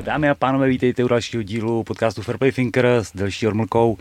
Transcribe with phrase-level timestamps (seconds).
[0.00, 3.98] Dámy a pánové, vítejte u dalšího dílu podcastu Fairplay Thinker s delší Ormlkou.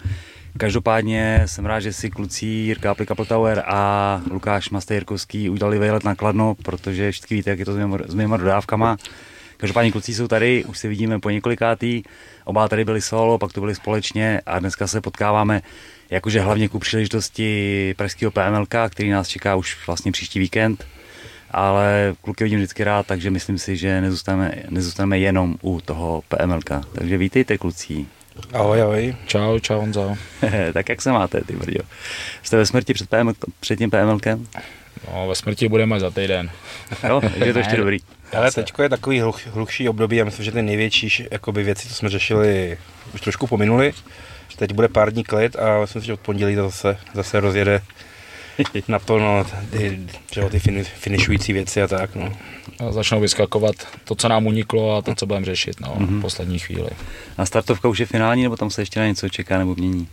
[0.57, 6.15] Každopádně jsem rád, že si kluci Jirka Aplika Tower a Lukáš Mastejrkovský udělali vejlet na
[6.15, 7.73] Kladno, protože všichni víte, jak je to
[8.07, 8.97] s mýma dodávkama.
[9.57, 12.03] Každopádně kluci jsou tady, už se vidíme po několikátý,
[12.45, 15.61] oba tady byli solo, pak to byli společně a dneska se potkáváme
[16.09, 20.85] jakože hlavně ku příležitosti pražského PMLK, který nás čeká už vlastně příští víkend
[21.51, 26.69] ale kluky vidím vždycky rád, takže myslím si, že nezůstaneme, nezůstaneme jenom u toho PMLK.
[26.93, 28.05] Takže vítejte kluci.
[28.53, 29.15] Ahoj, ahoj.
[29.25, 30.15] Čau, čau Honzo.
[30.73, 31.83] tak jak se máte, ty brďo?
[32.43, 34.47] Jste ve smrti před, PML, před tím PMLkem?
[35.07, 36.51] No, ve smrti budeme za týden.
[37.07, 37.97] jo, takže je to ještě dobrý.
[38.37, 41.95] Ale teď je takový hluch, hluchší období, já myslím, že ty největší jakoby, věci, co
[41.95, 42.77] jsme řešili,
[43.13, 43.93] už trošku pominuli.
[44.55, 47.81] Teď bude pár dní klid a myslím si, že od pondělí to zase, zase rozjede
[48.87, 49.99] naplno ty,
[50.31, 52.15] že, ty fin, finišující věci a tak.
[52.15, 52.33] No.
[52.87, 56.17] A začnou vyskakovat to, co nám uniklo a to, co budeme řešit no, mm-hmm.
[56.17, 56.89] v poslední chvíli.
[57.37, 60.07] A startovka už je finální, nebo tam se ještě na něco čeká nebo mění?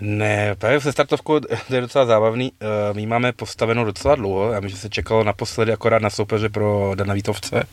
[0.00, 2.52] Ne, právě se startovkou to je docela zábavný.
[2.60, 4.52] Eh, my máme postavenou docela dlouho.
[4.52, 7.64] Já myslím, že se čekalo naposledy akorát na soupeře pro Dana Vítovce,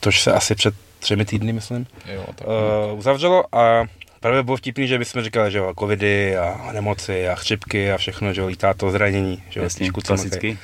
[0.00, 2.48] což se asi před třemi týdny, myslím, jo, tak.
[2.48, 3.84] Uh, uzavřelo a
[4.24, 8.32] Právě bylo vtipný, že bychom říkali, že jo, covidy a nemoci a chřipky a všechno,
[8.32, 10.58] že jo, lítá to zranění, že jo, Jasně, klasicky.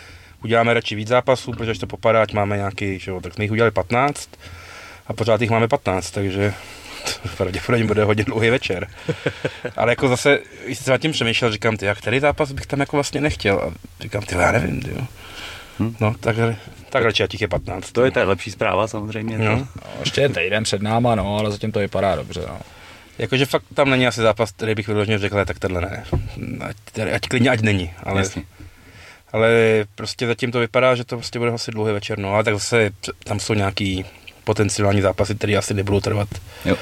[0.44, 3.50] Uděláme radši víc zápasů, protože to popadá, ať máme nějaký, že jo, tak jsme jich
[3.50, 4.30] udělali 15
[5.06, 6.54] a pořád jich máme 15, takže
[7.36, 8.88] pravděpodobně bude hodně dlouhý večer.
[9.76, 12.96] Ale jako zase, když jsem tím přemýšlel, říkám, ty, jak který zápas bych tam jako
[12.96, 13.58] vlastně nechtěl.
[13.58, 15.06] A říkám, ty, já nevím, ty, jo.
[15.78, 15.96] Hm?
[16.00, 16.36] No, tak,
[16.90, 17.92] tak radši, ať je 15.
[17.92, 19.38] To je ta lepší zpráva samozřejmě.
[19.38, 19.56] No.
[19.56, 19.66] no.
[20.00, 22.40] ještě je týden před náma, no, ale zatím to vypadá dobře.
[22.48, 22.58] No.
[23.20, 26.04] Jakože fakt tam není asi zápas, který bych vyloženě řekl, tak tenhle ne.
[26.60, 26.76] Ať,
[27.12, 27.92] ať klidně, ať není.
[28.02, 28.42] Ale, Jasně.
[29.32, 29.50] ale
[29.94, 32.18] prostě zatím to vypadá, že to prostě bude asi dlouhý večer.
[32.18, 32.90] No ale tak zase
[33.24, 34.04] tam jsou nějaký
[34.44, 36.28] potenciální zápasy, které asi nebudou trvat
[36.64, 36.76] jo.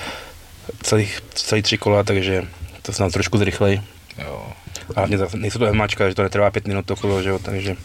[0.82, 2.44] Celý, celý tři kola, takže
[2.82, 3.80] to snad trošku zrychlej.
[4.18, 4.52] Jo.
[4.96, 7.76] A hlavně nejsou to MAčka, že to netrvá pět minut to kolo, že jo, takže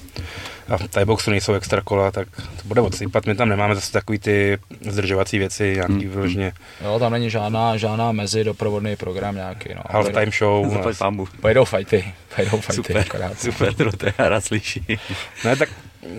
[0.70, 3.26] a v Thai boxu nejsou extra kola, tak to bude odsypat.
[3.26, 4.58] My tam nemáme zase takový ty
[4.90, 6.10] zdržovací věci, nějaký hmm.
[6.10, 6.54] vyloženě.
[6.84, 9.70] Jo, tam není žádná, žádná mezi doprovodný program nějaký.
[9.76, 9.82] No.
[9.90, 10.78] Half time show.
[10.98, 11.28] pambu.
[11.42, 12.14] Pojedou fighty.
[12.36, 13.40] Pojedou fighty super, akorát.
[13.40, 15.00] Super, to je rád slyší.
[15.46, 15.70] ne, tak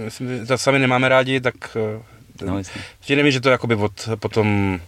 [0.05, 1.55] myslím, to sami nemáme rádi, tak
[2.47, 3.17] no, jasně.
[3.17, 4.81] nevím, že to jakoby od, potom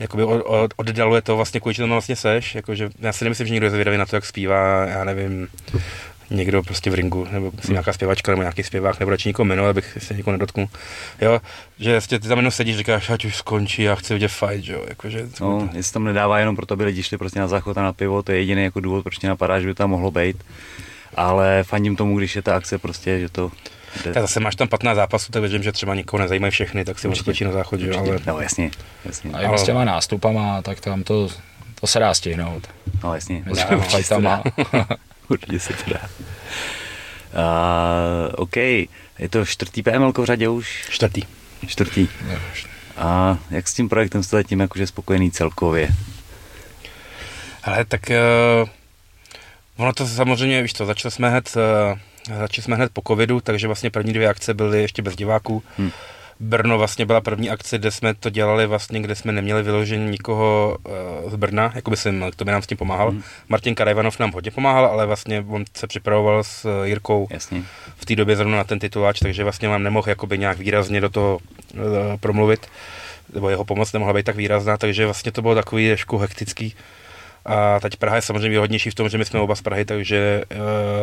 [0.00, 3.66] jakoby od, oddaluje to vlastně, kvůli čemu vlastně seš, jakože já si nemyslím, že někdo
[3.66, 5.48] je zvědavý na to, jak zpívá, já nevím,
[6.30, 9.70] někdo prostě v ringu, nebo si nějaká zpěvačka, nebo nějaký zpěvák, nebo radši nikoho jmenovat,
[9.70, 10.68] abych se někoho nedotknul.
[11.20, 11.40] Jo,
[11.78, 14.84] že vlastně ty tam jenom sedíš, říkáš, ať už skončí, já chci vidět fight, jo,
[14.88, 15.28] jakože.
[15.40, 15.76] No, to...
[15.76, 18.32] jestli tam nedává jenom proto, aby lidi šli prostě na záchod a na pivo, to
[18.32, 20.44] je jediný jako důvod, proč mě napadá, že by tam mohlo být.
[21.14, 23.50] Ale fandím tomu, když je ta akce prostě, že to
[24.04, 27.08] tak zase máš tam 15 zápasů, tak věřím, že třeba nikoho nezajímají všechny, tak si
[27.08, 27.90] odskočí na záchod, že?
[27.90, 28.18] ale...
[28.26, 28.70] No jasně,
[29.04, 29.30] jasně.
[29.32, 31.28] A i s těma nástupama, tak tam to,
[31.80, 32.68] to se dá stihnout.
[33.04, 33.64] No jasně, Mezi
[34.08, 34.42] tam
[35.28, 36.00] Určitě se to dá.
[37.30, 40.86] Uh, OK, je to čtvrtý PML v řadě už?
[40.90, 41.22] Čtvrtý.
[41.66, 42.08] Čtvrtý.
[42.96, 45.88] A jak s tím projektem jste zatím jakože spokojený celkově?
[47.62, 48.68] Ale tak uh,
[49.76, 53.66] ono to samozřejmě, víš to, začali jsme hned, uh, začali jsme hned po covidu, takže
[53.66, 55.62] vlastně první dvě akce byly ještě bez diváků.
[55.78, 55.90] Hmm.
[56.42, 60.78] Brno vlastně byla první akce, kde jsme to dělali vlastně, kde jsme neměli vyložení nikoho
[61.24, 63.12] uh, z Brna, jako by jsem, to by nám s tím pomáhal.
[63.12, 63.22] Mm.
[63.48, 67.62] Martin Karajvanov nám hodně pomáhal, ale vlastně on se připravoval s uh, Jirkou Jasně.
[67.96, 71.08] v té době zrovna na ten tituláč, takže vlastně vám nemohl jakoby nějak výrazně do
[71.08, 71.38] toho
[71.74, 71.80] uh,
[72.20, 72.66] promluvit,
[73.34, 76.74] nebo jeho pomoc nemohla být tak výrazná, takže vlastně to bylo takový trošku hektický.
[77.46, 80.42] A teď Praha je samozřejmě výhodnější v tom, že my jsme oba z Prahy, takže
[80.50, 80.58] uh,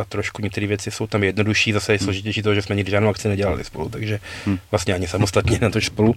[0.09, 2.05] trošku některé věci jsou tam jednodušší, zase je hmm.
[2.05, 4.59] složitější to, že jsme nikdy žádnou akci nedělali spolu, takže hmm.
[4.71, 6.15] vlastně ani samostatně na to spolu.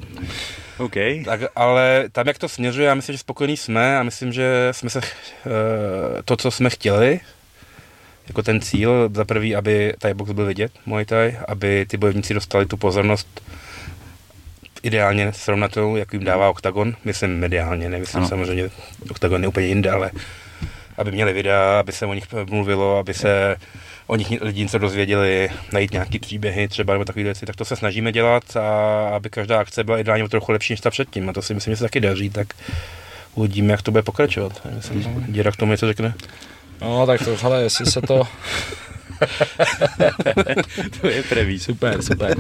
[0.78, 1.25] Okay.
[1.25, 4.91] Tak, ale tam, jak to směřuje, já myslím, že spokojení jsme a myslím, že jsme
[4.91, 5.04] se uh,
[6.25, 7.20] to, co jsme chtěli,
[8.28, 12.34] jako ten cíl, za prvý, aby Thai box byl vidět, Muay Thai, aby ty bojovníci
[12.34, 13.43] dostali tu pozornost
[14.82, 18.29] ideálně srovnatelnou, jak jim dává OKTAGON, myslím mediálně, nemyslím ano.
[18.29, 18.71] samozřejmě,
[19.11, 20.11] OKTAGON je úplně jinde, ale
[20.99, 23.56] aby měli videa, aby se o nich mluvilo, aby se
[24.06, 27.77] o nich lidi něco dozvěděli, najít nějaký příběhy třeba nebo takové věci, tak to se
[27.77, 31.43] snažíme dělat a aby každá akce byla ideálně trochu lepší než ta předtím a to
[31.43, 32.55] si myslím, že se taky daří, tak
[33.35, 34.67] uvidíme, jak to bude pokračovat.
[34.76, 36.15] Myslím, že Děra k tomu něco řekne.
[36.81, 38.23] No, tak to, hele, jestli se to
[41.00, 41.58] to je prvý.
[41.58, 42.37] Super, super.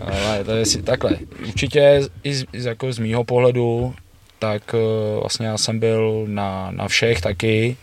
[0.00, 1.18] Ale to je si takhle.
[1.48, 3.94] Určitě i z, jako z mýho pohledu,
[4.38, 7.76] tak uh, vlastně já jsem byl na, na všech taky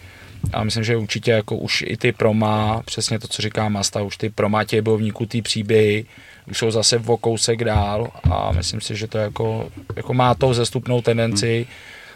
[0.54, 4.18] A myslím, že určitě jako už i ty proma, přesně to, co říká Masta, už
[4.18, 6.06] ty proma těch bojovníků, ty příběhy,
[6.52, 10.54] už jsou zase o kousek dál a myslím si, že to jako, jako má tou
[10.54, 11.68] zestupnou tendenci.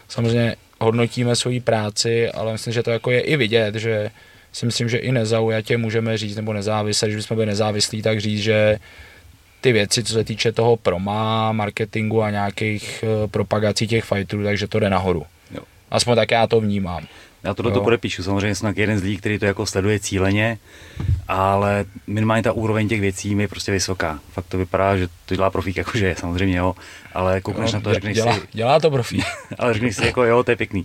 [0.08, 4.10] Samozřejmě hodnotíme svoji práci, ale myslím, že to jako je i vidět, že
[4.52, 8.42] si myslím, že i nezaujatě můžeme říct, nebo nezávisle, že jsme byli nezávislí, tak říct,
[8.42, 8.78] že
[9.60, 14.68] ty věci, co se týče toho proma, marketingu a nějakých uh, propagací těch fighterů, takže
[14.68, 15.26] to jde nahoru.
[15.50, 15.62] Jo.
[15.90, 17.06] Aspoň tak já to vnímám.
[17.42, 20.58] Já to do to podepíšu, samozřejmě jsem jeden z lidí, který to jako sleduje cíleně,
[21.28, 24.20] ale minimálně ta úroveň těch věcí je prostě vysoká.
[24.32, 26.76] Fakt to vypadá, že to dělá profík, jakože je, samozřejmě jo,
[27.14, 28.40] ale koukneš no, na to a řekneš dělá, si...
[28.52, 29.24] Dělá to profík.
[29.58, 30.84] ale řekneš si jako jo, to je pěkný.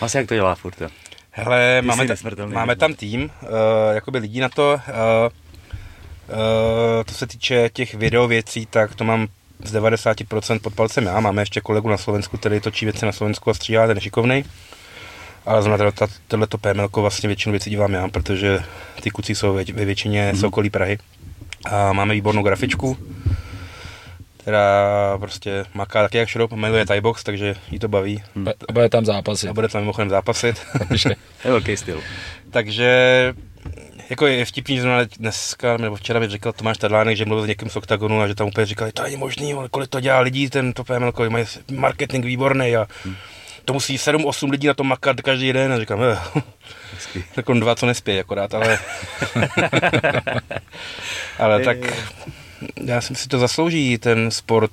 [0.00, 0.88] Vlastně jak to dělá furt, jo.
[1.34, 2.14] Hele, máme, ta,
[2.46, 3.48] máme tam tým, uh,
[3.92, 4.80] jakoby lidí na to.
[4.88, 5.32] Uh,
[6.28, 9.28] uh, to se týče těch video věcí, tak to mám
[9.64, 11.20] z 90% pod palcem já.
[11.20, 14.44] Máme ještě kolegu na Slovensku, který točí věci na Slovensku a stříhá, ten šikovnej.
[15.46, 15.90] Ale zrovna
[16.28, 18.58] tohleto PML vlastně většinu věcí dělám já, protože
[19.00, 20.36] ty kuci jsou ve, ve většině mm-hmm.
[20.36, 20.98] z okolí Prahy.
[21.64, 22.96] A máme výbornou grafičku,
[24.42, 28.22] která prostě maká taky jak šroub, miluje Thaibox, takže jí to baví.
[28.68, 29.50] A bude tam zápasit.
[29.50, 30.66] A bude tam mimochodem zápasit.
[31.44, 32.02] je velký styl.
[32.50, 33.34] takže
[34.10, 34.82] jako je vtipný, že
[35.18, 38.34] dneska, nebo včera mi říkal Tomáš Tadlánek, že mluvil s někým z OKTAGONu a že
[38.34, 41.46] tam úplně říkali, to není možný, ale kolik to dělá lidí, ten to PML, mají
[41.70, 43.16] marketing výborný a hmm
[43.64, 46.18] to musí 7-8 lidí na to makat každý den a říkám, eh,
[47.34, 48.78] tak on dva, co nespí akorát, ale
[51.38, 51.78] ale tak
[52.84, 54.72] já si si to zaslouží ten sport,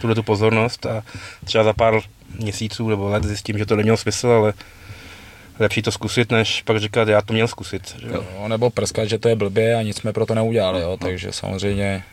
[0.00, 1.04] tuhle tu pozornost a
[1.44, 2.00] třeba za pár
[2.38, 4.52] měsíců nebo let zjistím, že to nemělo smysl, ale
[5.58, 7.96] lepší to zkusit, než pak říkat, já to měl zkusit.
[8.00, 8.08] Že?
[8.08, 11.32] Jo, nebo prskat, že to je blbě a nic jsme pro to neudělali, jo, takže
[11.32, 12.04] samozřejmě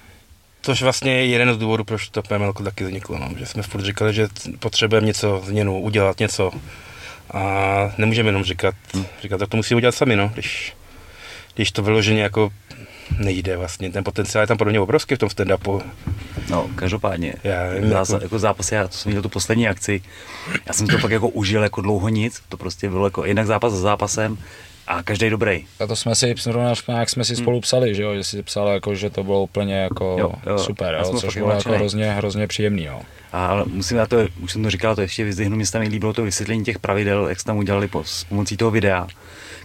[0.66, 3.30] Což vlastně je jeden z důvodů, proč to PML taky vzniklo, no.
[3.38, 4.28] že jsme furt říkali, že
[4.60, 6.52] potřebujeme něco změnu, udělat něco
[7.34, 7.44] a
[7.98, 8.76] nemůžeme jenom říkat,
[9.22, 10.74] říkat, tak to musí udělat sami, no, když,
[11.56, 12.50] když to vyloženě jako
[13.18, 15.82] nejde vlastně, ten potenciál je tam podobně obrovský v tom stand-upu.
[16.50, 18.26] No, každopádně, já, Zása, jako...
[18.26, 20.02] jako zápas, já to jsem viděl tu poslední akci,
[20.66, 23.74] já jsem to pak jako užil jako dlouho nic, to prostě bylo jako jinak zápas
[23.74, 24.38] za zápasem,
[24.88, 25.66] a každý dobrý.
[25.80, 26.28] A to jsme si,
[26.88, 27.44] jak jsme si hmm.
[27.44, 28.16] spolu psali, že, jo?
[28.16, 30.58] že jsi psal, jako, že to bylo úplně jako jo, jo.
[30.58, 31.20] super, jo?
[31.20, 32.84] což bylo jako hrozně, hrozně příjemný.
[32.84, 33.02] Jo?
[33.34, 36.14] A musím já to, už jsem to říkal, to ještě vyzdvihnu, mě se mi líbilo
[36.14, 39.08] to vysvětlení těch pravidel, jak jste tam udělali po, s pomocí toho videa,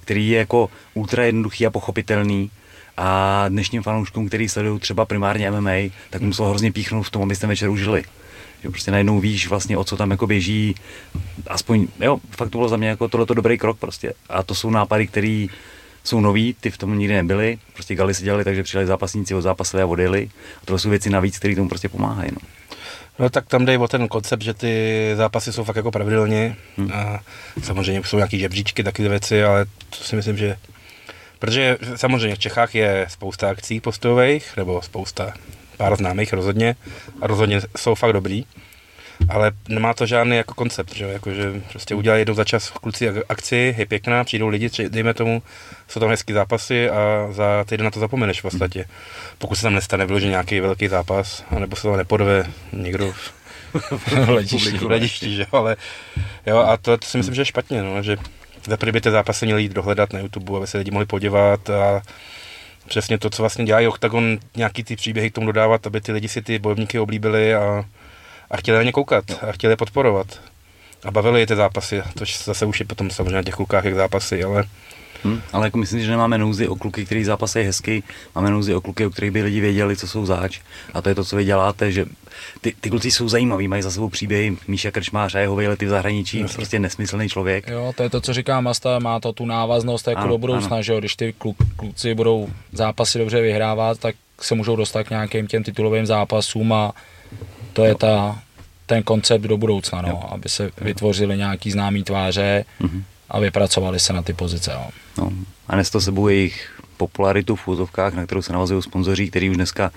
[0.01, 2.51] který je jako ultra jednoduchý a pochopitelný,
[2.99, 7.47] a dnešním fanouškům, který sledují třeba primárně MMA, tak muselo hrozně píchnout v tom, abyste
[7.47, 8.05] večer užili
[8.63, 10.75] že prostě najednou víš vlastně, o co tam jako běží,
[11.47, 14.13] aspoň, jo, fakt to bylo za mě jako tohleto dobrý krok prostě.
[14.29, 15.47] A to jsou nápady, které
[16.05, 19.41] jsou nový, ty v tom nikdy nebyly, prostě gali si dělali, takže přijeli zápasníci od
[19.41, 20.31] zápasové a odjeli.
[20.63, 22.31] A to jsou věci navíc, které tomu prostě pomáhají.
[22.33, 22.39] No.
[23.19, 26.91] No tak tam jde o ten koncept, že ty zápasy jsou fakt jako pravidelně hmm.
[26.93, 27.21] a
[27.63, 30.57] samozřejmě jsou nějaký žebříčky, taky věci, ale to si myslím, že
[31.39, 35.35] Protože samozřejmě v Čechách je spousta akcí postojových, nebo spousta
[35.77, 36.77] pár známých rozhodně
[37.21, 38.45] a rozhodně jsou fakt dobrý,
[39.29, 43.09] ale nemá to žádný jako koncept, že, jako, že prostě udělají jednou za čas kluci
[43.29, 45.43] akci, je pěkná, přijdou lidi, tři, dejme tomu,
[45.89, 48.85] jsou tam hezký zápasy a za týden na to zapomeneš v podstatě.
[49.39, 53.13] Pokud se tam nestane vyložený nějaký velký zápas, anebo se tam nepodve někdo
[53.97, 54.13] v
[54.81, 55.77] hledišti, že ale
[56.47, 58.17] jo, a to, to si myslím, že je špatně, no, že
[58.69, 62.03] za by ty zápasy měli jít dohledat na YouTube, aby se lidi mohli podívat a
[62.89, 66.29] přesně to, co vlastně dělají Octagon, nějaký ty příběhy k tomu dodávat, aby ty lidi
[66.29, 67.85] si ty bojovníky oblíbili a,
[68.51, 70.41] a chtěli na ně koukat a chtěli je podporovat.
[71.05, 73.95] A bavili je ty zápasy, což zase už je potom samozřejmě na těch klukách jak
[73.95, 74.65] zápasy, ale
[75.25, 78.75] Hmm, ale jako myslím, že nemáme nouzy o kluky, který zápas je hezký, máme nouzy
[78.75, 80.61] o kluky, o kterých by lidi věděli, co jsou zač.
[80.95, 82.07] A to je to, co vy děláte, že
[82.61, 84.57] ty, ty kluci jsou zajímaví, mají za sebou příběhy.
[84.69, 86.55] Míša Krčmář a jeho vejlety v zahraničí, Jasně.
[86.55, 87.69] prostě nesmyslný člověk.
[87.69, 90.83] Jo, to je to, co říká Masta, má to tu návaznost jako ano, do budoucna,
[90.83, 95.11] že jo, když ty kluk, kluci budou zápasy dobře vyhrávat, tak se můžou dostat k
[95.11, 96.93] nějakým těm titulovým zápasům a
[97.73, 98.39] to je ta,
[98.87, 104.13] ten koncept do budoucna, no, aby se vytvořili nějaký známý tváře, mm-hmm a vypracovali se
[104.13, 104.73] na ty pozice.
[104.73, 104.89] Jo.
[105.19, 105.33] No,
[105.69, 109.57] a nes to sebou jejich popularitu v úzovkách, na kterou se navazují sponzoři, který už
[109.57, 109.91] dneska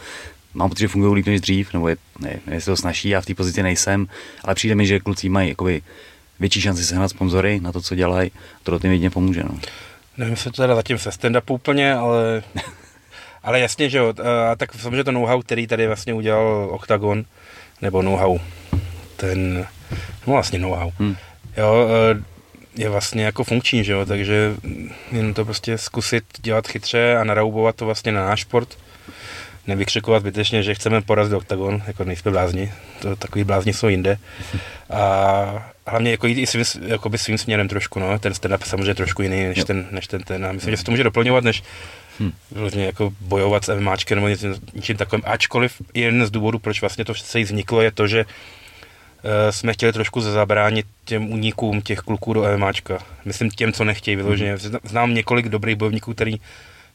[0.54, 3.26] mám pocit, že fungují líp než dřív, nebo je, ne, jestli to snaží, já v
[3.26, 4.08] té pozici nejsem,
[4.44, 5.82] ale přijde mi, že kluci mají jakoby
[6.40, 8.32] větší šanci sehnat sponzory na to, co dělají,
[8.64, 9.44] to tím jedině pomůže.
[9.44, 9.60] No.
[10.18, 12.44] Nevím, jestli to teda zatím se stand úplně, ale,
[13.44, 14.14] ale jasně, že jo,
[14.52, 17.26] a tak samozřejmě to know-how, který tady vlastně udělal Octagon,
[17.82, 18.40] nebo know-how,
[19.16, 19.68] ten,
[20.28, 21.16] no vlastně know-how, hmm.
[21.58, 21.88] jo,
[22.82, 24.06] je vlastně jako funkční, že jo?
[24.06, 24.54] takže
[25.12, 28.78] jen to prostě zkusit dělat chytře a naraubovat to vlastně na náš sport.
[29.68, 34.18] nevykřikovat zbytečně, že chceme porazit OKTAGON, jako nejsme blázni, to takový blázni jsou jinde.
[34.90, 38.20] A hlavně jako jít i svým, jakoby svým směrem trošku, no.
[38.20, 40.46] ten stand-up samozřejmě trošku jiný než ten, než ten, ten.
[40.46, 41.64] A myslím, že se to může doplňovat, než
[42.20, 42.34] hmm.
[42.74, 45.24] jako bojovat s MMAčkem nebo něčím, něčím takovým.
[45.28, 48.26] Ačkoliv jeden z důvodů, proč vlastně to se vzniklo, je to, že
[49.50, 53.00] jsme chtěli trošku zabránit těm únikům těch kluků do MMAčka.
[53.26, 54.52] Myslím těm, co nechtějí vyloženě.
[54.56, 54.80] Hmm.
[54.84, 56.40] Znám několik dobrých bojovníků, který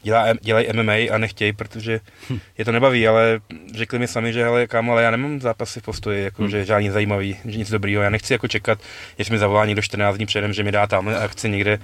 [0.03, 2.39] dělá, dělají MMA a nechtějí, protože hm.
[2.59, 3.41] je to nebaví, ale
[3.75, 6.49] řekli mi sami, že hele, kámo, ale já nemám zápasy v postoji, jako, hm.
[6.49, 8.79] že žádný zajímavý, že nic dobrýho, já nechci jako čekat,
[9.19, 11.79] jestli mi zavolá někdo 14 dní předem, že mi dá tam akci někde,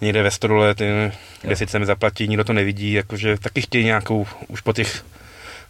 [0.00, 4.60] někde ve ty, kde sice mi zaplatí, nikdo to nevidí, jakože taky chtějí nějakou, už
[4.60, 5.04] po těch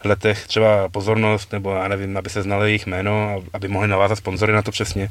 [0.05, 4.53] letech třeba pozornost, nebo já nevím, aby se znali jejich jméno, aby mohli navázat sponzory
[4.53, 5.11] na to přesně.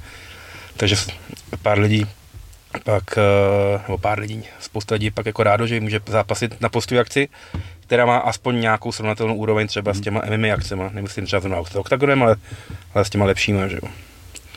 [0.78, 0.96] Takže
[1.62, 2.06] pár lidí
[2.84, 7.00] pak, eh, nebo pár lidí, spousta lidí pak jako rádo, že může zápasit na postový
[7.00, 7.30] akci,
[7.80, 12.24] která má aspoň nějakou srovnatelnou úroveň třeba s těma MMA akcemi, nemyslím třeba zrovna oktagonem,
[12.24, 12.36] ale,
[12.94, 13.90] ale s těma lepšíma, že jo.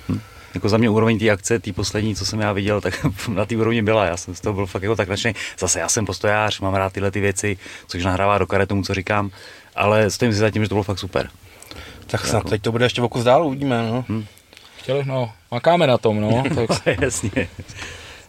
[0.08, 0.20] Hm.
[0.54, 3.56] Jako za mě úroveň té akce, té poslední, co jsem já viděl, tak na té
[3.56, 4.04] úrovni byla.
[4.04, 5.34] Já jsem z toho byl fakt jako tak nadšený.
[5.58, 7.56] Zase já jsem postojář, mám rád tyhle ty věci,
[7.87, 9.30] což nahrává do kare tomu, co říkám,
[9.77, 11.31] ale stojím si za tím, že to bylo fakt super.
[12.07, 12.49] Tak snad jako...
[12.49, 14.05] teď to bude ještě v oku dál, uvidíme, no.
[14.09, 14.25] Hm.
[14.79, 16.43] Chtěli, no, makáme na tom, no.
[16.85, 17.00] tak...
[17.00, 17.49] Jasně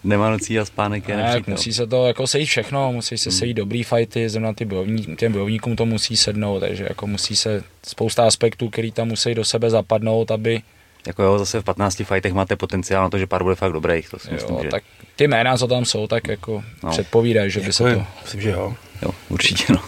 [0.04, 3.40] nemá nocí a spánek je ne, musí se to jako sejít všechno, musí se hmm.
[3.40, 7.64] sejít dobrý fighty, zrovna ty bojovní, těm bojovníkům to musí sednout, takže jako musí se
[7.84, 10.62] spousta aspektů, který tam musí do sebe zapadnout, aby
[11.08, 14.10] jako jo, zase v 15 fightech máte potenciál na to, že pár bude fakt dobrých,
[14.10, 14.70] to si jo, myslím, že...
[14.70, 14.84] tak
[15.16, 16.90] ty jména, co tam jsou, tak jako no.
[16.90, 18.06] předpovídají, že by jako se to...
[18.24, 18.76] Myslím, že jo.
[19.02, 19.82] Jo, určitě no.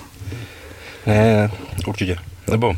[1.07, 1.49] Ne, ne,
[1.87, 2.17] určitě.
[2.51, 2.75] Nebo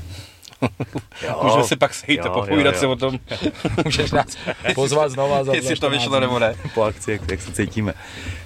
[1.21, 3.19] Jo, Můžeme si pak sejít a popovídat si o tom.
[3.85, 4.37] Můžeš nás
[4.75, 6.55] pozvat znova za Jestli to vyšlo nebo ne.
[6.73, 7.93] Po akci, jak, jak se cítíme.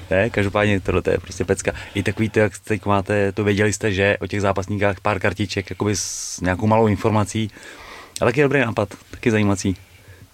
[0.10, 1.72] Ne, každopádně tohle je prostě pecka.
[1.96, 5.70] I takový to, jak teď máte, to věděli jste, že o těch zápasníkách pár kartiček,
[5.70, 7.52] jakoby s nějakou malou informací.
[8.22, 9.76] A taky dobrý nápad, taky zajímací.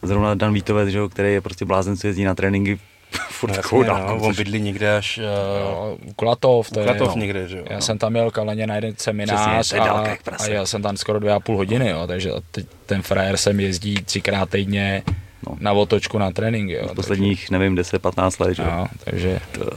[0.01, 2.79] Zrovna Dan Vítovec, že, který je prostě blázen, co jezdí na tréninky
[3.29, 7.57] furt no, jasně, no, on bydlí někde až uh, Klatov, to Klatov je, někde, že
[7.57, 7.63] jo.
[7.69, 7.81] Já no.
[7.81, 11.33] jsem tam měl kaleně na jeden seminář Přesně, a, a já jsem tam skoro dvě
[11.33, 12.31] a půl hodiny, jo, takže
[12.85, 15.03] ten frajer sem jezdí třikrát týdně
[15.47, 15.57] no.
[15.59, 16.73] na otočku na tréninky.
[16.73, 18.85] Jo, v posledních, takže, nevím, 10-15 let, že jo.
[19.03, 19.69] takže to,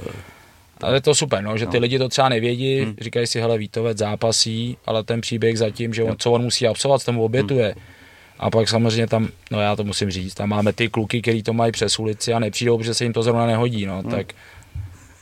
[0.80, 1.80] ale je to super, no, že ty no.
[1.80, 2.94] lidi to třeba nevědí, hmm.
[3.00, 7.04] říkají si, hele, Vítovec zápasí, ale ten příběh zatím, že on, co on musí absolvovat,
[7.04, 7.66] tomu obětuje.
[7.66, 7.97] Hmm
[8.38, 11.52] a pak samozřejmě tam, no já to musím říct, tam máme ty kluky, kteří to
[11.52, 14.10] mají přes ulici a nepřijdou, protože se jim to zrovna nehodí, no, hmm.
[14.10, 14.26] tak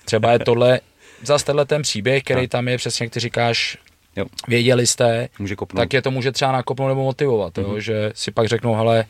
[0.05, 0.81] třeba je tohle,
[1.23, 3.79] zase tenhle ten příběh, který tam je, přesně jak ty říkáš,
[4.17, 4.25] jo.
[4.49, 8.31] věděli jste, může tak je to může třeba nakopnout nebo motivovat, hmm jo, že si
[8.31, 9.05] pak řeknou, hele,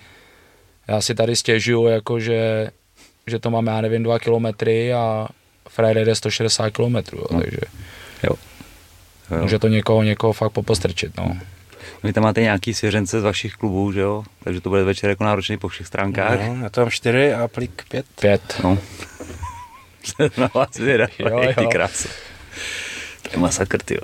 [0.88, 2.70] já si tady stěžuju, jako že,
[3.26, 5.28] že to máme, já nevím, dva kilometry a
[5.68, 7.40] Friday jde 160 kilometrů, no.
[7.40, 7.58] takže
[8.22, 8.34] jo.
[9.30, 9.42] Jo.
[9.42, 11.36] může to někoho, někoho fakt popostrčit, no.
[12.02, 14.24] Vy tam máte nějaký svěřence z vašich klubů, že jo?
[14.44, 16.40] Takže to bude večer jako náročný po všech stránkách.
[16.48, 18.06] No, já to mám čtyři a plik pět.
[18.20, 18.60] Pět.
[18.64, 18.78] No.
[20.36, 21.12] Na vás zvědavý,
[21.58, 22.08] ty krásy.
[23.22, 23.98] To je masakr, ty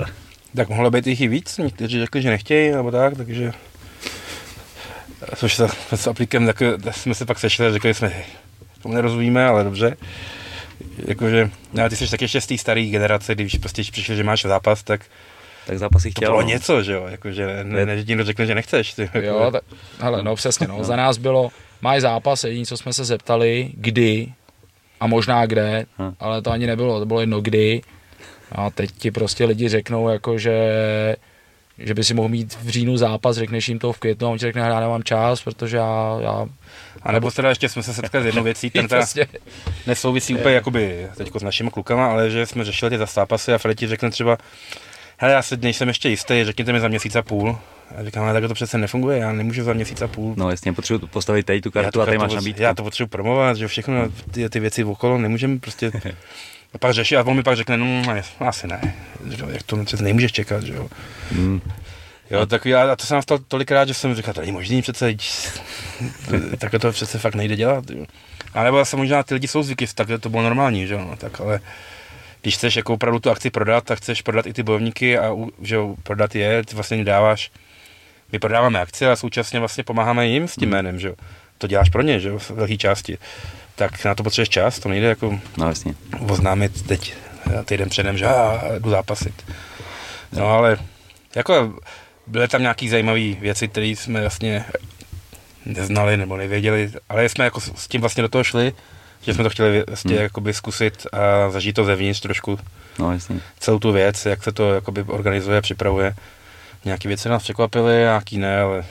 [0.56, 3.52] Tak mohlo být jich i víc, někteří řekli, že nechtějí, nebo tak, takže...
[5.36, 8.12] Což se s aplikem, tak jsme se pak sešli a řekli jsme,
[8.82, 9.96] tomu nerozumíme, ale dobře.
[11.06, 14.42] Jakože, no, ty jsi taky ještě z té staré generace, když prostě přišel, že máš
[14.42, 15.00] zápas, tak
[15.66, 16.28] tak zápasy chtěl.
[16.28, 16.48] To bylo no.
[16.48, 18.94] něco, že jo, jakože ne, ne, někdo řekne, že nechceš.
[18.94, 19.10] Ty.
[19.22, 19.62] Jo, tak,
[20.00, 20.78] hele, no přesně, no.
[20.78, 20.84] no.
[20.84, 21.50] Za nás bylo,
[21.82, 24.32] máš zápas, jediný, co jsme se zeptali, kdy
[25.00, 26.14] a možná kde, hm.
[26.20, 27.82] ale to ani nebylo, to bylo jedno kdy.
[28.52, 31.16] A teď ti prostě lidi řeknou, jako že
[31.78, 34.38] že by si mohl mít v říjnu zápas, řekneš jim to v květnu a on
[34.38, 36.18] ti řekne, já nemám čas, protože já...
[36.22, 36.46] já
[37.02, 39.26] a nebo teda ještě jsme se setkali s jednou věcí, ten teda prostě...
[39.86, 43.76] nesouvisí úplně jakoby teďko s našimi klukama, ale že jsme řešili ty zápasy a Freddy
[43.76, 44.38] ti řekne třeba,
[45.22, 47.58] hele, já si nejsem ještě jistý, řekněte mi za měsíc a půl.
[47.96, 50.34] A říkám, ale tak to přece nefunguje, já nemůžu za měsíc a půl.
[50.36, 52.62] No jasně, potřebuji postavit tady tu kartu a tady máš nabídku.
[52.62, 55.92] Já to potřebuji promovat, že všechno ty, ty věci okolo nemůžeme prostě
[56.74, 58.02] a pak řeší a on mi pak řekne, no
[58.40, 58.94] asi ne,
[59.48, 60.88] jak to přece nemůžeš čekat, že jo.
[61.32, 61.60] Hmm.
[62.30, 65.14] Jo, tak já, a to jsem stalo tolikrát, že jsem říkal, to není možný přece,
[66.58, 68.04] takhle to přece fakt nejde dělat, jo.
[68.54, 71.16] A nebo jsem možná ty lidi jsou zvyky, tak to bylo normální, že jo, no,
[71.16, 71.60] tak ale
[72.42, 75.76] když chceš jako opravdu tu akci prodat, tak chceš prodat i ty bojovníky a že
[76.02, 77.50] prodat je, ty vlastně dáváš,
[78.32, 80.70] my prodáváme akci a současně vlastně pomáháme jim s tím hmm.
[80.70, 81.14] jménem, že jo.
[81.58, 83.18] To děláš pro ně, že jo, v velké části.
[83.74, 85.94] Tak na to potřebuješ čas, to nejde jako no, vlastně.
[86.28, 87.14] oznámit teď
[87.64, 89.44] týden předem, že já jdu zápasit.
[90.32, 90.78] No ale
[91.34, 91.74] jako
[92.26, 94.64] byly tam nějaký zajímavé věci, které jsme vlastně
[95.66, 98.72] neznali nebo nevěděli, ale jsme jako s tím vlastně do toho šli
[99.22, 100.22] že jsme to chtěli vlastně hmm.
[100.22, 102.58] jakoby zkusit a zažít to zevnitř trošku.
[102.98, 103.40] No, jasně.
[103.58, 106.14] Celou tu věc, jak se to jakoby organizuje, připravuje.
[106.84, 108.84] Nějaké věci nás překvapily, nějaký ne, ale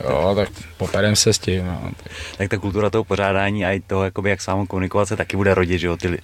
[0.00, 1.66] Jo, tak poperem se s tím.
[1.66, 1.90] No.
[2.38, 5.54] Tak ta kultura toho pořádání a i toho, jakoby, jak sám komunikovat se taky bude
[5.54, 6.18] rodit, že jo, ty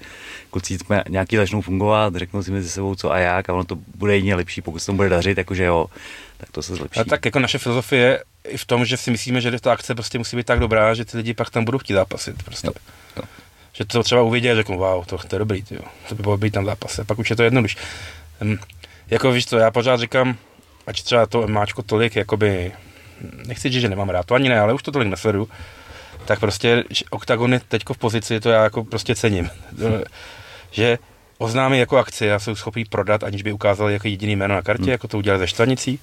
[0.51, 3.79] kluci jsme nějaký začnou fungovat, řeknou si mezi sebou co a jak a ono to
[3.95, 5.87] bude jedině lepší, pokud se tomu bude dařit, jakože jo,
[6.37, 7.01] tak to se zlepší.
[7.01, 9.95] A tak jako naše filozofie je i v tom, že si myslíme, že ta akce
[9.95, 12.43] prostě musí být tak dobrá, že ty lidi pak tam budou chtít zápasit.
[12.43, 12.67] Prostě.
[12.67, 12.73] Jo,
[13.17, 13.23] jo.
[13.73, 15.81] Že to třeba uvidí a řeknou, wow, to, to je dobrý, tyjo.
[16.09, 17.05] to by bylo být tam zápase.
[17.05, 17.79] Pak už je to jednodušší.
[18.43, 18.59] Um,
[19.11, 20.37] jako víš co, já pořád říkám,
[20.87, 22.73] ať třeba to máčko tolik, jakoby,
[23.47, 25.49] nechci říct, že nemám rád, to ani ne, ale už to tolik nesledu,
[26.25, 29.51] tak prostě že Octagon je teďko v pozici, to já jako prostě cením.
[30.71, 30.99] že
[31.39, 34.83] oznámí jako akci a jsou schopní prodat, aniž by ukázali jako jediný jméno na kartě,
[34.83, 34.91] hmm.
[34.91, 35.99] jako to udělali ze štvanicí.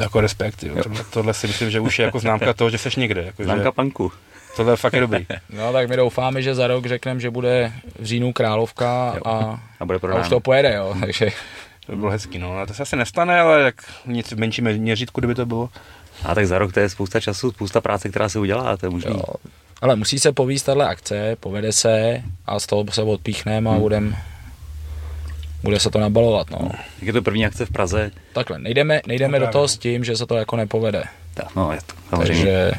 [0.00, 0.82] Jako respekt, jo.
[0.82, 3.22] Tohle, tohle, si myslím, že už je jako známka toho, že seš někde.
[3.22, 4.12] Jako, Známka že panku.
[4.56, 5.26] tohle je fakt je dobrý.
[5.50, 9.22] no tak my doufáme, že za rok řekneme, že bude v říjnu Královka Jo.
[9.24, 10.94] a, A bude a už to pojede, jo.
[11.00, 11.30] Takže
[11.86, 12.58] To by bylo hezký, no.
[12.58, 13.74] A to se asi nestane, ale tak
[14.06, 15.68] nic v menším měřítku, kdyby to bylo.
[16.24, 18.90] A tak za rok to je spousta času, spousta práce, která se udělá, to je
[18.90, 19.12] možný.
[19.12, 19.34] jo.
[19.82, 24.16] Ale musí se povíst tahle akce, povede se a z toho se odpíchneme a budem,
[25.62, 26.70] bude se to nabalovat, no.
[26.98, 30.04] Jak je to první akce v Praze, Takhle, nejdeme, nejdeme No do toho s tím,
[30.04, 31.04] že se to jako nepovede.
[31.34, 32.44] tak, no je to, samozřejmě.
[32.44, 32.72] Takže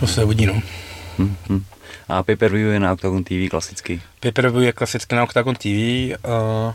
[0.00, 0.62] To se uvidí, no.
[1.18, 1.64] Hm, hm.
[2.08, 4.00] A pay je na Octagon TV klasicky.
[4.20, 6.74] Paper je klasicky na Octagon TV, uh,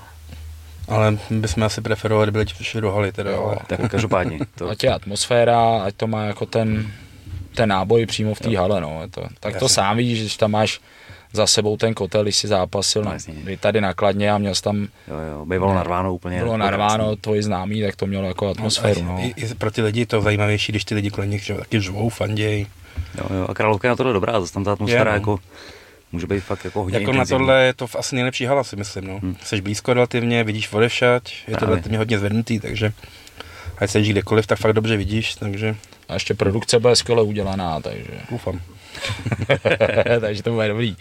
[0.89, 3.43] ale my bychom asi preferovali, kdyby lidi přišli do haly, teda, Jo.
[3.45, 4.39] ale Tak každopádně.
[4.55, 6.91] To, ať je atmosféra, ať to má jako ten,
[7.55, 8.99] ten náboj přímo v té hale, no.
[9.01, 9.69] Je to, tak to Jasně.
[9.75, 10.79] sám vidíš, když tam máš
[11.33, 13.33] za sebou ten kotel, když si zápasil No, na, jasně.
[13.33, 16.37] kdy tady nakladně a měl jsi tam, jo, jo, bývalo narváno úplně.
[16.39, 19.17] bylo jako narváno tvoji známý, tak to mělo jako atmosféru, no.
[19.19, 21.81] I, I, pro ty lidi je to zajímavější, když ty lidi kolem nich že, taky
[21.81, 22.65] žvou, fanděj.
[23.17, 25.13] Jo, jo, a Královka je na tohle dobrá, zase tam ta atmosféra Je, no.
[25.13, 25.39] jako
[26.11, 27.39] může být fakt jako hodně Jako na intenzivní.
[27.39, 29.07] tohle je to v- asi nejlepší hala, si myslím.
[29.07, 29.19] No.
[29.19, 29.35] Hmm.
[29.43, 32.93] Jsi blízko relativně, vidíš odevšať, je to relativně hodně zvednutý, takže
[33.77, 35.75] ať se kdekoliv, tak fakt dobře vidíš, takže
[36.09, 38.59] A ještě produkce bude skvěle udělaná, takže, doufám.
[40.21, 40.95] takže to bude dobrý.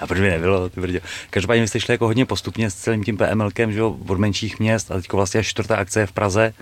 [0.00, 1.00] A proč by nebylo, ty brdě.
[1.30, 4.58] Každopádně vy jste šli jako hodně postupně s celým tím PMLkem, že jo, od menších
[4.60, 6.52] měst a teď vlastně až čtvrtá akce je v Praze.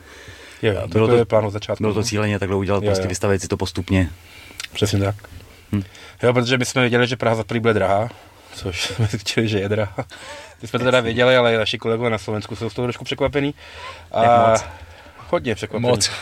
[0.62, 1.82] Jo, Bylo bylo to- to, je plán od začátku.
[1.84, 2.04] Bylo to no.
[2.06, 3.08] cíleně takhle udělat, Jo, prostě jo.
[3.08, 4.10] vystavit si to postupně.
[4.72, 5.14] Přesně tak.
[5.72, 5.82] Hm.
[6.22, 8.08] Jo, protože my jsme věděli, že Praha za prvý bude drahá,
[8.54, 10.04] což jsme zjistili, že je drahá.
[10.60, 13.54] Ty jsme to teda věděli, ale naši kolegové na Slovensku jsou z toho trošku překvapený.
[14.12, 14.64] A Jak moc?
[15.28, 15.88] Hodně překvapený.
[15.90, 16.10] Moc.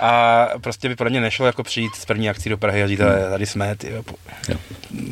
[0.00, 3.00] A prostě by pro ně nešlo jako přijít z první akcí do Prahy a říct,
[3.00, 4.14] "Ale tady jsme, ty, po,
[4.48, 4.56] Jo.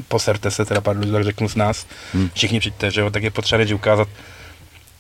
[0.08, 2.30] poserte se, teda pardon, tak řeknu s nás, Hmm.
[2.34, 4.08] všichni přijďte, že jo, tak je potřeba ukázat,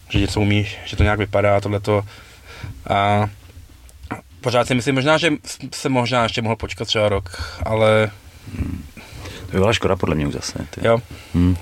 [0.08, 2.02] že něco umíš, že to nějak vypadá, tohleto.
[2.90, 3.28] A
[4.44, 5.30] pořád si myslím, možná, že
[5.74, 8.10] se možná ještě mohl počkat třeba rok, ale
[9.46, 10.66] To by byla škoda podle mě už zase.
[10.70, 10.86] Ty.
[10.86, 10.98] jo,
[11.34, 11.56] Hm.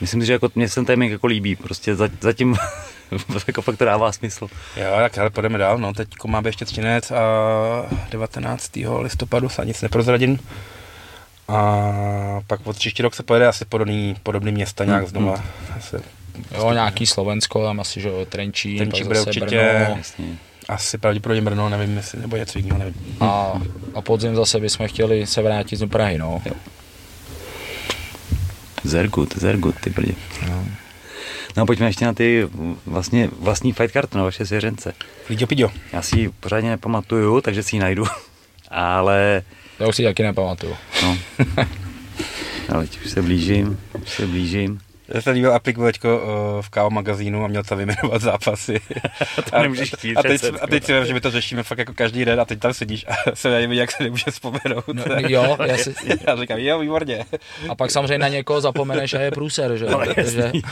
[0.00, 2.56] Myslím si, že jako mě se ten timing jako líbí, prostě za- zatím
[3.46, 4.48] jako fakt to dává smysl.
[4.76, 7.16] jo, tak hele, půjdeme dál, no, teď má být ještě třinec a
[8.10, 8.70] 19.
[8.98, 10.38] listopadu se nic neprozradím.
[11.48, 11.60] A
[12.46, 15.42] pak od příští rok se pojede asi podobný, podobný města nějak Hmm, znova.
[15.78, 15.96] Asi,
[16.54, 19.46] Jo, nějaký Slovensko, tam asi, že jo, Trenčín, Trenčín pak bude zase určitě.
[19.46, 20.24] Brno Jasně.
[20.68, 22.94] Asi pravděpodobně Brno, nevím, jestli, nebo něco jiného, nevím.
[23.20, 23.52] a,
[23.94, 26.42] a podzim zase bychom chtěli se vrátit do Prahy, no.
[28.84, 30.12] Zergut, Zergut, ty brdě.
[30.48, 30.64] no.
[31.56, 32.48] No pojďme ještě na ty
[32.86, 34.92] vlastně vlastní fight kartu na vaše svěřence.
[35.28, 35.70] Lidio Pidio.
[35.92, 38.04] Já si ji pořádně nepamatuju, takže si ji najdu.
[38.70, 39.42] Ale,
[39.78, 40.76] Já už si taky nepamatuju.
[41.02, 41.18] no.
[42.74, 44.80] Ale teď už se blížím, už se blížím.
[45.14, 48.80] Já se líbil Apik teďko uh, v KO magazínu a měl tam vyjmenovat zápasy.
[49.50, 51.94] To nemůžeš chtít a, teď, a teď si vím, že my to řešíme fakt jako
[51.94, 54.84] každý den a teď tam sedíš a se nevím, jak se nemůže vzpomenout.
[54.92, 55.94] No, jo, já si,
[56.26, 57.24] já říkám, jo, výborně.
[57.68, 59.86] a pak samozřejmě na někoho zapomeneš a je průser, že?
[59.86, 60.62] Ale, Takže, jasný.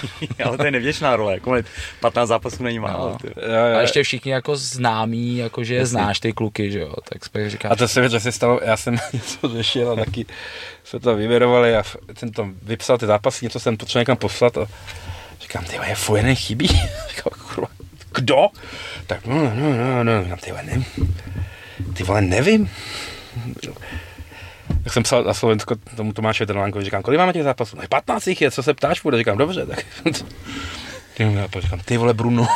[0.45, 1.55] ale to je nevděčná role, jako
[2.01, 3.09] 15 zápasů není málo.
[3.09, 3.19] No.
[3.25, 3.77] Jo, jo.
[3.77, 7.73] a ještě všichni jako známí, jako že je znáš ty kluky, že jo, tak říkáš,
[7.73, 10.27] A to se mi že se stalo, já jsem něco řešil a taky
[10.85, 11.83] jsme to vyvěrovali a
[12.19, 14.67] jsem to vypsal ty zápasy, něco jsem potřeboval někam poslat a
[15.41, 16.67] říkám, ty je Fuenen chybí.
[17.09, 17.69] Říkám, kurva,
[18.15, 18.47] kdo?
[19.07, 20.85] Tak no, no, no, no, říkám, ty nevím.
[21.95, 22.71] Ty vole, nevím.
[24.85, 27.77] Tak jsem psal na Slovensko tomu Tomášovi Trnlánkovi, říkám, kolik máme těch zápasů?
[27.77, 29.19] No, 15 jich je, co se ptáš, bude?
[29.19, 29.85] Říkám, dobře, tak.
[31.15, 31.25] Ty,
[31.61, 32.47] říkám, ty vole, Bruno.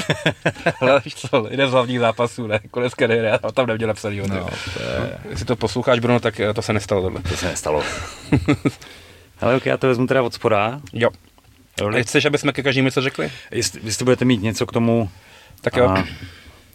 [0.80, 4.16] Ale víš co, jeden z hlavních zápasů, ne, konec kariéry, já tam neměl napsaný.
[4.16, 4.46] no, No.
[4.74, 7.22] to je, Jestli to posloucháš, Bruno, tak eh, to se nestalo tohle.
[7.22, 7.82] To se nestalo.
[9.40, 10.80] Ale ok, já to vezmu teda od spoda.
[10.92, 11.10] Jo.
[11.98, 13.30] A chceš, aby jsme ke každému něco řekli?
[13.50, 15.10] Jestli, jestli budete mít něco k tomu,
[15.60, 15.88] Tak jo.
[15.88, 16.04] a,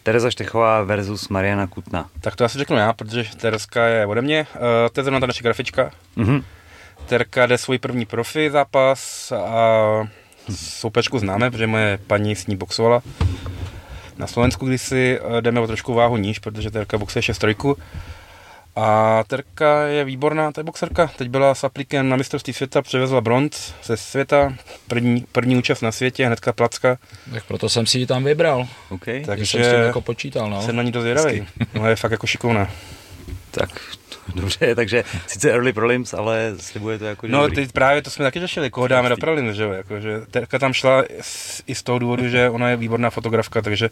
[0.02, 2.08] Tereza Štechová versus Mariana Kutna.
[2.20, 4.46] Tak to asi řeknu já, protože Tereska je ode mě.
[4.54, 4.60] Uh,
[4.92, 5.90] to je zrovna ta naše grafička.
[6.16, 6.44] Mhm.
[7.06, 10.08] Terka jde svůj první profi zápas a
[10.54, 13.02] soupeřku známe, protože moje paní s ní boxovala
[14.20, 17.76] na Slovensku kdysi, eh, jdeme o trošku váhu níž, protože Terka boxuje 6 trojku.
[18.82, 21.10] A Terka je výborná, to je boxerka.
[21.16, 24.54] Teď byla s aplikem na mistrovství světa, převezla bronz ze světa,
[24.88, 26.98] první, první účast na světě, hnedka placka.
[27.34, 28.68] Tak proto jsem si ji tam vybral.
[28.90, 29.24] Okay.
[29.24, 30.62] Takže jsem s tím jako počítal, no.
[30.62, 31.46] Jsem na ní dost zvědavý.
[31.74, 32.70] No je fakt jako šikovná.
[33.50, 33.70] Tak
[34.34, 37.56] dobře, takže sice early prelims, ale slibuje to jako, že No, dobrý.
[37.56, 40.58] teď právě to jsme taky řešili, koho dáme do prelims, že jo, jako, že Terka
[40.58, 43.90] tam šla s- i z toho důvodu, že ona je výborná fotografka, takže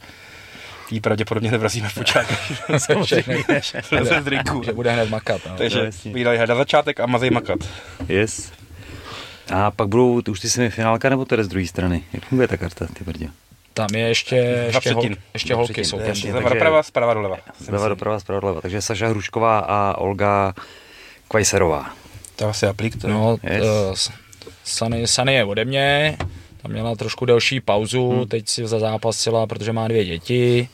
[0.91, 2.35] jí pravděpodobně nevrazíme v počátku.
[2.79, 3.45] Samozřejmě.
[3.91, 4.63] Vleze z drinku.
[4.63, 5.41] že bude hned makat.
[5.47, 5.53] No.
[5.53, 7.59] No, Takže vydají na začátek a mazej makat.
[8.09, 8.53] Yes.
[9.55, 12.03] A pak budou ty už ty semifinálka nebo to z druhé strany?
[12.13, 13.29] Jak funguje ta karta, ty brdě?
[13.75, 17.37] Tam je ještě, ještě, hol, ještě holky jsou je ještě- Zleva doprava, zprava doleva.
[17.59, 18.61] Zleva doprava, zprava doleva.
[18.61, 20.55] Takže Saša Hrušková a Olga
[21.29, 21.91] Kvajserová.
[22.37, 24.11] To asi aplik, to No, Yes.
[24.65, 26.17] Sany, Sany je ode mě,
[26.63, 28.29] tam měla trošku delší pauzu, Hmm.
[28.29, 30.69] teď si zazápasila, protože má dvě děti,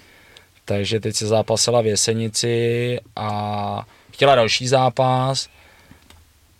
[0.64, 5.48] takže teď si zápasila v Jesenici a chtěla další zápas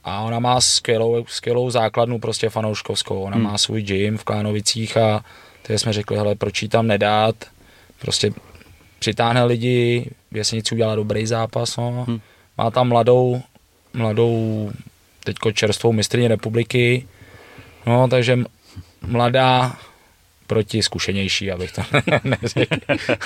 [0.04, 3.44] a ona má skvělou, skvělou základnu prostě fanouškovskou, ona Hmm.
[3.44, 5.24] má svůj gym v Klánovicích a
[5.62, 7.36] teď jsme řekli, hele, proč jí tam nedat,
[8.00, 8.32] prostě
[8.98, 12.04] přitáhne lidi, v Jesenici udělala dobrý zápas, no.
[12.08, 12.20] Hmm.
[12.58, 13.42] má tam mladou,
[13.94, 14.70] mladou
[15.24, 17.06] teďko čerstvou mistrně republiky,
[17.86, 18.38] no takže
[19.06, 19.76] mladá
[20.46, 21.82] proti zkušenější, abych to
[22.24, 22.76] neřekl,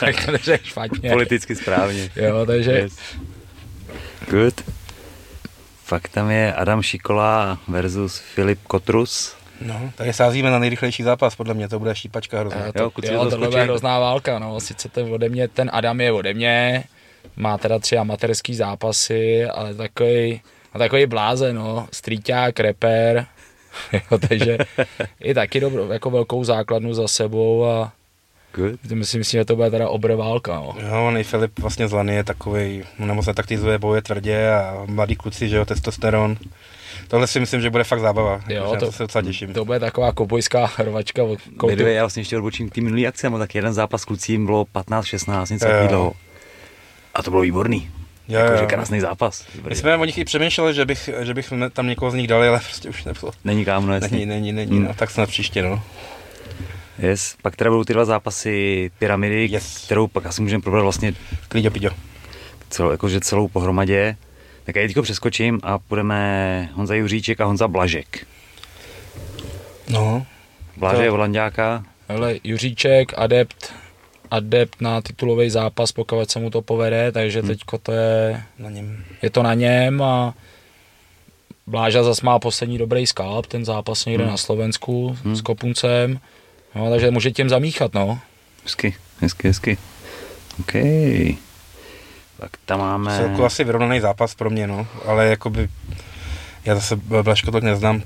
[0.03, 1.11] abych to neřekl špatně.
[1.11, 2.11] Politicky správně.
[2.17, 2.97] Jo, takže Yes.
[4.31, 4.61] Good.
[5.89, 9.37] Pak tam je Adam Šikola versus Filip Kotrus.
[9.61, 12.67] No, takže sázíme na nejrychlejší zápas, podle mě to bude šípačka hrozná.
[12.67, 16.01] Jo, to, jo, to tohle bude hrozná válka, no, sice ten ode mě, ten Adam
[16.01, 16.85] je ode mě,
[17.37, 20.41] má teda tři amatérský zápasy, ale takový,
[20.73, 23.27] a takový blázen, no, streeták, reper,
[24.11, 24.59] jo, takže
[25.21, 27.93] i taky dobrou, jako velkou základnu za sebou a
[28.55, 28.81] Good.
[28.95, 30.75] myslím, myslím, že to bude teda obr válka, no.
[30.89, 35.49] Jo, on i Filip vlastně zlaný je takový, moc netaktizuje, bojuje tvrdě a mladí kluci,
[35.49, 36.37] že jo, testosteron.
[37.09, 38.41] Tohle si myslím, že bude fakt zábava.
[38.49, 39.53] Jo, to- se docela těším.
[39.53, 41.39] To bude taková kobojská hrvačka od
[41.79, 44.65] já vlastně ještě odbočím k té minulý akci, mám tak jeden zápas s klucím bylo
[44.65, 46.13] 15-16, něco takového.
[47.15, 47.91] A to bylo výborný.
[48.29, 48.69] Jo, Jakože jo.
[48.69, 49.47] krásný zápas.
[49.69, 52.49] My jsme o nich i přemýšleli, že bych, že bych tam někoho z nich dali,
[52.49, 53.33] ale prostě už nebylo.
[53.45, 54.09] Není kámo, jasně.
[54.11, 54.85] Není, není, není, Hmm.
[54.85, 55.83] no, tak snad příště, no.
[56.99, 57.37] Yes.
[57.43, 59.85] Pak teda budou ty dva zápasy pyramidy, Yes.
[59.85, 61.15] kterou pak asi můžeme probrat vlastně
[61.49, 61.91] Klíďo, piďo.
[62.71, 64.17] celou, jakože celou pohromadě.
[64.65, 68.27] Tak já teďko přeskočím a půjdeme Honza Juříček a Honza Blažek.
[69.89, 70.27] No,
[70.77, 73.73] Blaže To- je Holandějáka, Hele, Juříček, adept,
[74.31, 77.49] adept na titulový zápas, pokud se mu to povede, takže Hmm.
[77.49, 79.05] teďko to je, na něm.
[79.23, 80.35] je to na něm a
[81.67, 84.31] Bláža zas má poslední dobrý skalp, ten zápas někde Hmm.
[84.31, 85.37] na Slovensku Hmm.
[85.37, 86.21] s Kopuncem,
[86.75, 88.19] no, takže může tím zamíchat, no.
[88.65, 89.79] hezky, hezky, hezky.
[90.61, 90.73] OK.
[92.41, 93.17] Pak tam máme...
[93.19, 95.69] Celku asi vyrovnaný zápas pro mě, no, ale jakoby,
[96.65, 98.03] já zase Blaško tak neznám,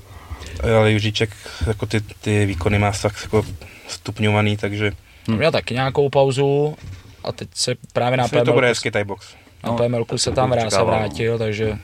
[0.63, 1.31] ale Juříček,
[1.67, 3.45] jako ty, ty výkony má fakt jako
[3.89, 4.93] stupňovaný, takže
[5.29, 5.37] Hmm.
[5.39, 6.77] Měl taky nějakou pauzu
[7.25, 9.35] a teď se právě na že to bude PML, hezký Thai box.
[9.65, 10.99] na No, PML se tam vrá, se očekával, no.
[11.01, 11.79] vrátil, takže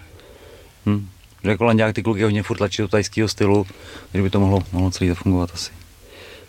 [0.87, 1.09] Hm.
[1.45, 3.67] Že Holanděják ty kluky hodně furt tlačí do tajského stylu,
[4.13, 5.71] takže by to mohlo, mohlo celý to fungovat asi.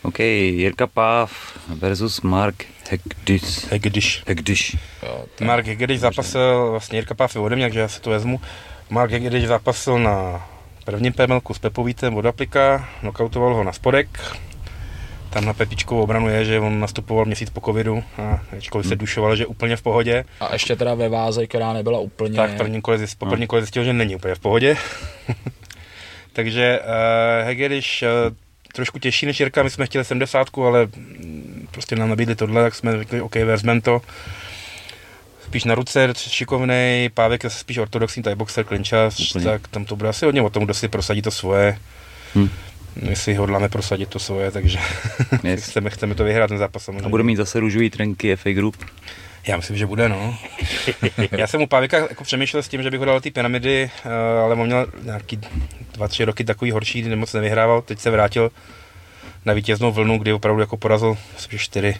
[0.01, 1.31] OK, Jirka Páv
[1.67, 3.67] versus Mark Hegdis.
[3.69, 4.77] Když Hegdiš.
[5.03, 8.41] jo, Mark Hegedeš zápasil, vlastně Jirka Páf je ode mě, takže já si to vezmu.
[8.89, 10.47] Mark Hegedeš zápasil na
[10.85, 14.35] prvním PMLku s Pepovítem od Aplika, nokautoval ho na spodek.
[15.29, 18.97] Tam na Pepičkovou obranu je, že on nastupoval měsíc po covidu a ačkoliv se Hmm.
[18.99, 22.35] dušoval, že úplně v pohodě, a ještě teda ve váze, která nebyla úplně...
[22.35, 23.29] tak v prvním kole, zjist- po No.
[23.31, 24.77] prvním kole zjistil, že není úplně v pohodě.
[26.33, 28.35] Takže uh, Hegedeš uh,
[28.73, 32.75] trošku těžší než Jirka, my jsme chtěli 70, ale mm, prostě nám nabídli tohle, tak
[32.75, 34.01] jsme řekli, OK, vezmeme to.
[35.45, 39.45] Spíš na ruce, šikovnej, Pávek je spíš ortodoxní thai boxer, klinčas, Úplně.
[39.45, 41.77] tak tam to bude asi hodně o tom, kdo si prosadí to svoje.
[42.35, 42.49] Hm.
[42.95, 44.79] My si hodláme prosadit to svoje, takže
[45.43, 45.63] Yes.
[45.63, 47.05] chceme, chceme to vyhrát ten zápas samozřejmě.
[47.05, 48.77] A bude mít zase růžový trenky FA Group.
[49.47, 50.37] Já myslím, že bude, no.
[51.31, 54.09] Já jsem u Pávika jako přemýšlel s tím, že bych ho dal ty pyramidy, eh,
[54.43, 55.39] ale on měl nějaký
[55.93, 57.81] dva, tři roky takový horší, kdy moc nevyhrával.
[57.81, 58.51] Teď se vrátil
[59.45, 61.95] na vítěznou vlnu, kdy opravdu jako porazil, myslím, že čtyři,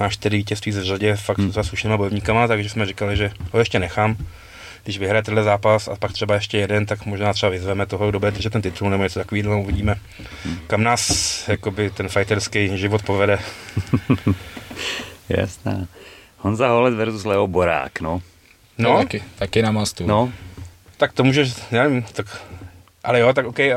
[0.00, 1.52] má čtyři vítězství ze řadě, fakt hmm.
[1.52, 4.16] za slušnýma bojovníkama, takže jsme říkali, že ho ještě nechám.
[4.88, 8.18] Když vyhraje tenhle zápas a pak třeba ještě jeden, tak možná třeba vyzveme toho, kdo
[8.18, 9.94] bude držet ten titul nebo něco takového, uvidíme,
[10.66, 13.38] kam nás jakoby, ten fighterský život povede.
[15.28, 15.86] Jasná.
[16.38, 18.22] Honza Holec versus Leo Borák, no.
[18.78, 20.06] No, No, taky, taky na mastu.
[20.06, 20.32] No,
[20.96, 22.42] tak to můžeš, já nevím, tak,
[23.04, 23.74] ale jo, tak OK, uh,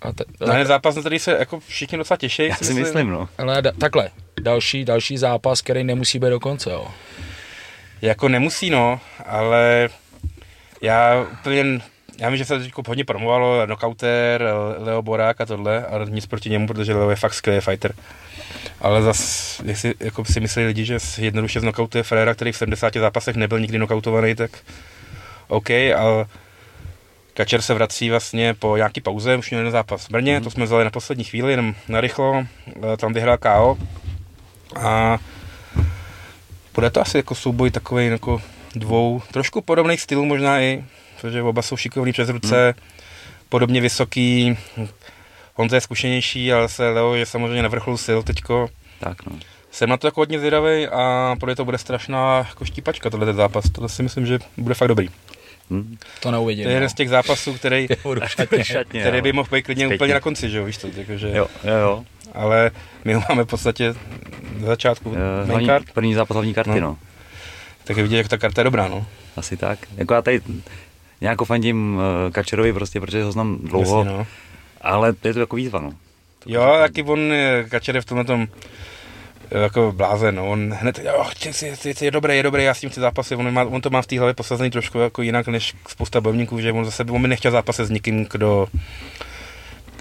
[0.00, 2.46] A te, Na ten zápas, na který se jako všichni docela těší.
[2.46, 3.28] Já si myslím, no.
[3.38, 4.10] ale da, takhle,
[4.40, 6.88] další, další zápas, který nemusí být do konce, jo.
[8.02, 9.88] Jako nemusí, no, ale
[10.82, 11.80] já úplně,
[12.18, 14.42] já vím, že se to teď hodně promovalo, knockouter,
[14.78, 17.94] Leo Borák a tohle, ale nic proti němu, protože Leo je fakt skvělý fighter.
[18.80, 23.36] Ale zas, jestli jako si myslí lidi, že jednoduše znockoutuje Frera, který v 70 zápasech
[23.36, 24.50] nebyl nikdy knockoutovaný, tak
[25.48, 26.26] OK, ale
[27.34, 30.44] Kačer se vrací vlastně po nějaký pauze, už měl jeden zápas v Brně, mm.
[30.44, 32.46] to jsme vzali na poslední chvíli, jenom narychlo,
[32.92, 33.78] eh, tam vyhrál KO
[34.76, 35.18] a
[36.78, 38.42] bude to asi jako souboj takový jako
[38.74, 40.84] dvou, trošku podobných stylů možná i,
[41.20, 42.82] protože oba jsou šikovní přes ruce, mm.
[43.48, 44.58] podobně vysoký,
[45.54, 48.68] Honza je zkušenější, ale se Leo je samozřejmě na vrcholu sil teďko.
[49.00, 49.38] Tak no.
[49.70, 53.70] Jsem na to jako hodně zvědavý a podle to bude strašná jako štípačka tohle zápas.
[53.70, 55.08] To si myslím, že bude fakt dobrý.
[55.70, 55.96] Hm.
[56.20, 56.64] To neuvidím.
[56.64, 56.88] To je jeden no.
[56.90, 57.86] z těch zápasů, který,
[58.26, 58.64] šatně.
[58.64, 59.96] Šatně, který by mohl být klidně Zpětně.
[59.96, 62.04] úplně na konci, že jo, víš to, takže, Jo, jo, jo.
[62.34, 62.70] ale
[63.04, 63.94] my ho máme v podstatě
[64.60, 66.80] na začátku Eh, main Hlavní, card, první zápas hlavní karty, No.
[66.80, 66.98] no.
[67.84, 69.06] tak je vidět, jak ta karta je dobrá, no.
[69.36, 69.78] Asi tak.
[69.96, 70.40] Jako já tady
[71.20, 74.26] nějak fandím eh, Kačerovi prostě, protože ho znám dlouho, Jasně, no.
[74.80, 75.90] ale je to jako výzva, no.
[75.90, 75.96] To
[76.52, 78.56] Jo, taky on, je- Kačer je v tomhle tom eh,
[79.50, 80.48] jako blázen, no.
[80.50, 83.00] on hned, jo, chci, chci, chci, chci, je dobrý, je dobrý, já s tím chci
[83.00, 86.20] zápasy, on, má, on to má v té hlavě posazený trošku jako jinak než spousta
[86.20, 88.66] bojovníků, že on zase, on by nechtěl zápasit s někým, kdo,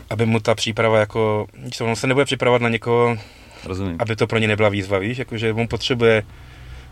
[0.10, 3.18] aby mu ta příprava jako, co, on se nebude připravovat na někoho,
[3.66, 3.96] Rozumím.
[4.00, 6.24] aby to pro ně nebyla výzva, víš, jakože on potřebuje,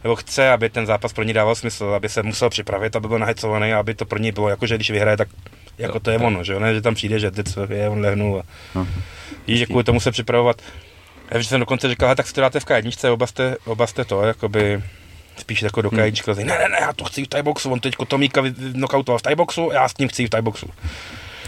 [0.04, 3.20] nebo chce, aby ten zápas pro ně dával smysl, aby se musel připravit, aby byl
[3.20, 5.28] nahecovaný aby to pro něj bylo, jakože když vyhraje, tak
[5.78, 8.44] jako to je ono, že ne, že tam přijde, že teď je, on lehnul a
[8.76, 8.88] No.
[9.48, 10.62] Víš, že kvůli tomu se připravovat.
[11.32, 13.88] Já že jsem dokonce říkal, "Hele, tak si to dáte v K1, oba jste, oba
[13.88, 14.84] jste to, jakoby
[15.38, 16.48] spíš jako do K1, hmm.
[16.48, 18.42] ne, ne, ne, já to chci v Thaiboxu, on teďko Tomíka
[18.74, 20.70] knockoutoval v Thaiboxu, já s ním chci v Thaiboxu.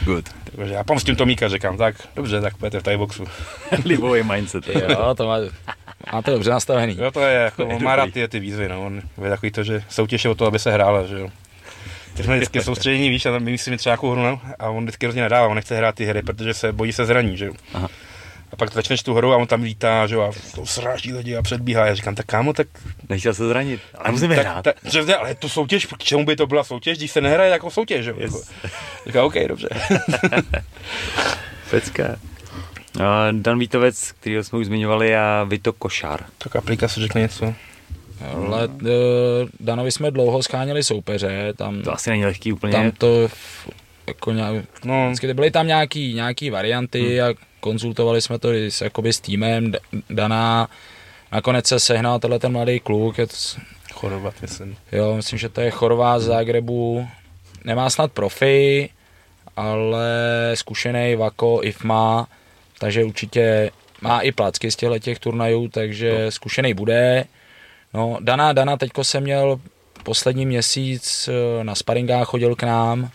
[0.06, 0.30] Good.
[0.56, 3.26] Takže já pomstím Tomíka, říkám, tak dobře, tak půjdete v Thaiboxu.
[3.86, 4.68] Libový mindset.
[4.68, 5.38] Jo, to má,
[6.14, 6.98] máte dobře nastavený.
[7.00, 9.30] Jo, to je, jako, To je on má rád ty, ty výzvy, no, on je
[9.30, 11.30] takový to, že soutěž je o to, aby se hrála, že jo.
[12.14, 15.06] Teď jsme vždycky soustředění, víš, a my myslíme třeba nějakou hru, no, a on vždycky
[15.06, 17.54] hrozně nedává, on nechce hrát ty hry, protože se bojí se zraní, že jo.
[17.74, 17.90] Aha.
[18.52, 21.36] A pak začneš tu hru a on tam lítá, že jo, a to sráží lidi
[21.36, 21.86] a předbíhá.
[21.86, 22.68] Já říkám, tak kámo, tak
[23.10, 24.62] Nechtěl se zranit, ale musíme tak, hrát.
[24.62, 27.72] Tak, přesně, ale to soutěž, k čemu by to byla soutěž, když se nehraje jako
[27.72, 28.12] soutěž, že?
[28.12, 28.18] jo?
[28.20, 28.34] Yes.
[28.34, 28.46] Jako,
[29.08, 29.70] říká, OK, dobře.
[31.70, 32.16] Pecka.
[33.32, 36.26] Dan Vítovec, kterýho jsme už zmiňovali, a Vito Košár.
[36.38, 37.54] tak aplikace řekne něco.
[38.48, 38.90] Ale uh,
[39.60, 42.74] Danovi jsme dlouho scháněli soupeře, tam, To asi není lehký úplně.
[42.74, 43.28] tam to
[44.08, 47.30] jako nějak, No, vždycky byly tam nějaký, nějaký varianty Hmm.
[47.30, 47.34] a
[47.68, 50.70] konzultovali jsme to i s, jakoby s týmem D- Dana.
[51.32, 53.36] Nakonec se sehnal tenhle ten mladý kluk, je to,
[53.94, 54.76] chorovat, myslím.
[54.92, 57.08] jo, myslím, že to je Chorvát z Zagrebu.
[57.66, 58.90] Nemá snad profi,
[59.56, 60.08] ale
[60.54, 62.28] zkušený Vako, IFMA,
[62.80, 66.32] takže určitě má i placky z těchto těch turnajů, takže no.
[66.32, 67.26] zkušený bude.
[67.94, 69.60] No, Dana, Dana teďko jsem měl
[70.04, 73.10] poslední měsíc eh, na sparingách chodil k nám,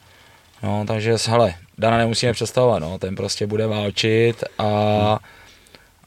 [0.63, 5.19] no, takže hele, Dana nemusíme představovat, no, ten prostě bude válčit a,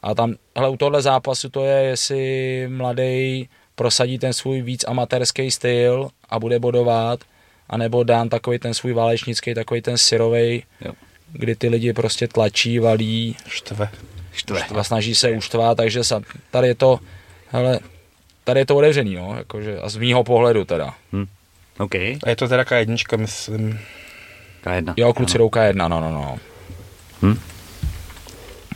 [0.02, 5.50] a tam, hele, u tohle zápasu to je, jestli mladý prosadí ten svůj víc amatérský
[5.50, 7.20] styl a bude bodovat,
[7.68, 10.92] anebo dán takový ten svůj válečnický, takový ten syrovej, Jo.
[11.32, 13.88] kdy ty lidi prostě tlačí, valí Štve.
[14.32, 14.60] Štve.
[14.60, 17.00] a snaží se uštvát, takže sa, tady je to,
[17.48, 17.78] hele,
[18.44, 20.94] tady je to otevřený, no, jakože, a z mýho pohledu teda.
[21.12, 21.26] Hm.
[21.78, 21.94] OK.
[21.94, 23.78] A je to teda K1, myslím.
[24.66, 24.94] K1.
[24.96, 26.38] Jo, kluci jdou K1, no, no, no.
[27.22, 27.38] Hm?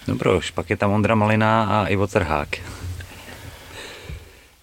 [0.06, 2.48] Dobroš, pak je tam Ondra Malina a Ivo Cerhák.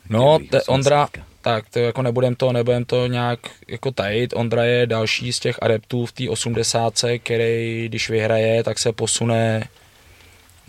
[0.10, 1.08] No, te, Ondra,
[1.42, 4.34] tak to jako nebudem to, nebudem to nějak jako tajit.
[4.36, 9.68] Ondra je další z těch adeptů v té 80, který když vyhraje, tak se posune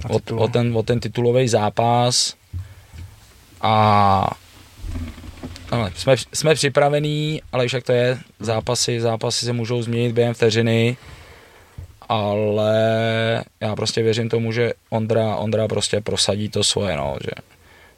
[0.08, 2.34] o, o, ten, o ten titulový zápas.
[3.60, 4.30] A
[5.70, 10.96] ale jsme, jsme připravení, ale však to je, zápasy, zápasy se můžou změnit během vteřiny,
[12.08, 12.74] ale
[13.60, 17.30] já prostě věřím tomu, že Ondra, Ondra prostě prosadí to svoje, no, že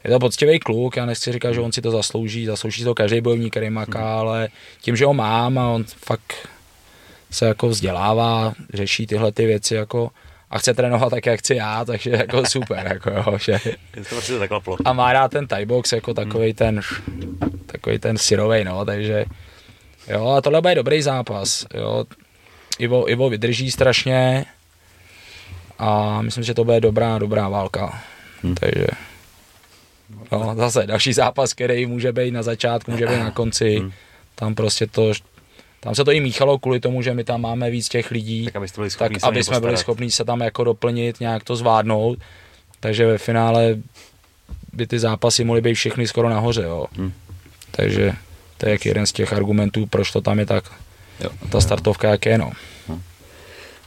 [0.03, 3.21] je to poctivý kluk, já nechci říkat, že on si to zaslouží, zaslouží to každý
[3.21, 4.49] bojovník, který maká, ale
[4.81, 6.49] tím, že ho mám a on fakt
[7.31, 10.09] se jako vzdělává, řeší tyhle ty věci jako
[10.51, 13.51] a chce trénovat tak, jak chci já, takže jako super, jako jo, že
[13.95, 14.77] Je to prostě zaklaplo.
[14.85, 16.81] a má rád ten Thai box jako takový ten,
[17.65, 19.25] takový ten syrovej, no, takže
[20.07, 22.05] jo, a tohle bude dobrý zápas, jo,
[22.79, 24.45] Ivo, Ivo vydrží strašně
[25.79, 28.01] a myslím, že to bude dobrá, dobrá válka,
[28.43, 28.55] Hm.
[28.55, 28.87] takže
[30.31, 33.91] jo, zase další zápas, který může být na začátku, může být na konci, Hm.
[34.35, 35.11] tam prostě to
[35.83, 38.55] tam se to i míchalo kvůli tomu, že my tam máme víc těch lidí, Tak
[38.55, 41.55] abyste byli tak schopni se aby jsme byli schopni se tam jako doplnit, nějak to
[41.55, 42.19] zvládnout.
[42.79, 43.75] Takže ve finále
[44.73, 46.85] by ty zápasy mohly být všechny skoro nahoře, jo.
[46.97, 47.13] Hmm.
[47.71, 48.13] Takže
[48.57, 50.63] to je jak jeden z těch argumentů, proč to tam je tak,
[51.19, 51.29] Jo.
[51.49, 52.51] ta startovka jak je, no.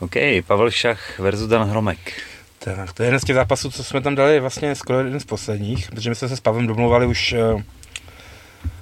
[0.00, 0.14] OK,
[0.46, 2.12] Pavel Šach versus Dan Hromek.
[2.58, 5.24] Tak, to je jeden z těch zápasů, co jsme tam dali vlastně skoro jeden z
[5.24, 7.64] posledních, protože my jsme se s Pavlem domluvali už eh,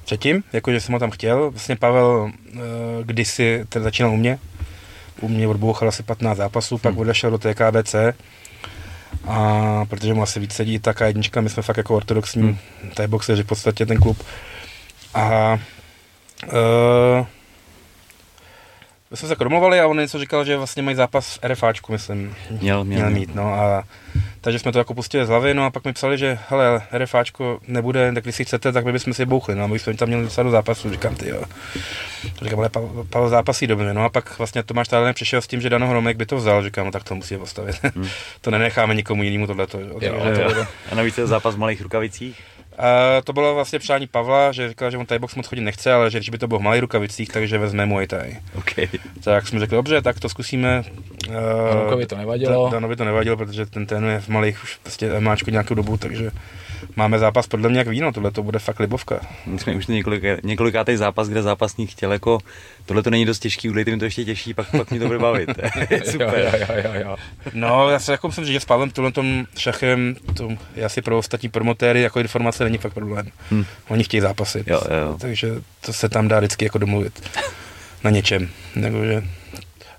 [0.04, 1.50] předtím, jakože jsem ho tam chtěl.
[1.50, 2.58] Vlastně Pavel eh,
[3.02, 4.38] kdysi teda začínal u mě,
[5.20, 7.94] u mě odbouchal asi 15 zápasů, pak odešel do TKBC
[9.26, 12.58] a protože mu asi víc sedí ta K1, my jsme fakt jako ortodoxní Hmm.
[12.98, 13.10] hmm.
[13.10, 14.22] boxeři v podstatě ten klub.
[15.14, 15.58] A
[16.52, 17.26] uh,
[19.10, 21.92] my jsme se jako domluvali a on něco říkal, že vlastně mají zápas v RFáčku,
[21.92, 22.34] myslím.
[22.50, 23.84] Měl, měl, Měl mít, no a
[24.42, 27.61] takže jsme to jako pustili z hlavy, no a pak mi psali, že hele, RFáčko
[27.68, 30.09] nebude, tak když si chcete, tak my bychom si bouchli, no a my jsme tam
[30.09, 31.42] měli docela do zápasu, říkám, ty jo.
[32.42, 35.61] Říkám, ale Pavel, Pavel zápasí dobře, no a pak vlastně Tomáš Tálen přišel s tím,
[35.61, 37.76] že Dano Hromek by to vzal, říkám, no tak to musí postavit.
[37.83, 38.09] Hmm.
[38.40, 39.81] to nenecháme nikomu jinému tohleto.
[39.81, 40.55] Jo, Jo, jo.
[40.55, 42.42] to, A navíc je zápas v malých rukavicích.
[42.78, 45.92] A to bylo vlastně přání Pavla, že říkal, že on Thai box moc chodit nechce,
[45.92, 48.37] ale že když by to bylo v malých rukavicích, takže vezme Muay Thai.
[48.54, 48.70] OK.
[49.24, 50.85] Tak jsme řekli, dobře, tak to zkusíme.
[51.28, 52.70] Uh, Danovi to nevadilo.
[52.70, 56.30] Danovi to nevadilo, protože ten trénuje v malých už prostě máčku nějakou dobu, takže
[56.96, 59.20] máme zápas podle mě jak víno, tohle to bude fakt libovka.
[59.46, 62.38] My jsme už několik, několikátý zápas, kde zápasník chtěl jako,
[62.86, 65.18] tohle to není dost těžký, udělejte mi to ještě těžší, pak, pak mi to bude
[65.18, 65.48] bavit.
[66.04, 66.38] Super.
[66.38, 67.16] Jo, jo, jo, jo, jo.
[67.54, 71.02] No, já se jako musím říct, že s Pavlem tuhle tom šachem, to je asi
[71.02, 73.26] pro ostatní promotéry, jako informace není fakt problém.
[73.26, 73.30] Hm.
[73.50, 73.64] Hmm.
[73.88, 75.48] Oni chtějí zápasit, Jo, jo, takže
[75.80, 77.22] to se tam dá vždycky jako domluvit
[78.04, 78.48] na něčem.
[78.82, 79.22] Takže,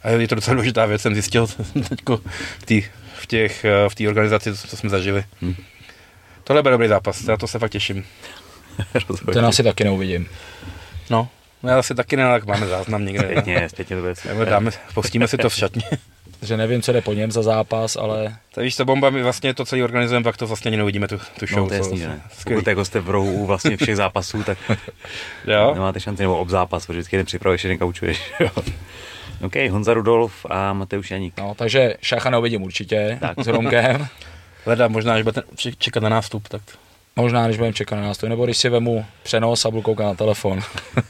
[0.04, 1.48] a je to docela důležitá věc, jsem zjistil
[1.90, 2.20] teďko
[2.60, 5.24] v té v těch, v té organizaci, co, co jsme zažili.
[5.42, 5.56] Hm.
[6.44, 8.06] Tohle bude dobrý zápas, já to se fakt těším.
[9.34, 10.28] Ten asi taky neuvidím.
[11.10, 11.28] No,
[11.64, 13.28] no já asi taky ne, tak máme záznam někde.
[13.32, 15.84] Zpětně, zpětně to bude Nebo dáme, pustíme si to v šatně.
[16.42, 19.54] Že nevím, co jde po něm za zápas, ale Tak víš, co bomba, my vlastně
[19.54, 21.60] to celý organizujeme, pak to vlastně ani neuvidíme, tu, tu show.
[21.60, 22.22] No, to je jasný, ne.
[22.38, 22.62] skvělý.
[22.62, 24.58] Pokud jako jste v rohu vlastně všech zápasů, tak
[25.48, 25.72] Jo?
[25.74, 28.32] nemáte šanci, nebo ob zápas, protože vždycky jeden připravuješ, jeden kaučuješ.
[28.40, 28.50] jo.
[29.42, 31.34] OK, Honza Rudolf a Mateuš Janík.
[31.38, 33.40] no, takže Šacha neuvidím určitě Tak.
[33.44, 34.08] s Romkem.
[34.66, 35.44] Leda, možná, že budete
[35.78, 36.62] čekat na nástup, tak,
[37.16, 40.06] Možná, když budeme čekat na nás, to nebo když si vemu přenos a budu koukat
[40.06, 40.60] na telefon.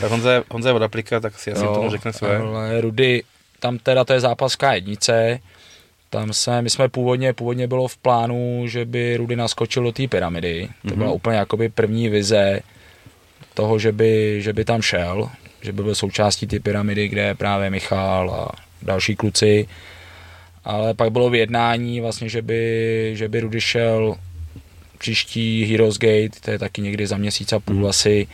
[0.00, 2.36] tak Honza, je- Honza je od aplika, tak si asi Jo, tomu řekne své.
[2.36, 3.22] Ale Rudy,
[3.60, 5.40] tam teda to je zápas K1,
[6.10, 10.08] tam se, my jsme původně, původně bylo v plánu, že by Rudy naskočil do té
[10.08, 10.68] pyramidy.
[10.82, 10.98] To Mhm.
[10.98, 12.60] byla úplně jakoby první vize
[13.54, 15.30] toho, že by, že by tam šel,
[15.62, 18.48] že by byl součástí té pyramidy, kde je právě Michal a
[18.82, 19.68] další kluci.
[20.64, 24.14] Ale pak bylo v jednání vlastně, že by, že by Rudy šel
[24.98, 27.86] příští Heroes Gate, to je taky někdy za měsíc a půl Mhm.
[27.86, 28.26] asi,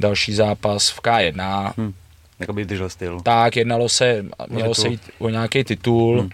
[0.00, 1.72] další zápas v K1.
[1.76, 1.92] Hm.
[2.38, 3.20] Jakoby držel styl.
[3.20, 6.30] Tak, jednalo se, mělo se jít o nějaký titul, Hmm.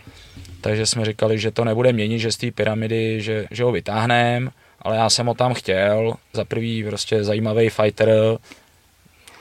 [0.61, 4.51] takže jsme říkali, že to nebude měnit, že z té pyramidy, že, že ho vytáhneme,
[4.83, 8.11] ale já jsem ho tam chtěl, za prvý prostě zajímavý fighter,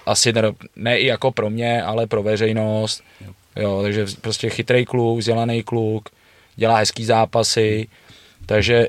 [0.05, 0.41] asi ne,
[0.75, 3.03] ne i jako pro mě, ale pro veřejnost,
[3.55, 6.09] jo, takže prostě chytrý kluk, vzdělaný kluk,
[6.55, 7.87] dělá hezký zápasy,
[8.45, 8.87] takže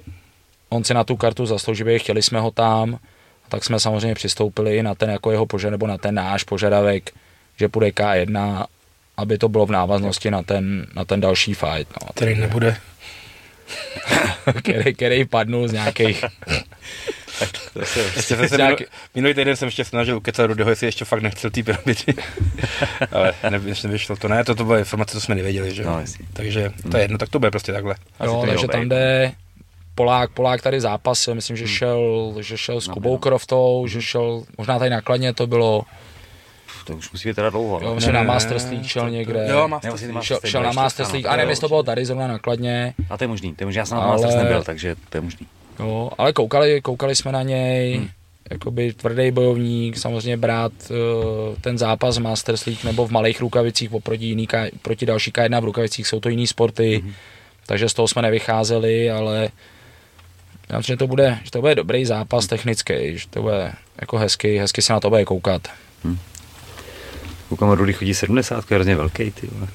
[0.69, 2.99] on si na tu kartu zaslouží, chtěli jsme ho tam,
[3.49, 7.11] tak jsme samozřejmě přistoupili na ten jako jeho požadavek, nebo na ten náš požadavek,
[7.57, 8.67] že půjde K1,
[9.17, 12.77] aby to bylo v návaznosti na ten, na ten další fight, no, Který nebude.
[14.59, 16.25] který, který padnul z nějakých,
[17.73, 20.87] To se, Ještě jsem se Nějaký- minulý, minulý týden jsem ještě snažil ukecat Rudyho, jestli
[20.87, 22.05] ještě fakt nechcel ty pyramidy.
[23.13, 24.29] Ale nevy, nevyšlo to.
[24.29, 25.91] Ne, to, to byla informace, co jsme nevěděli, že jo.
[25.91, 26.05] No.
[26.33, 27.95] Takže to je jedno, tak to bude prostě takhle.
[28.19, 29.33] Asi jo, to takže tam jde
[29.95, 33.19] Polák, Polák tady zápasil, myslím, že šel, že šel s No, Kubou no.
[33.19, 35.83] Croftou, že šel, možná tady nakladně to bylo,
[36.87, 37.81] to už musí být teda dlouho.
[37.81, 37.95] jo, no.
[37.95, 40.23] myslím, Ne, na Masters ne, League šel někde, jo, Masters League.
[40.23, 43.25] šel, šel na Masters League, a nevím, jestli to bylo tady zrovna nakladně, A to
[43.25, 45.47] je možný, to je možný, já jsem na Masters nebyl, takže to je možný.
[45.79, 48.03] Jo, ale koukali, koukali jsme na něj, Hmm.
[48.03, 48.11] hmm.
[48.51, 50.97] jakoby tvrdý bojovník, samozřejmě brát uh,
[51.61, 54.49] ten zápas v Masters League nebo v malých rukavicích oproti, jiný,
[54.83, 57.13] proti další K1 v rukavicích, jsou to jiný sporty, hmm.
[57.67, 59.49] takže z toho jsme nevycházeli, ale
[60.69, 64.19] já myslím, že to bude, že to bude dobrý zápas technický, že to bude jako
[64.19, 65.69] hezky, hezky se na to bude koukat.
[67.49, 69.69] Koukám, Rudy chodí 70, je hrozně velký, ty vole.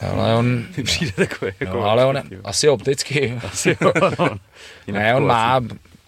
[0.00, 2.40] Ale on, Mi přijde takový, jako no, ale on vole.
[2.44, 4.28] asi opticky, Asi jo, no.
[4.92, 5.60] Ne, on má,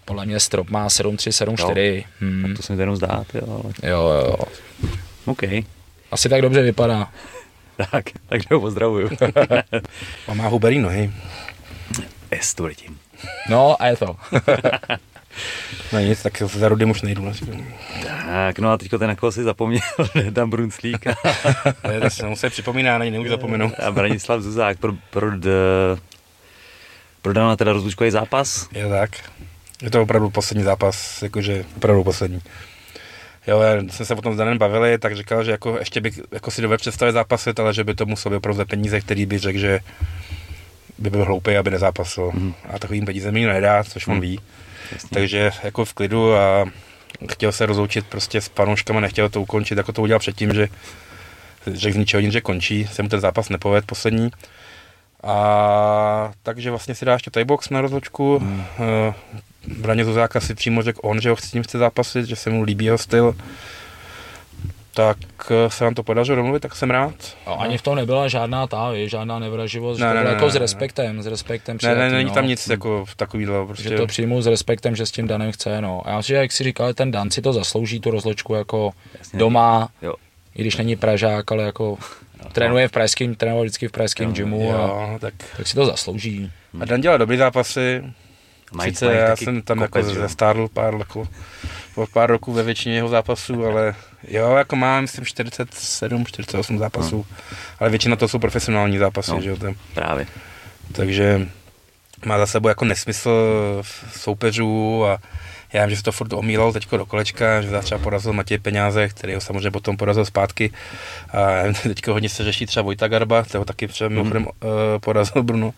[0.05, 2.05] podle mě strop má 7-3, 7-4.
[2.21, 2.55] Hmm.
[2.57, 3.91] To se mi to jenom zdá, ty jo, ale...
[3.91, 4.37] Jo, jo, jo.
[5.25, 5.43] OK,
[6.11, 7.09] Asi tak dobře vypadá.
[7.91, 9.11] tak, takže ho pozdravuju.
[10.27, 11.11] On má huberý nohy.
[12.31, 12.57] S.
[13.49, 14.17] No a je to.
[15.93, 17.33] No nic, tak za Rudym už nejdu.
[18.27, 19.81] Tak, no a teďko ten, na koho si zapomněl,
[20.31, 21.15] Dan Brunslík a,
[22.03, 23.73] To se mu se připomíná, něj nemůžu zapomenout.
[23.81, 25.49] a Branislav Zuzák pro, pro, d,
[27.23, 28.69] prodal na teda rozlučkový zápas.
[28.73, 29.11] Je tak.
[29.83, 32.41] Je to opravdu poslední zápas, jakože opravdu poslední.
[33.47, 36.51] Jo, já jsme se potom s Danem bavili, tak říkal, že jako ještě by jako
[36.51, 39.39] si dovedl představit zápasit, ale že by to musel být opravdu za peníze, který by
[39.39, 39.81] řekl, že
[40.99, 42.31] by byl hloupý, aby nezápasil.
[42.35, 42.55] Mm.
[42.75, 44.37] A takovým peníze mi nedá, což on Mhm.
[44.93, 45.09] Ví.
[45.13, 46.65] Takže jako v klidu a
[47.33, 50.69] chtěl se rozloučit prostě s panouškama, nechtěl to ukončit, jako to udělal předtím, že
[51.67, 54.31] řekl z ničeho nic, že končí, se mu ten zápas nepovedl poslední.
[55.23, 58.39] A takže vlastně si dá ještě box na rozločku.
[58.39, 58.65] Hmm.
[59.67, 62.63] Braně Zuzáka si přímo řekl on, že ho s ním chce zápasit, že se mu
[62.63, 63.35] líbí jeho styl.
[64.95, 65.17] Tak
[65.51, 67.15] eh, se nám to podařilo domluvit, tak jsem rád.
[67.47, 70.25] A ani v tom nebyla žádná ta, je žádná nevraživost, Ne, že to ne, bylo
[70.31, 70.61] ne, jako ne, s ne.
[70.61, 72.35] respektem, s respektem Ne, přijatý, ne, není no.
[72.35, 73.67] tam nic jako takového.
[73.67, 73.89] Prostě.
[73.89, 76.03] Že to přijmu s respektem, že s tím Danem chce, no.
[76.05, 79.39] A já si, jak si říkal, ten Dan si to zaslouží, tu rozločku jako Jasně.
[79.39, 80.15] doma, Jo.
[80.55, 81.99] i když není Pražák, ale jako
[82.53, 85.35] trénuje v pražském, trénoval vždycky v pražském gymu a jo, tak.
[85.57, 86.53] tak si to zaslouží.
[86.81, 88.05] A Dan dělal dobrý zápasy.
[88.73, 91.29] Mají- Sice mají já jsem tam kopec, jako zestárl pár, jako,
[91.95, 93.95] po pár roků ve většině jeho zápasů, ale
[94.29, 97.27] jo, jako mám, myslím, 47, 48 zápasů,
[97.81, 99.41] ale většina to jsou profesionální zápasy, No.
[99.41, 100.27] že jo, to, Právě.
[100.93, 101.49] takže
[102.27, 103.31] má za sebou jako nesmysl
[104.17, 105.19] soupeřů a
[105.73, 109.09] já vím, že se to furt omílal teďko do kolečka, že třeba porazil Matěj Peňáze,
[109.09, 110.73] který ho samozřejmě potom porazil zpátky.
[111.33, 114.51] A teďko hodně se řeší třeba Vojta Garba, toho taky třeba mimochodem uh,
[115.01, 115.75] porazil Bruno.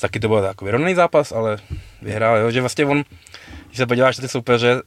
[0.00, 1.56] Taky to byl takový vyrovnaný zápas, ale
[2.02, 3.04] vyhrál, jo, že vlastně on,
[3.66, 4.82] když se podíváš na ty soupeře,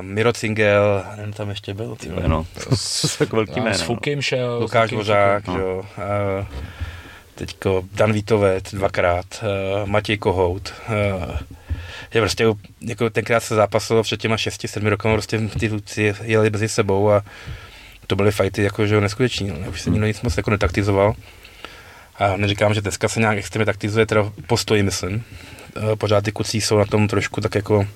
[0.00, 2.28] Miro Cingel, nevím, tam ještě byl, ty vole.
[2.28, 3.76] No, to jsou jako velký A jména.
[3.76, 3.86] s no.
[3.86, 4.58] Fukim šel.
[4.60, 5.58] Lukáš Dvořák, no.
[5.58, 6.46] jo, a
[7.34, 11.36] teďko Dan Vítovec dvakrát, uh, Matěj Kohout, uh,
[12.12, 12.46] že prostě
[12.80, 17.22] jako tenkrát se zápasilo před těma 6-7 rokama, prostě ty kluci jeli mezi sebou a
[18.06, 19.70] to byly fighty jako, že jo, neskuteční, no.
[19.70, 21.14] už se nikdo nic moc jako netaktizoval.
[22.18, 25.24] A neříkám, že dneska se nějak extrémně taktizuje, teda postoji, myslím.
[25.76, 27.86] Eh, Pořád ty kucí jsou na tom trošku tak jako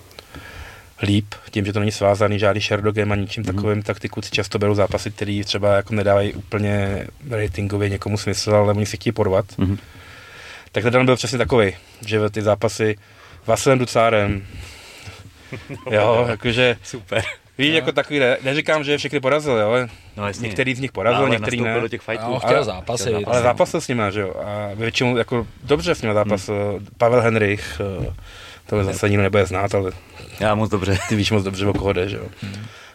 [1.03, 3.55] líp, tím, že to není svázaný žádný sherdogem a ničím mm-hmm.
[3.55, 8.55] takovým, tak ty kluci často berou zápasy, které třeba jako nedávají úplně ratingově někomu smysl,
[8.55, 9.59] ale oni si chtějí porvat.
[9.59, 9.79] Mhm.
[10.73, 12.97] Tak ten byl přesně takový, že ty zápasy
[13.47, 14.47] Vasilem Ducárem,
[15.91, 17.25] jo, jakože, Super.
[17.59, 20.47] Víš, jako takový, ne, neříkám, že je všechny porazil, jo, No jasně.
[20.49, 21.81] Některý z nich porazil, Ale některý ne.
[21.81, 22.25] do těch fightů.
[22.27, 23.15] No, Ale- chtěl zápasy.
[23.15, 23.43] Ale no.
[23.43, 24.35] zápasil s nimi, že jo.
[24.45, 26.55] A většinou jako dobře s nimi zápasil.
[26.79, 26.87] Hmm.
[26.99, 28.15] Pavel Henrich, eh,
[28.67, 29.91] to zase nikdo nebude znát, ale
[30.41, 30.99] Já moc dobře.
[31.09, 32.25] ty víš moc dobře, o koho jde, že jo.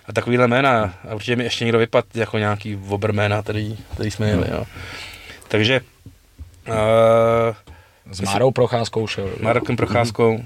[0.06, 4.30] A takovýhle jména, a určitě mi ještě někdo vypad jako nějaký oberména, který, který jsme
[4.30, 4.66] jeli, jo.
[5.48, 5.82] Takže
[6.68, 6.76] uh,
[8.12, 9.30] S Márou Procházkou šel.
[9.42, 10.40] Marokem Procházkou,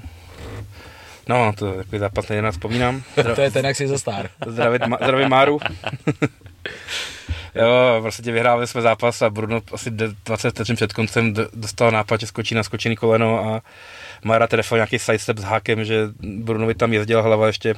[1.28, 3.02] no, to je takový zápas, na nás vzpomínám.
[3.34, 4.30] to je ten, jak si zastár.
[4.46, 5.58] Zdravit, ma, zdravím Máru.
[7.54, 12.20] jo, prostě vyhráli jsme zápas a Bruno asi de- 20 vteřin před koncem dostal nápad,
[12.20, 13.62] že skočí na skočený koleno a
[14.24, 17.74] Mára trefil nějaký sidestep s hákem, že Brunovi tam jezdila hlava ještě.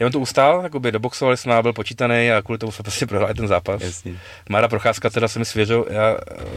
[0.00, 3.06] Já on to ustál, jakoby doboxovali jsme a byl počítaný a kvůli tomu jsme prostě
[3.06, 3.82] prohráli ten zápas.
[3.82, 4.14] Jasně.
[4.48, 6.16] Mára Procházka teda se mi svěřil, já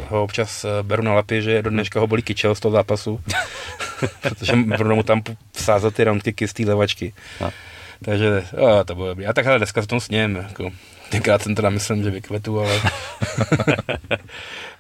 [0.09, 3.21] ho občas eh, beru na lapy, že do dneška ho bolí kyčel z toho zápasu,
[4.21, 5.21] protože Bruno mu tam
[5.51, 7.13] vsázel ty roundkicky z té levačky.
[7.41, 7.51] No.
[8.05, 9.25] Takže jo, to bylo dobrý.
[9.25, 10.71] A tak hele, dneska s tom sněm, jako,
[11.09, 12.81] tenkrát jsem teda myslím, že vykvetu, ale...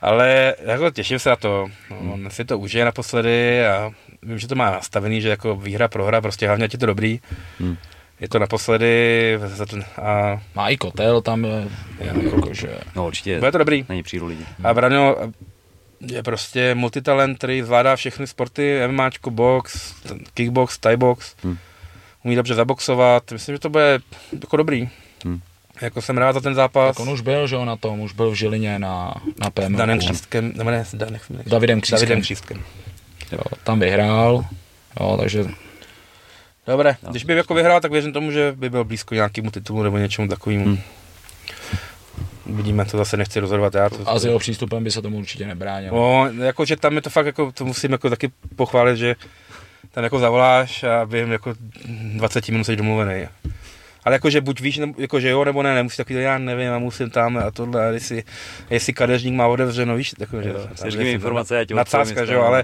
[0.01, 1.67] ale jako těším se na to.
[1.89, 3.91] No, on si to užije naposledy a
[4.21, 7.19] vím, že to má nastavený, že jako výhra, prohra, prostě hlavně je to dobrý.
[7.59, 7.77] Hmm.
[8.23, 9.39] Je to naposledy
[10.01, 11.67] a Má i kotel, tam je,
[11.99, 13.39] jakože, No určitě.
[13.39, 13.85] bude to dobrý.
[13.89, 14.45] Na ně přijdu lidi.
[14.63, 15.15] A Braňo
[16.01, 19.93] je prostě multitalent, který zvládá všechny sporty, MMAčko, box,
[20.33, 21.35] kickbox, thai box.
[21.43, 21.57] Hmm.
[22.23, 23.99] Umí dobře zaboxovat, myslím, že to bude
[24.41, 24.89] jako dobrý.
[25.25, 25.39] Hmm.
[25.81, 26.95] Jako jsem rád za ten zápas.
[26.95, 29.53] tak on už byl, že jo, na tom, už byl v Žilině na, na S
[29.53, 29.75] PM.
[29.75, 31.99] Danem Křístkem, nebo ne, s Danem, S Davidem Křístkem.
[31.99, 32.61] Davidem Křístkem.
[33.31, 34.45] Jo, tam vyhrál,
[34.99, 35.45] jo, takže
[36.67, 37.11] Dobré, no.
[37.11, 40.27] když by jako vyhrál, tak věřím tomu, že by byl blízko nějakému titulu nebo něčemu
[40.27, 40.65] takovému.
[40.65, 40.79] Hmm.
[42.45, 43.89] Uvidíme, to zase nechci rozhodovat já.
[43.89, 45.93] To, a s jeho přístupem by se tomu určitě nebránil.
[45.93, 49.15] No, jako, že tam je to fakt, jako, to musím jako taky pochválit, že
[49.91, 51.53] tam jako zavoláš a během jako
[51.85, 53.27] 20 minut jsi domluvený.
[54.05, 56.79] Ale jakože buď víš, nebo, jako, že jo, nebo ne, nemusíš takový, já nevím, a
[56.79, 58.23] musím tam a tohle, a jestli,
[58.69, 62.33] jestli kadeřník má otevřeno, víš, jako, že, Si řekni mi informace, já ti Nadsázka, že
[62.33, 62.63] jo, ale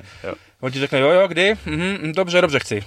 [0.59, 2.83] on ti řekne, jo, jo, kdy, mhm, dobře, dobře, chci.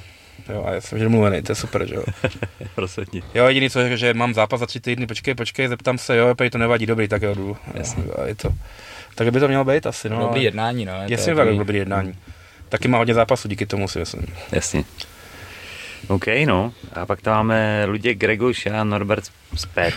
[0.48, 2.04] Jo, a já jsem že domluvený, to je super, že jo.
[2.76, 3.22] Rozhodně.
[3.34, 6.34] Jo, jediný co je, že mám zápas za tři týdny, počkej, počkej, zeptám se, jo,
[6.34, 7.56] pej to nevadí, dobrý, tak jo, jdu.
[7.74, 8.04] Jasně.
[8.22, 8.48] A je to,
[9.14, 10.18] tak by to mělo být asi, no.
[10.18, 10.92] Dobrý jednání, no.
[10.92, 12.14] je to Jasně, takový- tak dobrý jednání.
[12.68, 14.26] Taky má hodně zápasů díky tomu, si myslím.
[14.52, 14.84] Jasně.
[16.08, 16.72] OK, no.
[16.92, 19.24] A pak tam máme Luděk Gregoš a Norbert
[19.54, 19.94] Spet.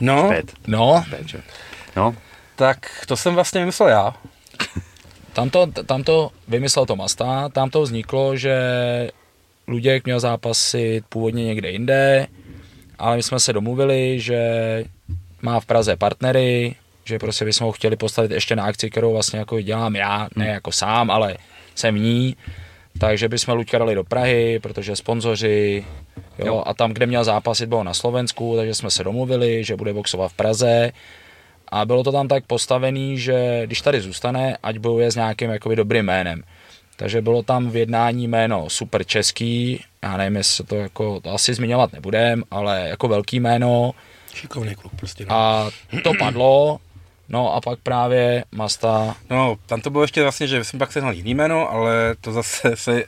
[0.00, 0.52] No, Spet.
[0.66, 1.38] No, Spet, že?
[1.96, 2.16] No,
[2.56, 4.14] tak to jsem vlastně vymyslel já.
[5.32, 8.58] tam to, tam to vymyslel to Masta, tam to vzniklo, že
[9.68, 12.26] Luděk měl zápasit původně někde jinde,
[12.98, 14.38] ale my jsme se domluvili, že
[15.42, 19.38] má v Praze partnery, že prostě bychom ho chtěli postavit ještě na akci, kterou vlastně
[19.38, 21.36] jako dělám já, ne jako sám, ale
[21.74, 22.36] jsem v ní,
[22.98, 25.84] takže bychom Luďka dali do Prahy, protože sponzoři,
[26.38, 26.62] jo, Jo.
[26.66, 30.32] a tam, kde měl zápasit, bylo na Slovensku, takže jsme se domluvili, že bude boxovat
[30.32, 30.92] v Praze
[31.68, 35.76] a bylo to tam tak postavený, že když tady zůstane, ať bojuje s nějakým jakoby
[35.76, 36.42] dobrým jménem.
[36.96, 41.54] Takže bylo tam v jednání jméno super český, já nevím, jestli to jako, to asi
[41.54, 43.92] zmiňovat nebudem, ale jako velký jméno
[44.34, 45.26] Šikovný kluk prostě.
[45.28, 45.34] No.
[45.34, 45.70] a
[46.02, 46.78] to padlo,
[47.28, 51.12] no a pak právě Masta, no, tam to bylo ještě vlastně, že jsem pak sehnal
[51.12, 53.04] jiný jméno, ale to zase se,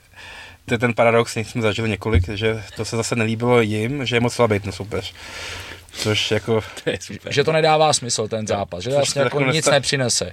[0.64, 4.16] to je ten paradox, který jsme zažili několik, že to se zase nelíbilo jim, že
[4.16, 5.14] je moc slabý ten soupeř.
[5.92, 7.32] Což jako, to je super.
[7.32, 10.32] že to nedává smysl ten zápas, že vlastně jako jako nic nesta- nepřinese.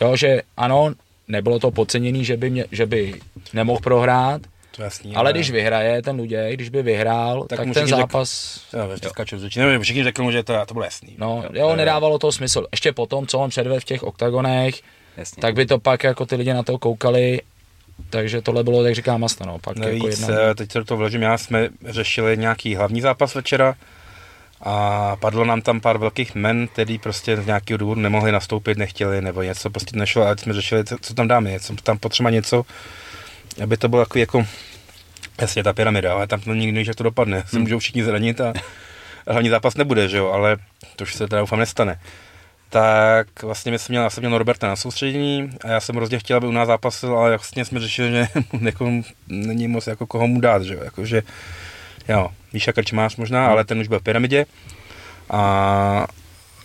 [0.00, 0.94] Jo, že ano,
[1.32, 3.14] nebylo to podceněný, že by, mě, že by
[3.52, 4.42] nemohl prohrát,
[4.76, 5.14] to je jasný.
[5.16, 9.38] ale když vyhraje ten Luděk, když by vyhrál, Tak tak, ten zápas, Jo, jo.
[9.56, 11.14] Nevím, všichni řekl mu, že to, to bylo jasný.
[11.18, 12.66] no, jo, nedávalo to smysl.
[12.72, 14.74] Ještě potom, co on předvedl v těch oktagonech,
[15.16, 15.40] Jasně.
[15.40, 17.40] tak by to pak jako ty lidi na to koukali,
[18.10, 20.36] takže tohle bylo, jak říká Masta, no, pak jako Navíc, jedna...
[20.50, 23.74] eh, teď se do toho vložím, já jsme řešili nějaký hlavní zápas večera
[24.62, 29.22] a padlo nám tam pár velkých men, který prostě z nějakého důvodu nemohli nastoupit, nechtěli
[29.22, 32.64] nebo něco prostě nešlo, ale jsme řešili, co, co tam dáme, něco, tam potřeba něco,
[33.62, 34.46] aby to bylo takový jako,
[35.40, 38.40] jasně ta pyramida, ale tam to nikdy nevíš, jak to dopadne, se můžou všichni zranit
[38.40, 38.52] a
[39.28, 40.56] hlavní zápas nebude, že jo, ale
[40.96, 42.00] to už se teda doufám nestane.
[42.70, 46.18] Tak vlastně my jsme měl, já jsem měl Norberta na soustředění a já jsem hrozně
[46.18, 48.28] chtěl, aby u nás zápasil, ale vlastně jsme řešili, že
[48.60, 48.90] jako,
[49.28, 51.22] není moc jako koho mu dát, že jo, jakože,
[52.08, 54.46] jo, Míša Krčmář možná, ale ten už byl v pyramidě
[55.30, 56.06] a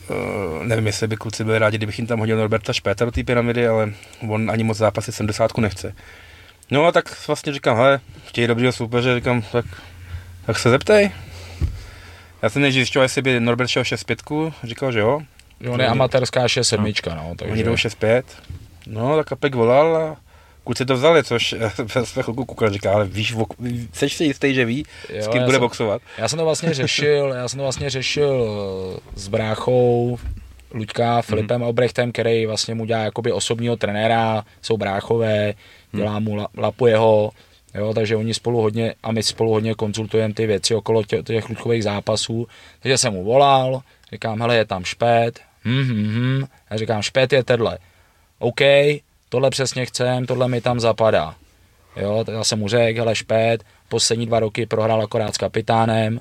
[0.10, 3.24] uh, nevím, jestli by kluci byli rádi, kdybych jim tam hodil Norberta Špéta do té
[3.24, 3.94] pyramidy, ale
[4.30, 5.96] on ani moc zápasy 70 nechce.
[6.72, 9.66] No a tak vlastně říkám, hele, chtějí dobrýho soupeře, říkám, tak,
[10.46, 11.12] tak se zeptej.
[12.42, 15.22] Já jsem než zjišťoval, jestli by Norbert šel 6-5, říkal, že jo.
[15.62, 17.52] Jo, on je amatérská 6-7, no, takže...
[17.52, 18.24] Oni jdou 6-5.
[18.88, 20.18] No, tak Apek volal a
[20.68, 21.56] kluci to vzali, což
[21.96, 23.36] já jsem chvilku koukal, říká, ale víš,
[23.94, 26.02] seš si jistý, že ví, Jo, s kým bude jsem- boxovat.
[26.18, 28.46] Já jsem to vlastně řešil, já jsem to vlastně řešil
[28.98, 30.18] eh, s bráchou
[30.74, 31.66] Luďka Filipem Mhm.
[31.66, 35.54] Albrechtem, který vlastně mu dělá jakoby osobního trenéra, jsou bráchové,
[35.92, 37.32] dělá mu, la- lapuje ho,
[37.76, 41.50] jo, takže oni spolu hodně, a my spolu hodně konzultujeme ty věci okolo tě, těch
[41.50, 42.48] Luďkových zápasů,
[42.80, 43.82] takže jsem mu volal,
[44.14, 46.46] říkám, hele, je tam špét, hm, hm, hm.
[46.72, 47.78] já říkám, špét je tenhle,
[48.40, 48.62] OK,
[49.30, 51.36] tohle přesně chcem, tohle mi tam zapadá.
[51.96, 56.20] Jo, tak já jsem mu řekl, hele, špét, poslední dva roky prohrál akorát s kapitánem,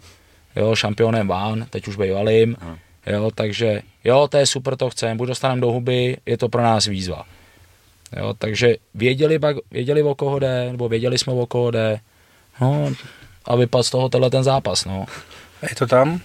[0.56, 2.56] jo, šampionem Ván, teď už bývalým,
[3.06, 6.62] jo, takže jo, to je super, to chcem, buď dostaneme do huby, je to pro
[6.62, 7.24] nás výzva.
[8.16, 12.00] Jo, takže věděli, pak, věděli o koho jde, nebo věděli jsme o koho jde,
[12.60, 12.92] no,
[13.44, 15.06] a vypadl z toho tenhle ten zápas, no.
[15.62, 16.20] A je to tam.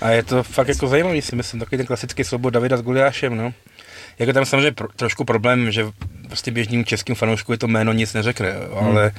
[0.00, 3.36] A je to fakt jako zajímavý, si myslím, takový ten klasický soubor Davida s Goliášem,
[3.36, 3.52] no.
[4.20, 5.86] Jako tam samozřejmě pro, trošku problém, že
[6.26, 8.88] prostě běžnému českým fanoušku je to jméno nic neřekne, jo, Hmm.
[8.88, 9.12] ale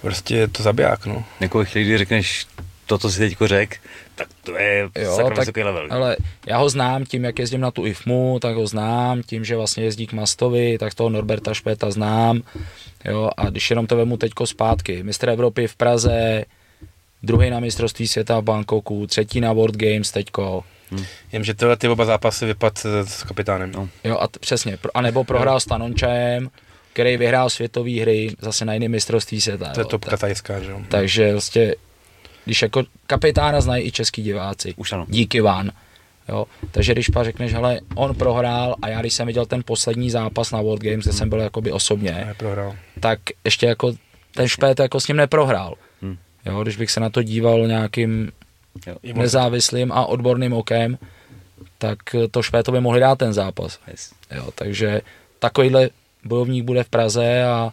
[0.00, 1.24] prostě je to zabiják, no.
[1.40, 2.46] Jako chvíli, když řekneš
[2.86, 3.80] to, co si teďko řek,
[4.14, 5.86] tak to je Jo, sakra tak, vysoký level.
[5.90, 9.56] ale já ho znám tím, jak jezdím na tu IFMu, tak ho znám, tím, že
[9.56, 12.42] vlastně jezdí k Mastovi, tak toho Norberta Špéta znám,
[13.04, 16.44] jo, a když jenom to vemu teďko zpátky, mistr Evropy v Praze,
[17.22, 20.64] druhý na mistrovství světa v Bangkoku, třetí na World Games teďko,
[21.32, 23.72] Jen, že tyhle ty oba zápasy vypad eh, s kapitánem.
[23.72, 23.88] No.
[24.04, 26.50] jo, a t- přesně, a nebo prohrál s Tanončajem,
[26.92, 29.68] který vyhrál světové hry zase na jiném mistrovství světa.
[29.74, 30.80] To je topka tajská, že jo.
[30.88, 31.74] takže vlastně,
[32.44, 34.74] když jako kapitána znají i český diváci.
[34.76, 35.06] Už ano.
[35.08, 35.70] Díky Van.
[36.28, 36.46] Jo?
[36.70, 40.50] Takže když pak řekneš, hele, on prohrál a já když jsem viděl ten poslední zápas
[40.50, 42.76] na World Games, kde jsem byl jakoby A osobně, neprohrál.
[43.00, 43.92] tak ještě jako
[44.34, 45.74] ten špét jako s ním neprohrál.
[46.02, 46.16] Hmm.
[46.46, 48.32] Jo, když bych se na to díval nějakým
[48.86, 50.98] On- nezávislým a odborným okem,
[51.78, 51.98] tak
[52.30, 53.78] to špétovi mohli dát ten zápas.
[53.90, 54.12] Yes.
[54.30, 55.00] Jo, takže
[55.38, 55.90] takovýhle
[56.24, 57.72] bojovník bude v Praze a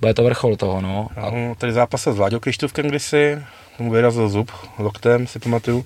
[0.00, 1.08] bude to vrchol toho, no.
[1.16, 3.38] A mám tady zápas s Vláďou Krištůvkem kdysi,
[3.76, 5.84] tomu vyrazil zub loktem, si pamatuju.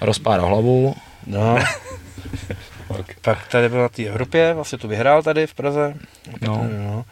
[0.00, 0.94] rozpáral hlavu,
[1.26, 1.58] No.
[3.22, 5.94] Pak tady byl na té Evropě, vlastně to vyhrál tady v Praze.
[6.40, 6.68] no.
[6.86, 7.04] No.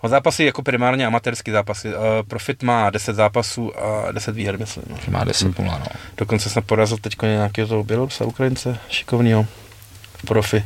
[0.00, 1.88] On zápasy jako primárně amatérský zápasy.
[1.88, 4.84] Uh, Profit má 10 zápasů a 10 výher, myslím.
[4.88, 4.96] No.
[5.08, 5.86] má 10 0, no.
[6.16, 9.46] Dokonce jsem porazil teď nějakého toho Bělorusa, Ukrajince, šikovného.
[10.26, 10.64] Profi.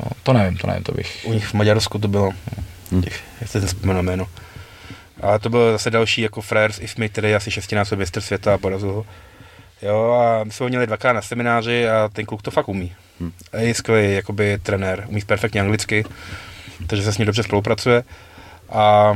[0.00, 0.10] no.
[0.22, 1.24] To nevím, to nevím, to bych...
[1.24, 2.30] U nich v Maďarsku to bylo.
[2.92, 3.02] Hm.
[3.02, 4.26] Těch, jak se vzpomenu jméno.
[5.20, 8.54] Ale to byl zase další jako frajer z IFMI, který je asi šestinásobný mistr světa
[8.54, 9.06] a porazil ho.
[9.82, 12.92] Jo, a my jsme ho měli dvakrát na semináři a ten kluk to fakt umí.
[13.22, 13.32] Hmm.
[13.52, 16.04] A je skvělý jakoby trenér, umí perfektně anglicky,
[16.86, 18.02] takže se s ním dobře spolupracuje.
[18.70, 19.12] A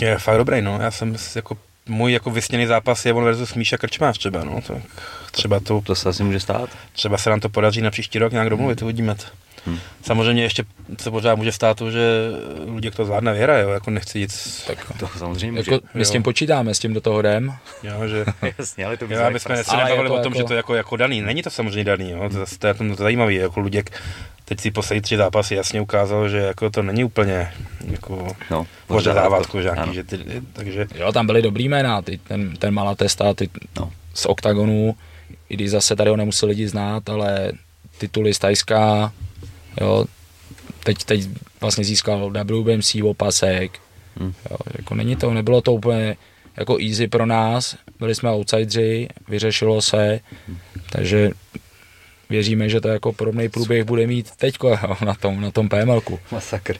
[0.00, 0.78] je fakt dobrý, no.
[0.82, 1.58] Já jsem jako
[1.88, 4.60] můj jako vysněný zápas je on versus Míša Krčmář třeba, no.
[4.66, 4.76] Tak
[5.30, 6.70] třeba to, To se asi může stát.
[6.92, 9.16] třeba se nám to podaří na příští rok nějak domluvit, uvidíme.
[9.66, 9.78] Hmm.
[10.02, 10.64] Samozřejmě ještě
[11.00, 12.30] se pořád může stát to, že
[12.74, 14.32] lidi to zvládne věra, jo, jako nechci jít,
[14.66, 15.72] Tak To samozřejmě může.
[15.72, 17.52] jako, my s tím počítáme, s tím do toho jdem.
[17.82, 18.24] jo, že
[18.58, 20.44] Jasně, ale to by Jo, jak jsme se je nebavili to o tom, jako- že
[20.44, 21.20] to jako, jako daný.
[21.20, 22.28] Není to samozřejmě daný, jo.
[22.28, 23.34] To, zase- to je to zajímavé.
[23.34, 24.00] Jako Luděk
[24.44, 27.52] teď si poslední tři zápasy jasně ukázal, že jako to není úplně
[27.90, 29.92] jako No, pořadávat kožáky, Ano.
[29.92, 30.18] že ty,
[30.52, 33.92] takže Jo, tam byly dobrý jména, ty, ten, ten Malatesta, ty No.
[34.14, 34.94] z OKTAGONu,
[35.48, 37.52] i když zase tady ho nemusí lidi znát, ale
[37.98, 39.12] tituly z Tajska,
[39.80, 40.04] jo,
[40.84, 41.28] teď, teď
[41.60, 43.78] vlastně získal WBMC opasek,
[44.16, 44.32] Hmm.
[44.50, 46.16] jo, jako není to, nebylo to úplně
[46.56, 50.20] jako easy pro nás, byli jsme outsidři, vyřešilo se,
[50.90, 51.30] takže
[52.30, 54.54] věříme, že to jako podobný průběh bude mít teď
[55.04, 56.18] na tom, na tom PMLku.
[56.32, 56.76] Masakr.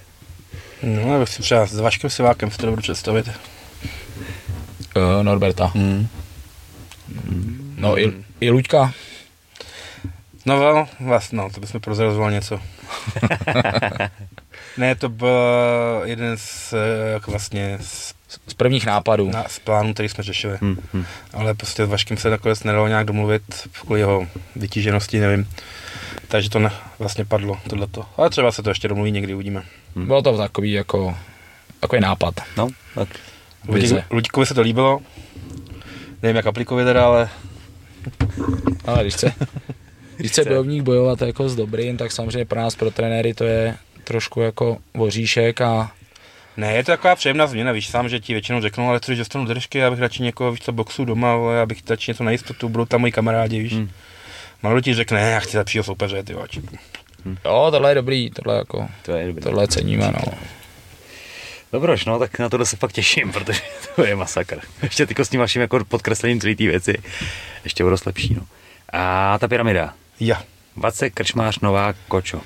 [0.83, 3.29] no, já bych si třeba s Vaškem Sivákem si to dobře představit.
[4.97, 5.67] Uh, Norberta.
[5.67, 6.09] Hmm.
[7.77, 8.95] No i, i Luďka,
[10.51, 12.61] No, vlastně, no, to bychom prozrazoval něco.
[14.77, 15.39] ne, to byl
[16.05, 16.75] jeden z,
[17.13, 18.15] jako vlastně z,
[18.49, 19.31] z prvních nápadů.
[19.31, 20.59] na, z plánů, který jsme řešili.
[20.61, 21.05] Hm, hm.
[21.33, 23.43] ale prostě s Vaškem se nakonec nedalo nějak domluvit
[23.81, 24.27] kvůli jeho
[24.57, 25.49] vytíženosti, nevím.
[26.29, 28.07] Takže to ne, vlastně padlo, tohleto.
[28.17, 29.63] Ale třeba se to ještě domluví někdy, uvidíme.
[29.97, 31.17] Bylo to takový jako
[31.81, 32.35] takový nápad.
[32.57, 33.09] No, tak.
[34.11, 35.01] Luďkovi se to líbilo.
[36.23, 37.29] Nevím, jak Aplikovi teda, ale
[38.85, 39.35] Ale když chce,
[40.21, 43.77] když chce bojovník bojovat jako s dobrým, tak samozřejmě pro nás, pro trenéry, to je
[44.05, 45.91] trošku jako voříšek a
[46.57, 49.19] ne, je to taková příjemná změna, víš sám, že ti většinou řeknou, ale co, když
[49.19, 52.25] dostanu držky, já bych radši někoho, víš co, boxu doma, ale já bych radši něco
[52.25, 53.73] na jistotu, budou tam moji kamarádi, víš.
[53.73, 53.81] Hmm.
[53.83, 53.91] Hmm.
[54.63, 56.63] Málo ti řekne, ne, já chci lepšího soupeře, ty oči.
[57.45, 59.43] jo, tohle je dobrý, tohle jako, To je dobrý.
[59.43, 60.33] tohle ceníme, no.
[61.73, 63.61] Dobroš, no, tak na tohle se fakt těším, protože
[63.97, 64.61] to je masakr.
[64.83, 66.95] Ještě tyko s tím vaším jako podkreslením celé té věci,
[67.65, 68.43] ještě o dost lepší, no.
[68.93, 69.95] A ta pyramida.
[70.21, 70.43] Ja.
[70.77, 72.41] Vacek, Krčmář, Novák, Kočo.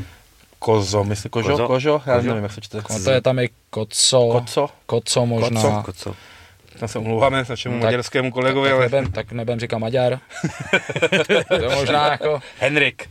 [0.59, 1.67] Kozo, myslím, kožo, Kozo?
[1.67, 2.11] kožo, kožo?
[2.11, 2.29] já Kožo?
[2.29, 2.77] nevím, jak se čte.
[2.91, 4.69] no to je tam i koco, Koco?
[4.87, 5.61] koco možná.
[5.61, 5.83] Koco?
[5.85, 6.17] Koco.
[6.79, 10.19] Tam se omlouváme našemu Tak- maďarskému kolegovi, tak, ale nebem, tak nebem říkat Maďar.
[11.61, 13.09] to možná jako Henrik.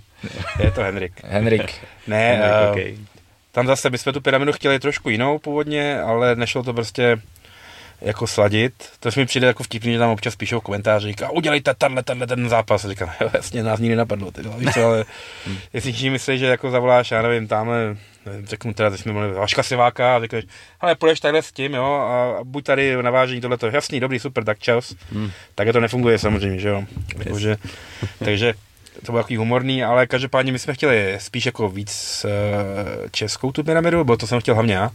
[0.60, 1.14] Je to Henrik.
[1.24, 1.74] Henrik.
[2.08, 2.98] Ne, Henrik, uh, okej.
[3.52, 7.18] tam zase my jsme tu pyramidu chtěli trošku jinou původně, ale nešlo to prostě
[8.04, 8.74] jako sladit.
[9.00, 12.50] To mi přijde jako vtipný, že tam občas píšou komentáře, říká, udělejte tenhle, tenhle ten
[12.50, 12.86] zápas.
[12.86, 15.06] A říkám, jo, jasně, nás nikdy napadlo, ty vole, víš co, ale
[15.74, 19.34] jestli všichni myslí, že jako zavoláš, já nevím, tamhle, nevím, řeknu teda, teď jsme mluvili
[19.34, 20.46] Vaška Siváka a řekneš,
[20.82, 24.44] ale půjdeš takhle s tím, jo, a, a buď tady navážení tohleto, jasný, dobrý, super,
[24.44, 24.96] tak čas.
[25.12, 25.32] Hmm.
[25.56, 26.84] Tak to nefunguje samozřejmě, že jo.
[27.24, 27.58] Takže,
[28.20, 28.54] takže
[29.06, 33.64] to bylo takový humorný, ale každopádně my jsme chtěli spíš jako víc uh, českou tu
[33.64, 34.92] pyramidu, bo to jsem chtěl hlavně já.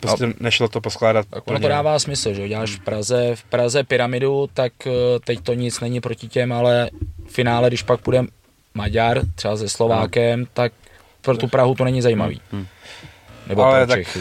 [0.00, 1.26] Prostě nešlo to poskládat.
[1.30, 4.90] Tak ono to dává smysl, že děláš v Praze, v Praze pyramidu, tak eh,
[5.24, 6.90] teď to nic není proti těm, ale
[7.26, 8.22] v finále, když pak půjde
[8.74, 10.72] Maďar, třeba se Slovákem, tak
[11.22, 12.40] pro tu Prahu to není zajímavý.
[12.52, 12.66] Hmm.
[13.46, 14.20] Nebo Ale pro tak- Čechy.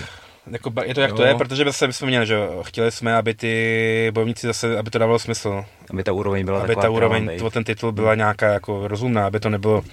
[0.51, 1.15] Jako, je to jak Jo.
[1.15, 4.89] to je, protože zase my jsme měli, že chtěli jsme, aby ty bojovníci zase, aby
[4.89, 5.65] to dávalo smysl.
[5.89, 9.39] Aby ta úroveň byla aby ta úroveň, to, ten titul byla nějaká jako rozumná, aby
[9.39, 9.83] to nebylo,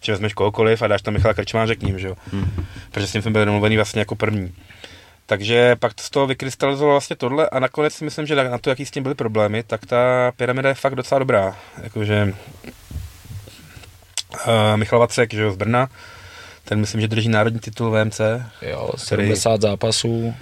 [0.00, 2.16] že vezmeš kohokoliv a dáš tam Michala Krčmáře k ním, že jo.
[2.32, 2.66] Hmm.
[2.90, 4.54] Protože s tím jsme byli domluvený vlastně jako první.
[5.26, 8.86] Takže pak z toho vykrystalizovalo vlastně tohle a nakonec si myslím, že na to, jaký
[8.86, 11.56] s tím byly problémy, tak ta pyramida je fakt docela dobrá.
[11.82, 12.34] Jakože
[14.46, 15.88] uh, Michal Vacek, že jo, z Brna,
[16.64, 18.20] ten myslím, že drží národní titul VMC,
[18.62, 20.34] Jo, který- 70 zápasů.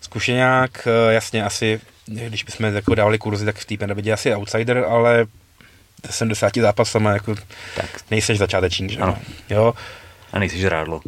[0.00, 4.84] Zkušeňák, eh, jasně asi, když bychom jako dávali kurzy, tak v té pyramidě asi outsider,
[4.88, 5.26] ale
[6.10, 7.34] 70 zápasama jako
[7.76, 8.98] Tak, nejseš začátečník, že.
[9.00, 9.18] Ano.
[9.50, 9.74] jo.
[10.32, 10.96] a nejsi žrádlo.
[10.96, 11.02] Uh,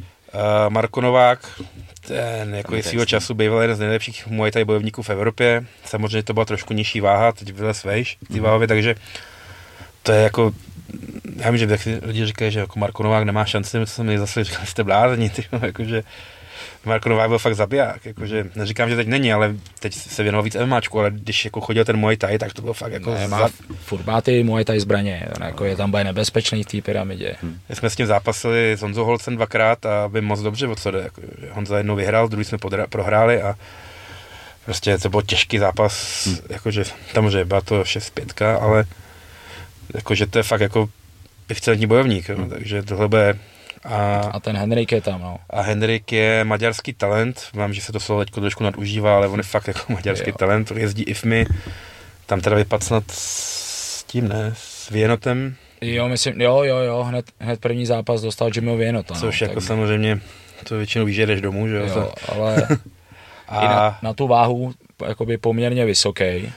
[0.69, 1.61] Marko Novák,
[2.09, 5.65] ten jako je svýho času býval jeden z nejlepších Muay Thai bojovníků v Evropě.
[5.85, 8.43] Samozřejmě to byla trošku nižší váha, teď vylez vejš v té Mhm.
[8.43, 8.95] váhově, takže
[10.03, 10.53] to je jako,
[11.37, 14.45] já vím, že lidi říkají, že jako Marko Novák nemá šanci, my jsme mi zase
[14.45, 16.03] říkali, jste blázni, ty, jakože
[16.85, 20.57] Marko Novák byl fakt zabiják, jakože neříkám, že teď není, ale teď se věnoval víc
[20.65, 23.39] MMAčku, ale když jako chodil ten Muay Thai, tak to bylo fakt jako Ne, za,
[23.39, 23.49] má
[23.85, 27.37] furt má ty Muay Thai zbraně, jako je tam bude nebezpečný v té pyramidě.
[27.69, 30.91] My jsme s tím zápasili s Honzou Holcem dvakrát a vím moc dobře, o co
[30.91, 30.99] jde.
[30.99, 33.55] Jako, že Honza jednou vyhrál, druhý jsme podra- prohráli a
[34.65, 36.37] prostě to byl těžký zápas, hmm.
[36.49, 38.85] jakože samozřejmě byla to 6-5, ale
[39.95, 40.89] jakože to je fakt jako
[41.49, 42.51] excelentní bojovník, hmm.
[42.51, 43.39] takže tohle bude
[43.85, 45.39] A, A ten Henrik je tam, no.
[45.51, 49.39] a Henrik je maďarský talent, mám, že se to slovo teď trošku nadužívá, ale on
[49.39, 50.37] je fakt jako maďarský Jo.
[50.39, 51.47] talent, jezdí IFMI,
[52.27, 57.25] tam teda vypadl snad s tím, ne, s Věnotem, Jo, myslím, jo, jo, jo, hned,
[57.41, 59.15] hned první zápas dostal Jimmyho Věnota.
[59.15, 60.21] což no, jako tak- samozřejmě,
[60.65, 61.87] to většinou víš, že jdeš domů, že jo.
[61.87, 62.69] Jo, ale
[63.49, 64.73] A i na, na, tu váhu
[65.07, 66.53] jakoby poměrně vysoký.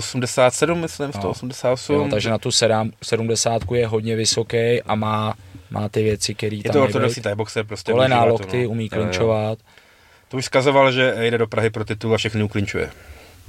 [0.00, 1.12] 187, myslím, No.
[1.12, 1.94] 188.
[1.94, 5.34] Jo, takže na tu sedám, 70 je hodně vysoký a má,
[5.70, 8.56] má ty věci, které je tam to mají ortodoxní thai boxer, prostě využívá lokty, to,
[8.56, 8.68] no.
[8.70, 9.58] umí klinčovat.
[10.28, 12.90] To už zkazoval, že jde do Prahy pro titul a všechny uklinčuje.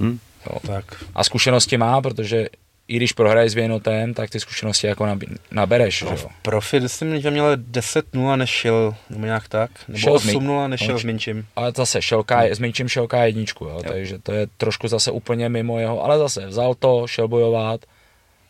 [0.00, 0.18] Hm?
[0.50, 0.58] Jo.
[0.66, 0.84] Tak.
[1.14, 2.48] A zkušenosti má, protože
[2.90, 6.02] i když prohraješ s Věnotem, tak ty zkušenosti jako nab- nabereš.
[6.02, 6.28] No, že jo.
[6.42, 10.80] Profi, myslím, že měl 10-0, než šel, nebo nějak tak, nebo Šel s 8-0, než
[10.80, 11.46] šel no, s Minčím.
[11.56, 15.48] Ale zase šelka, je, s menším šelka jedničku, jo, takže to je trošku zase úplně
[15.48, 17.80] mimo jeho, ale zase vzal to, šel bojovat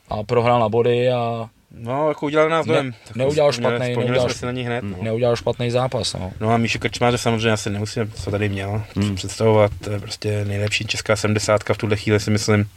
[0.08, 2.94] a prohrál na body a No, jako udělal nás Ne- dojem.
[3.06, 4.84] Tak neudělal vzpomněli neudělal jsme si na ní hned.
[4.84, 4.96] No.
[5.02, 6.14] neudělal špatný zápas.
[6.14, 6.32] No.
[6.40, 9.14] no a Míši Krčmáře samozřejmě asi nemusíme, co tady měl, hmm.
[9.16, 12.68] představovat, prostě nejlepší česká 70 v tuhle chvíli si myslím.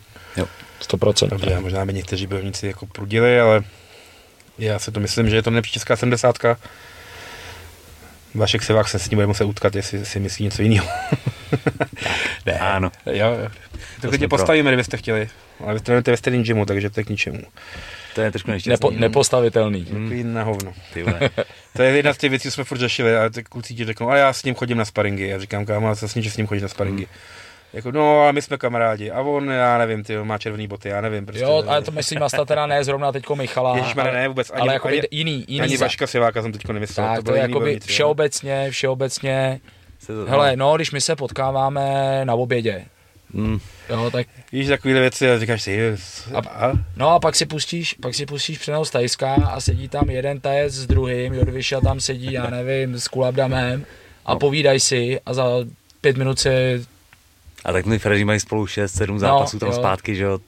[0.90, 1.30] 100%.
[1.30, 3.64] Dobře, možná by někteří bojovníci jako prudili, ale
[4.58, 6.38] já si to myslím, že je to nejlepší česká 70.
[8.36, 10.88] Vašek Sevák se s ním bude muset utkat, jestli si myslí něco jiného.
[12.46, 12.60] Ne.
[12.60, 12.92] Ano.
[13.06, 13.50] Jo, jo.
[14.02, 14.38] To klidně pro.
[14.38, 15.30] postavíme, kdybyste chtěli.
[15.60, 17.40] Ale vy trénujete ve stejném gymu, takže to je k ničemu.
[18.16, 18.72] To je trošku nešťastný.
[18.72, 19.86] Nepo, nepostavitelný.
[19.86, 20.74] Takový na hovno.
[20.94, 21.20] Ty vole.
[21.76, 24.10] To je jedna z těch věcí, co jsme furt řešili a ty kluci ti řeknou,
[24.10, 25.28] a já s ním chodím na sparingy.
[25.28, 27.08] Já říkám, kámo, ale jasně, že s ním chodíš na sparingy.
[27.74, 29.12] Jako, no, ale my jsme kamarádi.
[29.12, 31.26] A on, já nevím, ty má červený boty, já nevím.
[31.26, 34.52] Prostě, Jo, ale to myslím Asta teda ne zrovna teďko Michala, Ježišmarja, ale, ne, vůbec.
[34.54, 37.08] Ani, ale jako ani, jiný, jiný ani Vaška Siváka jsem teďko nemyslel.
[37.08, 37.80] tak, to to je jakoby jo.
[37.86, 39.60] všeobecně, všeobecně,
[40.00, 42.86] Se to- hele, no, když my se potkáváme na obědě,
[43.34, 43.60] Hm.
[43.90, 45.94] jo, tak Víš, takovýhle věci a říkáš si,
[46.34, 50.10] a, a, No a pak si pustíš, pak si pustíš přenos Tajska a sedí tam
[50.10, 53.86] jeden tajec s druhým, Jodviša tam sedí, já nevím, s Kulabdamem
[54.26, 55.46] a povídají si a za
[56.02, 56.82] pět minut se,
[57.66, 59.76] A tak ty Freddy mají spolu 6-7 zápasů tam jo.
[59.76, 60.40] zpátky, že jo.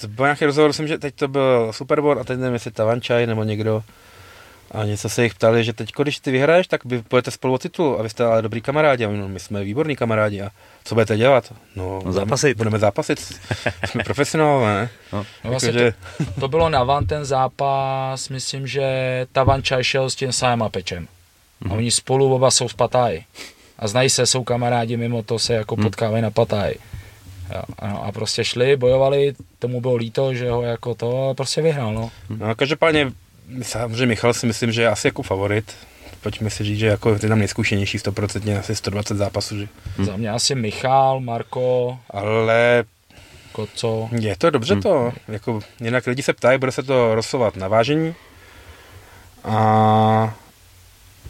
[0.00, 3.26] to byl nějaký rozhovor, myslím, že teď to byl Superboard a teď nevím, jestli Tavančaj
[3.26, 3.82] nebo někdo.
[4.70, 7.58] A něco se jich ptali, že teď, když ty vyhraješ, tak vy pojete spolu o
[7.58, 9.04] titul a vy jste ale dobrý kamarádi.
[9.04, 10.42] A oni, no, my jsme výborní kamarádi.
[10.42, 10.50] A
[10.84, 11.52] co budete dělat?
[11.76, 12.56] No, No, zápasit.
[12.56, 13.20] Budeme zápasit.
[13.86, 14.90] jsme profesionálové, ne?
[15.12, 15.26] No.
[15.44, 15.94] no vlastně Jakože-
[16.34, 18.82] to, to, bylo na van ten zápas, myslím, že
[19.32, 21.08] Tavančaj šel s tím Sajem a Pečem.
[21.70, 23.24] A oni spolu oba jsou z Patáji.
[23.78, 26.78] A znají se, jsou kamarádi, mimo to se jako potkávají na Patáji.
[27.54, 31.62] Jo, ano, a prostě šli, bojovali, tomu bylo líto, že ho jako to, a prostě
[31.62, 32.10] vyhrál, no.
[32.38, 33.12] No, každopádně,
[33.62, 35.74] samozřejmě Michal si myslím, že je asi jako favorit.
[36.20, 39.58] Pojďme si říct, že jako je tam nejzkušenější, 100%, asi 120 zápasů.
[39.58, 39.68] Že?
[40.02, 42.84] Za mě asi Michal, Marko, Ale
[43.52, 45.12] Koco, je to dobře to.
[45.28, 48.14] Jako, jinak lidi se ptají, bude se to rozsovat na vážení.
[49.44, 50.34] A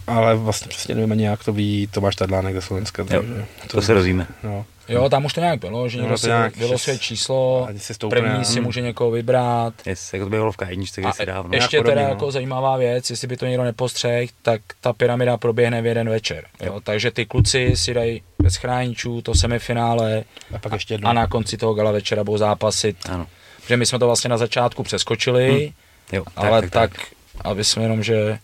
[0.06, 3.02] ale vlastně přesně nevím ani jak to ví Tomáš Tadlánek ze Slovenska.
[3.02, 4.26] Jo, takže To se rozvíme.
[4.42, 7.68] No, Jo, tam už to nějak bylo, že No, někdo to si nějak vylosuje číslo,
[7.76, 8.66] si stoupne první si mm.
[8.66, 9.74] může někoho vybrat.
[9.86, 11.50] Yes, jako to bylo v K1, A si dávno.
[11.54, 12.08] ještě Nějak teda podobně, no.
[12.08, 16.44] jako zajímavá věc, jestli by to někdo nepostřehl, tak ta pyramida proběhne v jeden večer.
[16.64, 21.08] Jo, takže ty kluci si dají bez chráničů to semifinále a pak ještě jedno.
[21.08, 22.96] a na konci toho gala večera budou zápasit.
[23.08, 23.26] Ano.
[23.62, 25.72] Protože my jsme to vlastně na začátku přeskočili,
[26.12, 27.06] Jo, ale tak, tak, tak,
[27.44, 28.38] aby jsme jenom, že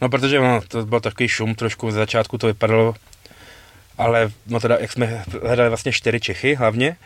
[0.00, 2.94] No, protože no, to byl takový šum, trošku z začátku to vypadalo,
[3.98, 6.96] ale no teda, jak jsme hledali vlastně čtyři Čechy hlavně,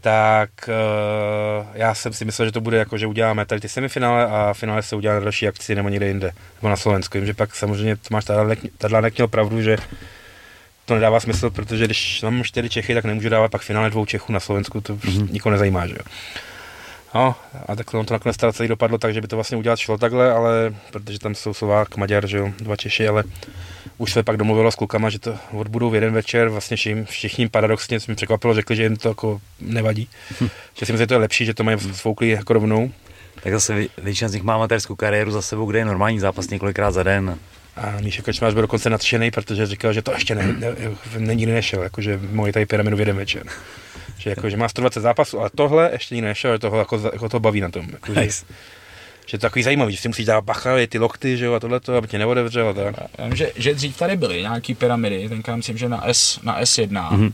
[0.00, 4.26] tak uh, já jsem si myslel, že to bude jako, že uděláme tady ty semifinále
[4.26, 7.18] a finále se udělá na další akci nebo někde jinde, nebo na Slovensku.
[7.18, 8.24] Vím, že pak samozřejmě Tomáš
[8.78, 9.76] Tadlánek měl pravdu, že
[10.84, 14.32] to nedává smysl, protože když mám čtyři Čechy, tak nemůžu dávat pak finále dvou Čechů
[14.32, 15.32] na Slovensku, to mm-hmm.
[15.32, 16.04] nikoho nezajímá, že jo.
[17.14, 17.34] No,
[17.66, 20.32] a tak to nakonec teda celý dopadlo tak, že by to vlastně udělat šlo takhle,
[20.32, 23.24] ale protože tam jsou Slovák, Maďar, že jo, dva Češi, ale
[23.98, 27.48] už se pak domluvilo s klukama, že to odbudou v jeden večer, vlastně všim, všichni
[27.48, 30.08] paradoxně, co mě překvapilo, řekli, že jim to jako nevadí,
[30.78, 32.90] že si myslím, že to je lepší, že to mají svouklý jako rovnou.
[33.42, 36.50] Tak zase vě- většina z nich má amatérskou kariéru za sebou, kde je normální zápas
[36.50, 37.38] několikrát za den.
[37.76, 40.74] A Míša Kačmář byl dokonce nadšený, protože říkal, že to ještě ne, ne,
[41.18, 43.42] ne, nikdy nešel, jakože moje tady pyramidu v jeden večer.
[44.20, 47.28] Že, jako, že má 120 zápasů, ale tohle ještě nikdy nešel, že toho jako, jako
[47.28, 47.86] to baví na tom.
[47.90, 48.44] Jako, že, Nice.
[49.26, 51.60] že, to je takový zajímavý, že si musíš dát bacha, ty lokty, že jo, a
[51.60, 52.94] tohleto, aby tě neodevřel a tak.
[53.18, 56.60] Já vím, že, že dřív tady byly nějaký pyramidy, tenkrát myslím, že na, S, na
[56.60, 57.32] S1, mm-hmm.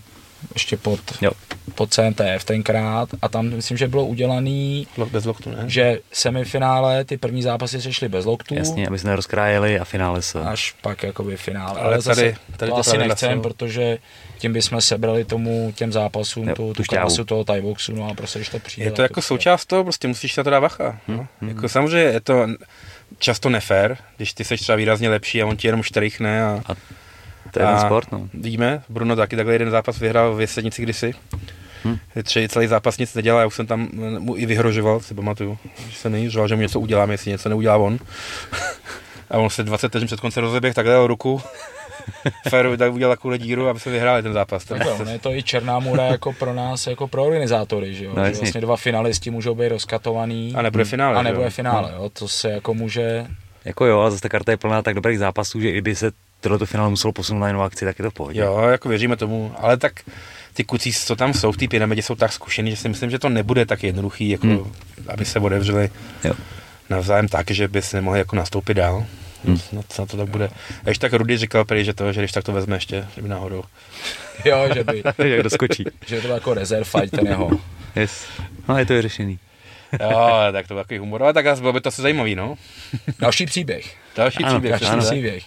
[0.54, 1.30] Ještě pod, Jo.
[1.74, 5.64] pod CNTF tenkrát a tam myslím, že bylo udělaný, Lok, bez loktu, ne?
[5.66, 10.22] že semifinále, ty první zápasy se šly bez loktů, Jasně, aby se nerozkrájeli a finále
[10.22, 10.40] se.
[10.40, 11.80] až pak jakoby finále.
[11.80, 13.98] Ale Ale, tady- zase tady to ty asi nechcem, protože
[14.38, 18.14] tím bychom sebrali tomu těm zápasům Jo, tu, tu krásu toho Thai boxu, no a
[18.14, 18.86] prostě když to přijde.
[18.86, 20.98] Je to jako součást toho, prostě musíš na to dát bacha.
[21.08, 21.26] No?
[21.48, 22.46] Jako samozřejmě je to,
[23.18, 26.60] často nefér, když ty seš třeba výrazně lepší a on ti jenom štrýchne a,
[27.56, 28.28] To je ten a sport, no.
[28.34, 31.14] Víme, Bruno taky takhle jeden zápas vyhrál v Jesednici kdysi.
[31.84, 31.96] Hm.
[32.22, 35.58] Tři, celý zápas nic nedělal, já už jsem tam eh, mu i vyhrožoval, si pamatuju,
[35.88, 37.98] že se nejířoval, že mu něco udělám, jestli něco neudělá on.
[39.30, 41.40] a on se 20 vteřin před koncem rozeběh, tak dal ruku.
[42.48, 44.64] Férovi tak udělal takovou díru, aby se vyhráli ten zápas.
[44.64, 48.04] To, Tak no je to i černá můra jako pro nás, jako pro organizátory, že
[48.04, 48.12] jo?
[48.16, 50.54] No, že vlastně dva finalisti můžou být rozkatovaný.
[50.56, 51.50] A nebude finále, A nebude jo?
[51.50, 52.10] finále, jo?
[52.12, 53.26] To se jako může...
[53.64, 56.10] Jako jo, ale zase ta karta je plná tak dobrých zápasů, že i kdyby se
[56.40, 58.40] tohleto finále muselo posunout na jinou akci, tak je to v pohodě.
[58.40, 59.92] Jo, jako věříme tomu, ale tak
[60.54, 63.18] ty kucí, co tam jsou v té pyramidě, jsou tak zkušený, že si myslím, že
[63.18, 64.72] to nebude tak jednoduchý, jako Hmm.
[65.08, 65.90] aby se otevřeli
[66.24, 66.34] Jo.
[66.90, 69.06] navzájem tak, že by si nemohli jako nastoupit dál.
[69.44, 69.58] Hmm.
[69.72, 70.46] No, co to tak bude.
[70.84, 73.22] A ještě tak Rudy říkal prý, že to, že když tak to vezme ještě, že
[73.22, 73.62] by náhodou.
[74.44, 75.84] Jo, že by, Jak doskočí.
[76.06, 77.50] že to byl jako reserve fight ten jeho.
[77.96, 78.24] Yes.
[78.68, 79.38] No, je to vyřešený.
[80.00, 82.54] Jo, tak to byl takový humor, ale tak asi bylo by to asi zajímavý, no.
[83.18, 83.94] Další příběh.
[84.16, 84.80] Další Ano, příběh.
[84.80, 85.44] další příběh.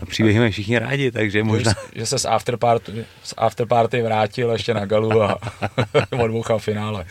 [0.00, 1.72] No, příběhy mají všichni rádi, takže možná...
[1.72, 5.38] Že, že se z afterparty, z afterparty vrátil ještě na galu a
[6.22, 7.04] odbouchal finále.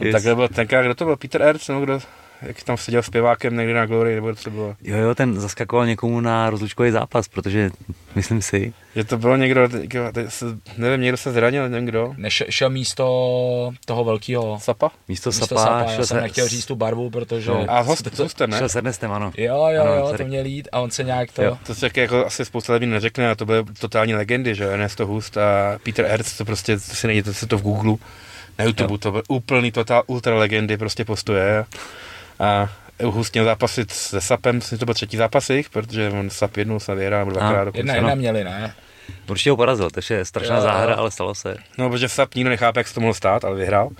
[0.00, 0.12] No, Yes.
[0.12, 1.16] Takhle byl tenkrát, kdo to byl?
[1.16, 1.98] Peter Erz, nebo kdo,
[2.42, 4.76] jak tam seděl s zpěvákem někdy na Glory, nebo co to bylo?
[4.82, 7.70] Jo, jo, ten zaskakoval někomu na rozlučkový zápas, protože
[8.14, 9.68] myslím si, Že to bylo někdo,
[10.28, 12.14] se- nevím, někdo se zranil, nevím kdo.
[12.16, 14.58] Neš, šel místo toho velkého.
[14.60, 14.90] Sapa?
[15.08, 17.50] místo, Místo Sapa, Sapa, já šel jsem se, nechtěl říct tu barvu, protože...
[17.50, 17.64] No.
[17.68, 18.58] A host, hoster, ne?
[18.58, 19.32] šel s Ernestem, ano.
[19.36, 20.18] Jo, jo, Ano, jo, sorry.
[20.24, 21.42] to měl jít a on se nějak to...
[21.42, 21.58] Jo.
[21.66, 25.06] To se jako asi spousta lidí neřekne, a to byly totální legendy, že jo, Ernesto
[25.06, 27.94] Hust a Peter Erz, to prostě, to si najděte si to v Google,
[28.58, 31.64] na YouTube, to byl úplný totál ultra legendy prostě postoje.
[32.42, 32.68] A
[33.04, 36.80] Hust měl zápasit se Sapem, myslím, to byl třetí zápas jejich, protože on Sap jednou
[36.80, 37.80] se vyhrál, nebo dvakrát A, dokonce.
[37.80, 38.74] Jedna, jedna měli, ne?
[39.28, 40.62] Určitě ho porazil, to je strašná Jo.
[40.62, 41.56] záhra, ale stalo se.
[41.78, 43.90] No, protože Sap nikdo nechápe, jak se to mohlo stát, ale vyhrál.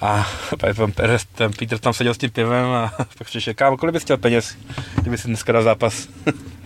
[0.00, 0.30] A
[0.76, 4.02] pan Perez, ten Peter tam seděl s tím pivem a pak přišel, kámo, kolik bys
[4.02, 4.56] chtěl peněz,
[5.00, 6.08] kdyby si dneska dal zápas.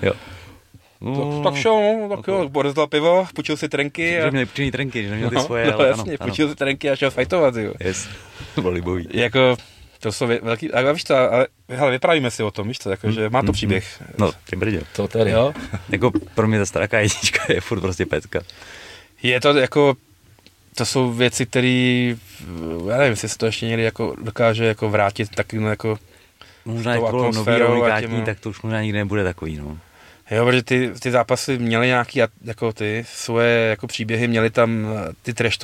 [0.02, 0.12] Jo.
[1.00, 4.18] Tak, tak šel, no, tak jo, rozdal pivo, půjčil si trenky.
[4.22, 6.54] Že měli půjčený trenky, že neměli ty no, svoje, no, ale jasně, ano, půjčil si
[6.54, 7.72] trenky a šel fajtovat, jo.
[7.80, 8.08] Yes.
[8.54, 9.08] To bylo libový.
[9.10, 9.56] Jako,
[10.00, 13.10] to jsou velký, ale víš co, ale, hele, vyprávíme si o tom, víš co, jako,
[13.12, 14.02] že má to Mm, příběh.
[14.18, 14.82] No, ty brdě.
[14.96, 15.30] To tedy.
[15.30, 15.54] Jo,
[15.88, 18.40] Jako pro mě ta stará jednička je furt prostě pecka.
[19.22, 19.96] je to jako,
[20.74, 22.14] to jsou věci, které,
[22.90, 25.98] já nevím, jestli se to ještě někdy jako dokáže jako vrátit taky jako,
[26.64, 29.56] Možná jak bylo nový atmosférou a unikátní, těma- tak to už možná nikdy nebude takový,
[29.56, 29.78] no.
[30.30, 35.12] jo, protože ty, ty zápasy měly nějaký, jako ty svoje jako příběhy, měly tam eh,
[35.22, 35.56] ty trash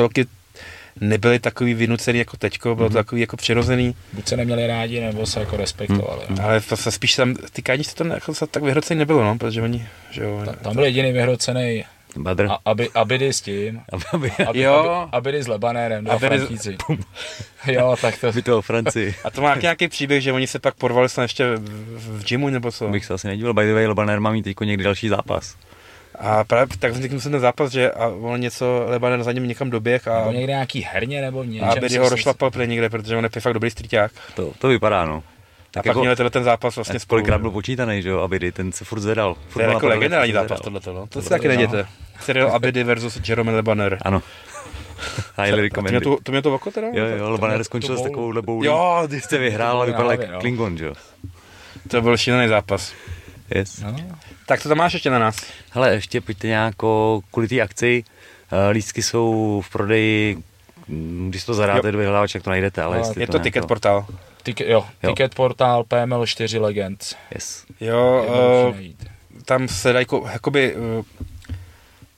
[1.00, 3.04] nebyly takový vynucený jako teďko, bylo to Mhm.
[3.04, 6.20] takový jako přirozený, Buď se neměli rádi, nebo se jako respektovali.
[6.28, 6.36] Hmm.
[6.38, 6.44] no.
[6.44, 9.38] ale to se spíš tam, ty káničci to ne, jako se tak vyhrocený nebylo, no,
[9.38, 11.84] protože oni, že jo, Ta- Tam byl jediný vyhrocený
[12.16, 12.46] Badr.
[12.50, 13.80] a- aby, Abidy s tím.
[13.92, 14.74] Aby, aby, Aby, Jo.
[14.74, 16.76] Aby, Abidy s Lebanérem, dva Abidy- Frantíci.
[17.66, 18.28] Jo, tak to...
[18.28, 19.14] aby to o Francii.
[19.24, 22.48] A to má nějaký, příběh, že oni se pak porvali snad ještě v, v gymu
[22.48, 22.88] nebo co?
[22.88, 25.56] Bych se asi nedíval, by the way, Lebaner má mít teď někdy další zápas.
[26.20, 29.70] A právě tak vznikl se ten zápas, že a on něco, Lebanon za ním někam
[29.70, 31.68] doběh a, Nebo někde nějaký herně, nebo v něčem.
[31.68, 34.12] a aby ho rozšlapal prej někde, protože on je fakt dobrý striťák.
[34.34, 35.16] To, to vypadá, no.
[35.16, 35.22] A
[35.70, 37.16] Tak pak jako, měli tenhle ten zápas vlastně spolu.
[37.16, 39.34] kolikrát byl počítaný, že jo, Abidy, ten se furt zvedal.
[39.48, 41.06] Furt To je jako legendární zápas tohleto, no.
[41.06, 41.54] To si taky no.
[41.54, 41.86] nejděte.
[42.20, 43.98] Cyril Abidy versus Jerome Lebaner.
[44.02, 44.22] Ano.
[45.36, 46.02] Highly To mě recommended.
[46.02, 46.86] to, to mě to oko teda?
[46.92, 48.10] Jo, jo, Lebaner skončil s boulí.
[48.10, 48.66] takovouhle boulí.
[48.66, 50.40] Jo, Ty jste vyhrál a vypadal jako no.
[50.40, 50.92] Klingon, že jo.
[51.88, 52.92] to byl šílený zápas.
[53.54, 53.80] Yes.
[53.82, 53.96] No.
[54.46, 55.36] Tak to tam máš ještě na nás.
[55.70, 58.04] Hele, ještě pojďte nějako kvůli té akci.
[58.52, 60.38] eh, Lístky jsou v prodeji,
[60.88, 63.54] mm, když to zadáte do vyhledávače, jak to najdete, ale No, jestli Je to ticket
[63.54, 64.06] nějako- portál.
[64.42, 65.10] Tik, jo, Jo.
[65.10, 67.16] ticket portál PML 4 Legend.
[67.34, 67.64] Yes.
[67.80, 68.26] Jo,
[68.70, 68.76] uh,
[69.44, 71.04] tam se dají, ko- jakoby, uh,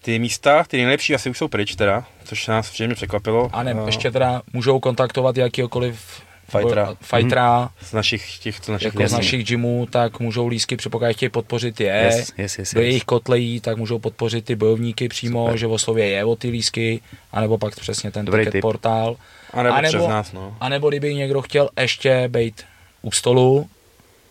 [0.03, 3.51] ty místa, ty nejlepší asi už jsou pryč teda, což nás příjemně překvapilo.
[3.53, 6.97] A ne, ještě teda můžou kontaktovat jakýkoliv Fightera.
[7.01, 11.31] fightera z našich těch, z našich jako z našich gymů, tak můžou lísky, pokud chtějí
[11.31, 12.87] podpořit je, Yes, yes, yes, do yes.
[12.89, 15.59] jejich kotlejí, tak můžou podpořit ty bojovníky přímo, Super.
[15.59, 17.01] že v oslově je o ty lísky,
[17.33, 18.63] anebo pak přesně ten Dobrý ticket tip.
[18.63, 19.17] portál.
[19.53, 20.57] A nebo A nebo- přes nás, no.
[20.61, 22.63] A nebo kdyby někdo chtěl ještě být
[23.03, 23.69] u stolu,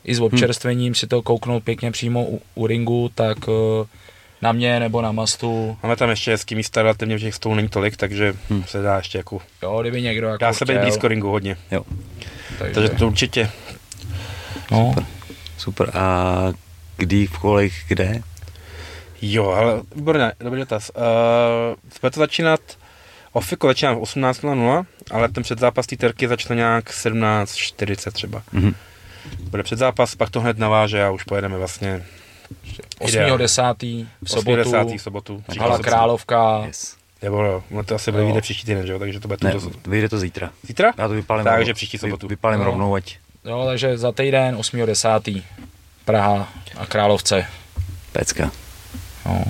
[0.06, 0.16] i Hm.
[0.16, 3.86] s občerstvením si to kouknout pěkně přímo u, u ringu, tak eh,
[4.42, 7.70] na mě nebo na mastu, Máme tam ještě hezký místa, relativně, že těch stolů není
[7.70, 8.64] tolik, takže Hm.
[8.68, 11.58] se dá ještě jako, jo, kdyby někdo jako dá se být blízko ringu hodně.
[11.72, 11.84] Jo,
[12.60, 13.50] takže, Takže to určitě.
[14.72, 14.96] no,
[15.58, 15.92] super.
[15.98, 16.28] A
[16.98, 18.22] kdy, v kolik, kde?
[19.22, 20.92] Jo, ale výborně, dobrý dotaz.
[20.96, 21.04] Uh,
[22.02, 22.60] bude to začínat,
[23.34, 28.44] Ofiko začíná v 18.00, ale ten předzápas té terky začne nějak 17.40 třeba.
[28.52, 28.76] Mhm.
[29.40, 32.04] Bude předzápas, pak to hned naváže a už pojedeme vlastně
[33.00, 34.06] 8.10.
[34.24, 34.98] v sobotu, 8.10.
[34.98, 35.44] v sobotu.
[35.60, 35.80] Hala.
[35.80, 36.98] Královka, Yes.
[37.22, 39.52] Nebo jo, no to asi bude vyjde příští týden, že jo, takže to bude Ne,
[39.52, 40.50] to vyjde to zítra.
[40.64, 40.94] zítra?
[40.98, 41.74] Já to vypálím, Takže rovnou.
[41.74, 42.28] příští Vy- sobotu.
[42.28, 42.66] Vypálím No.
[42.66, 45.44] rovnou, ať Jo, takže za týden 8.10.
[46.06, 47.46] Praha a Královce.
[48.12, 48.52] Pecka.
[49.26, 49.44] No.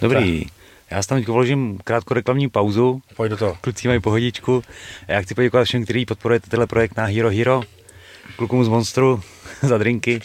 [0.00, 0.46] Dobrý.
[0.90, 3.02] Já si tam teď vložím krátkou reklamní pauzu.
[3.16, 3.56] Pojď do toho.
[3.60, 4.62] Kluci mají pohodičku.
[5.08, 7.62] A já chci poděkovat všem, kteří podporujete tenhle projekt na Hero Hero.
[8.36, 9.22] Klukům z Monstru
[9.68, 10.20] za drinky.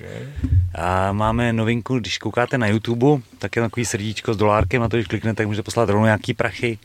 [0.76, 4.98] A máme novinku, když koukáte na YouTube, tak je takový srdíčko s dolárkem, na to,
[4.98, 6.80] když kliknete, tak můžete poslat rovnou nějaký prachy.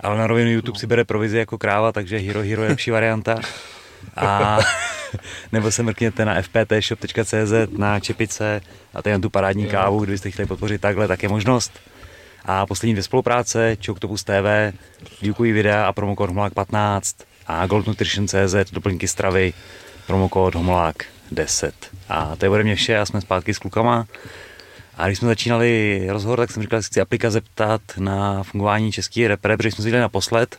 [0.00, 3.40] Ale na rovinu YouTube si bere provizi jako kráva, takže Hero Hero je lepší varianta.
[4.16, 4.58] A
[5.52, 8.60] nebo se mrkněte na fptshop.cz na čepice
[8.94, 11.72] a tady na tu parádní kávu, kdybyste chtěli podpořit takhle, tak je možnost.
[12.44, 14.74] A poslední dvě spolupráce, Choctopus TV,
[15.22, 19.52] výukový videa a Homolák 15 a Gold Nutrition CZ, doplňky stravy,
[20.08, 20.96] promokód Homolák
[21.30, 21.74] 10.
[22.08, 24.06] A to je ode mě vše a jsme zpátky s klukama.
[24.96, 29.28] A když jsme začínali rozhovor, tak jsem říkal, že chci aplika zeptat na fungování český
[29.28, 30.58] repre, protože jsme si dělali naposled,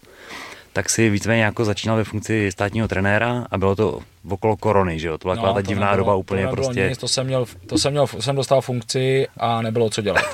[0.74, 5.08] tak si víceméně jako začínal ve funkci státního trenéra a bylo to okolo korony, že
[5.08, 5.18] jo?
[5.18, 6.90] To byla no, ta divná nebylo, doba úplně to prostě.
[6.90, 10.26] Nic, to jsem měl, to jsem měl, jsem dostal funkci a nebylo co dělat.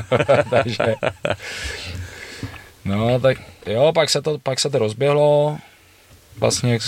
[0.50, 0.94] Takže,
[2.84, 5.58] no tak jo, pak se to, pak se to rozběhlo,
[6.38, 6.78] vlastně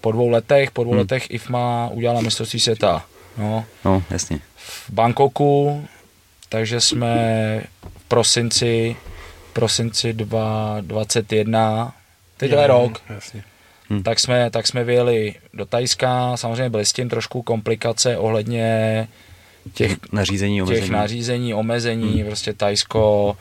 [0.00, 0.98] po dvou letech, po dvou Hmm.
[1.00, 3.04] letech IFMA udělala mistrovství světa,
[3.38, 4.38] no, No, jasně.
[4.56, 5.84] v Bangkoku,
[6.48, 7.62] takže jsme
[7.98, 8.96] v prosinci,
[9.52, 11.92] prosinci 2021,
[12.36, 13.44] teď je rok, Jasně.
[14.04, 19.08] tak jsme, tak jsme vyjeli do Tajska, samozřejmě byly s tím trošku komplikace ohledně
[19.74, 20.80] těch, Nařízení, omezení.
[20.80, 23.36] těch nařízení, omezení, prostě Tajsko,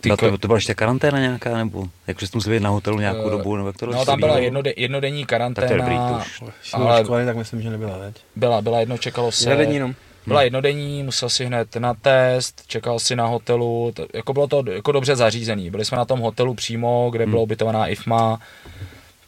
[0.00, 3.26] ty to, to byla ještě karanténa nějaká, nebo jakože jste museli být na hotelu nějakou
[3.26, 6.00] Eh, dobu, nebo jak to no tam byla jednode, jednodenní Tak to je dobrý, to
[6.00, 6.74] karanténa, už.
[6.74, 7.04] Ale-.
[7.04, 8.16] Školy, tak myslím, že nebyla, veď?
[8.36, 9.94] byla, byla jedno, čekalo se, Jeden jenom.
[10.26, 14.64] byla jednodenní, musel si hned na test, čekal si na hotelu, to, jako bylo to
[14.72, 18.40] jako dobře zařízený, byli jsme na tom hotelu přímo, kde byla ubytovaná IFMA,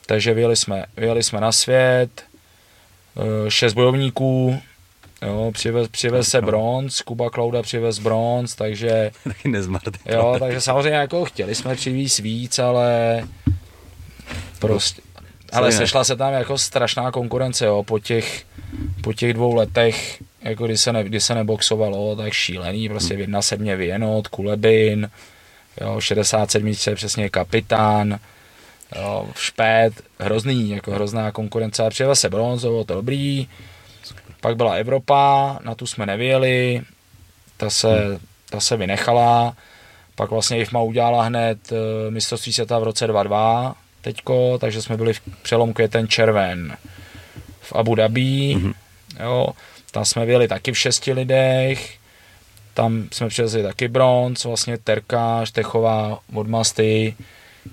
[0.06, 2.10] takže vyjeli jsme, vyjeli jsme na svět,
[3.16, 4.60] eh, šest bojovníků,
[5.22, 9.98] jo, přivez, přivez se bronz, Kuba Klauda přivez bronz, takže Taky nezmrt.
[10.06, 13.22] Jo, takže samozřejmě jako chtěli jsme přivízt víc, ale
[14.58, 15.02] prostě,
[15.52, 18.44] ale sešla se tam jako strašná konkurence, jo, po těch,
[19.00, 23.20] po těch dvou letech, jako kdy se, ne, kdy se neboxovalo, tak šílený, prostě v
[23.20, 25.10] jedna sedmě Vienot, Kulebin,
[25.80, 28.18] jo, 67 přesně kapitán,
[28.96, 33.48] jo, špét, hrozný, jako hrozná konkurence, přijel se bronz, bylo to dobrý,
[34.42, 36.82] pak byla Evropa, na tu jsme nevěli,
[37.56, 38.20] ta se,
[38.50, 39.56] ta se vynechala,
[40.14, 45.12] pak vlastně IFMA udělala hned eh, mistrovství světa v roce 22 teďko, takže jsme byli
[45.12, 46.76] v přelom květen červen
[47.60, 48.74] v Abu Dhabi, mm-hmm.
[49.22, 49.48] jo,
[49.90, 51.96] tam jsme byli taky v šesti lidech,
[52.74, 57.16] tam jsme přivezli taky bronz, vlastně Terka Štechová od Masty,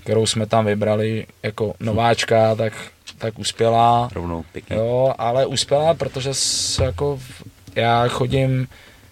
[0.02, 2.72] kterou jsme tam vybrali jako nováčka, tak,
[3.20, 4.08] tak uspěla.
[4.14, 4.76] Rovnou, pěkně.
[4.76, 7.20] Jo, ale uspěla, protože s, jako,
[7.74, 8.68] já chodím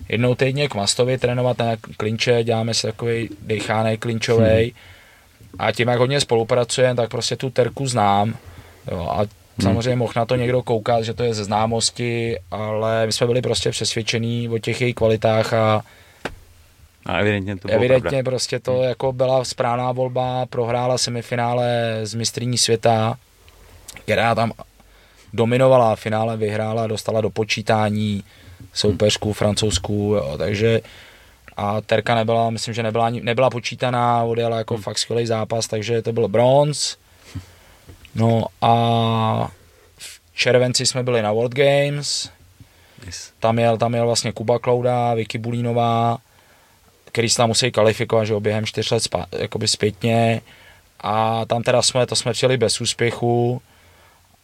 [0.09, 1.65] jednou týdně k Mastovi trénovat na
[1.97, 4.73] klinče, děláme si takový dechánej klinčovej
[5.59, 8.35] a tím, jak hodně spolupracujeme, tak prostě tu terku znám.
[8.91, 9.21] Jo, a
[9.63, 13.43] samozřejmě mohl na to někdo koukat, že to je ze známosti, ale my jsme byli
[13.43, 15.83] prostě přesvědčení o těch jejich kvalitách a
[17.07, 18.31] A evidentně to bylo evidentně pravda.
[18.31, 23.17] prostě to jako byla správná volba, prohrála semifinále z mistrní světa,
[24.03, 24.53] která tam
[25.33, 28.25] dominovala, v finále vyhrála, dostala do počítání
[28.73, 30.81] soupeřku francouzskou, jo, takže
[31.57, 36.13] a Terka nebyla, myslím, že nebyla, nebyla počítaná, odjela jako fakt skvělý zápas, takže to
[36.13, 36.97] byl bronz.
[38.15, 39.49] No a
[39.99, 42.31] v červenci jsme byli na World Games,
[43.07, 43.33] Yes.
[43.41, 46.19] tam jel, tam jel vlastně Kuba Klauda, Vicky Bulínová,
[47.05, 50.41] který se tam musí kvalifikovat, že během čtyř let spá, jakoby zpětně.
[51.01, 53.63] A tam teda jsme, to jsme přijeli bez úspěchu,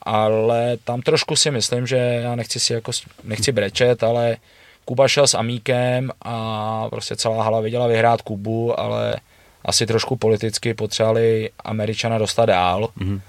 [0.05, 2.93] ale tam trošku si myslím, že já nechci si jako,
[3.25, 4.37] nechci brečet, ale
[4.85, 9.17] Kuba šel s Amíkem a prostě celá hala viděla vyhrát Kubu, ale
[9.65, 13.21] asi trošku politicky potřebovali Američana dostat dál, Mhm.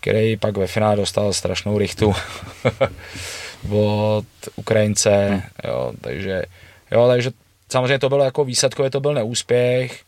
[0.00, 2.14] který pak ve finále dostal strašnou rychtu
[3.70, 4.24] od
[4.56, 6.42] Ukrajince, jo, takže,
[6.90, 7.30] jo, takže
[7.68, 10.00] samozřejmě to bylo jako výsledkově to byl neúspěch,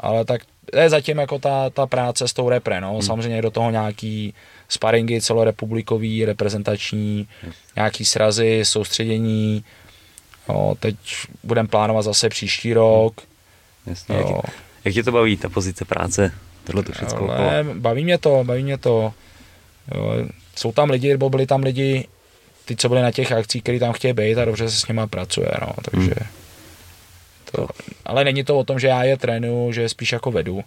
[0.00, 0.40] ale tak
[0.72, 4.34] to je zatím jako ta, ta práce s tou repre, no, samozřejmě do toho nějaký
[4.68, 7.28] sparingy celorepublikový, reprezentační,
[7.76, 9.64] nějaký srazy, soustředění,
[10.48, 10.96] jo, teď
[11.44, 13.20] budeme plánovat zase příští rok,
[13.86, 14.40] Jasně, jak, jo,
[14.84, 16.32] jak tě to baví, ta pozice práce,
[16.64, 19.12] tohle to všechno ale baví mě to, baví mě to,
[19.94, 20.14] jo,
[20.56, 22.08] jsou tam lidi, nebo byli tam lidi,
[22.64, 25.06] ty, co byli na těch akcích, kteří tam chtějí být a dobře se s nima
[25.06, 26.14] pracuje, no, takže
[27.52, 27.68] to,
[28.04, 30.64] ale není to o tom, že já je trénuju, že je spíš jako vedu.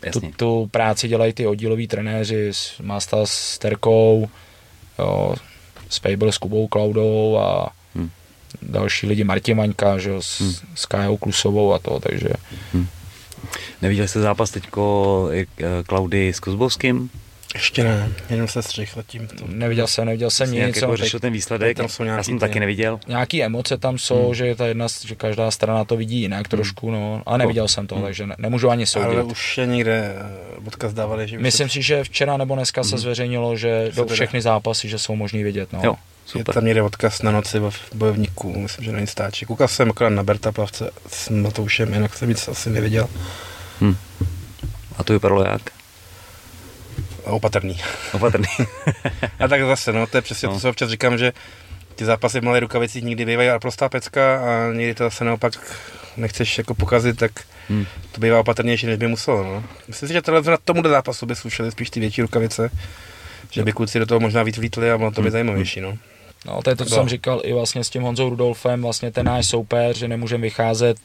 [0.00, 0.32] Tu, Jasně.
[0.36, 4.28] tu práci dělají ty oddíloví trenéři s Masta s Terkou,
[4.98, 5.34] jo,
[5.88, 8.10] Spable s Kubou Cloudou a Hmm.
[8.62, 10.52] další lidi, Martin Maňka, že jo, s, Hmm.
[10.74, 12.28] s Kajou Klusovou a to, takže
[13.82, 15.46] Neviděl jste zápas teďko eh,
[15.86, 17.10] Klaudy s Kozbovským?
[17.54, 19.26] Ještě ne, jenom se střih zatím.
[19.26, 19.44] To.
[19.46, 21.76] neviděl jsem, neviděl jsem nic, jako řešil ten výsledek?
[21.76, 23.00] tam jsou Já nějaký jsem ty- taky neviděl.
[23.08, 24.34] nějaký emoce tam jsou, Hmm.
[24.34, 27.86] že je ta jedna, že každá strana to vidí jinak trošku, no, ale neviděl jsem
[27.86, 28.04] to, Hmm.
[28.04, 29.06] takže ne, nemůžu ani soudit.
[29.08, 32.82] Ale už je někde eh, odkaz dávali, že Myslím se, si, že včera nebo dneska
[32.84, 32.98] se Mhm.
[32.98, 35.72] zveřejnilo, že Se do všechny zápasy, že jsou možný vidět.
[35.72, 35.80] No.
[35.84, 36.54] Jo, je super.
[36.54, 39.46] tam někde odkaz na noci v bojovníků, myslím, že na Instači.
[39.46, 43.08] Koukal jsem akorát na Berta Plavce s Matoušem, jinak jsem nic asi neviděl.
[43.80, 43.96] Hm.
[44.96, 45.62] A to vypadalo jak?
[47.26, 47.78] A opatrný.
[48.12, 48.46] Opatrný.
[49.40, 50.54] A tak zase, no, to je přesně No.
[50.54, 51.32] to, co občas říkám, že
[51.94, 55.52] ty zápasy v malé rukavicích nikdy bývají prostá pecka a někdy to zase naopak
[56.16, 57.32] nechceš jako pokazit, tak
[57.70, 57.84] hm.
[58.12, 59.44] to bývá opatrnější, než by muselo.
[59.44, 59.64] No.
[59.88, 62.70] Myslím si, že tohle na tomu zápasu by slušely spíš ty větší rukavice,
[63.50, 65.32] že by kluci do toho možná víc vlítli a bylo to by Hmm.
[65.32, 65.80] zajímavější.
[65.80, 65.98] No.
[66.46, 69.26] No, to je to, co jsem říkal i vlastně s tím Honzou Rudolfem, vlastně ten
[69.26, 70.96] náš soupeř, že nemůžeme vycházet,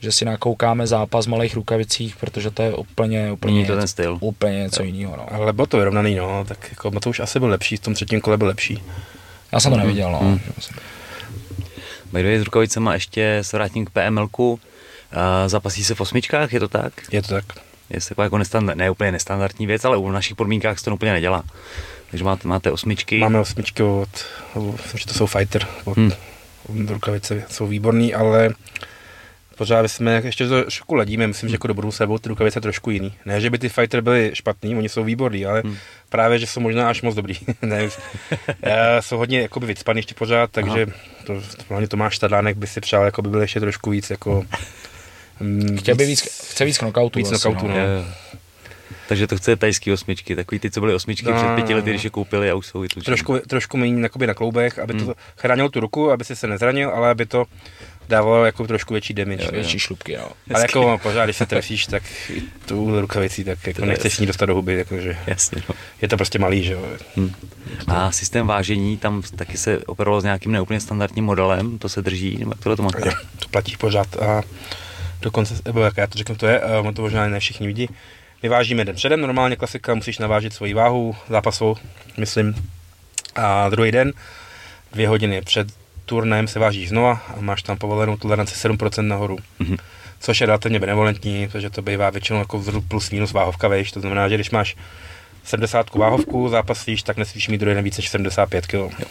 [0.00, 3.78] že si nakoukáme zápas v malých rukavicích, protože to je úplně, úplně, Není to něco,
[3.80, 4.18] ten styl.
[4.20, 5.16] úplně něco jiného.
[5.16, 5.26] No.
[5.34, 8.20] Ale bylo to vyrovnaný, no, tak jako to už asi byl lepší, v tom třetím
[8.20, 8.82] kole byl lepší.
[9.52, 10.18] Já jsem to neviděl, no.
[10.18, 10.40] Hmm.
[12.12, 14.52] By s rukavicema ještě se vrátím k PMLku.
[14.52, 14.58] Uh,
[15.46, 16.92] zapasí se v osmičkách, je to tak?
[17.12, 17.44] Je to tak.
[17.90, 20.94] Je to taková jako nestandard, ne úplně nestandardní věc, ale u našich podmínkách se to
[20.94, 21.42] úplně nedělá.
[22.10, 23.18] Takže máte, máte osmičky.
[23.18, 24.08] Máme osmičky od,
[24.56, 26.12] myslím, že to jsou fighter, od, Hmm.
[26.68, 28.50] od rukavice jsou výborný, ale
[29.56, 32.90] pořád jsme ještě to trošku ladíme, myslím, že jako do budoucna budou ty rukavice trošku
[32.90, 33.14] jiný.
[33.24, 35.76] Ne, že by ty fighter byly špatný, oni jsou výborný, ale Hmm.
[36.08, 37.34] právě, že jsou možná až moc dobrý.
[37.62, 37.88] ne,
[38.62, 40.86] eh, jsou hodně jakoby vycpaný ještě pořád, takže
[41.24, 44.44] to, hlavně Tomáš Tadlánek by si přál, jako by byl ještě trošku víc jako
[45.40, 47.18] mm, Chtěl by víc, chce víc knockoutů.
[47.18, 47.76] víc asi, knockoutů, no.
[47.76, 48.04] Jo.
[49.08, 51.90] Takže to chce tajský osmičky, takový ty, co byly osmičky No, před pěti no, lety,
[51.90, 51.92] no.
[51.92, 53.04] když je koupili a už jsou vytučený.
[53.04, 55.06] trošku, trošku méně na kloubech, aby Hmm.
[55.06, 57.44] to chránilo tu ruku, aby si se nezranil, ale aby to
[58.08, 59.42] dávalo jako trošku větší damage.
[59.42, 59.52] Jo, jo.
[59.52, 60.28] Větší šlubky, no.
[60.54, 64.18] Ale jako pořád, když se trefíš, tak i tu rukavicí, tak jako To nechceš s
[64.18, 65.74] ní dostat do huby, jakože Jasně, no.
[66.02, 66.86] je to prostě malý, že jo.
[67.16, 67.32] Hm.
[67.86, 72.36] A systém vážení, tam taky se operovalo s nějakým neúplně standardním modelem, to se drží,
[72.38, 73.00] nebo jak tohle to máte?
[73.38, 74.42] To platí pořád a
[75.22, 77.88] dokonce, nebo jak já to řeknu, to je, a ono to možná ne všichni vidí.
[78.42, 81.76] My vážíme den předem, normálně klasika, musíš navážit svoji váhu zápasovou,
[82.16, 82.54] myslím.
[83.34, 84.12] A druhý den,
[84.92, 85.68] dvě hodiny před
[86.06, 89.38] turnajem se vážíš znova a máš tam povolenou toleranci 7% nahoru.
[89.58, 89.76] Mhm.
[90.20, 94.00] Což je relativně benevolentní, protože to bývá většinou jako vzrůd plus minus váhovka, vejš, to
[94.00, 94.76] znamená, že když máš
[95.44, 99.06] 70 váhovku, zápasíš, tak nesmíš mít druhý den víc než 75 kg.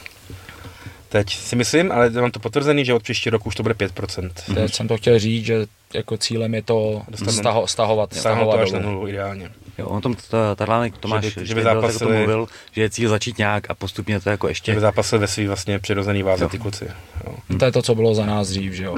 [1.16, 4.30] Teď si myslím, ale mám to potvrzený, že od příští roku už to bude 5%.
[4.56, 8.62] Teď jsem to chtěl říct, že jako cílem je to Dostat- staho, stahovat, stahovat to
[8.62, 9.50] až na nulu ideálně.
[9.78, 12.18] Jo, on tom ta- Tadlánek Tomáš, Že by- že by byl, tak o tom zápasili-
[12.18, 15.28] mluvil, že je cíl začít nějak a postupně to jako Že ještě by zápasil ve
[15.28, 16.88] svý vlastně přirozený váze ty kluci.
[17.28, 17.36] Jo.
[17.60, 18.96] To je to, co bylo za nás dřív, že jo.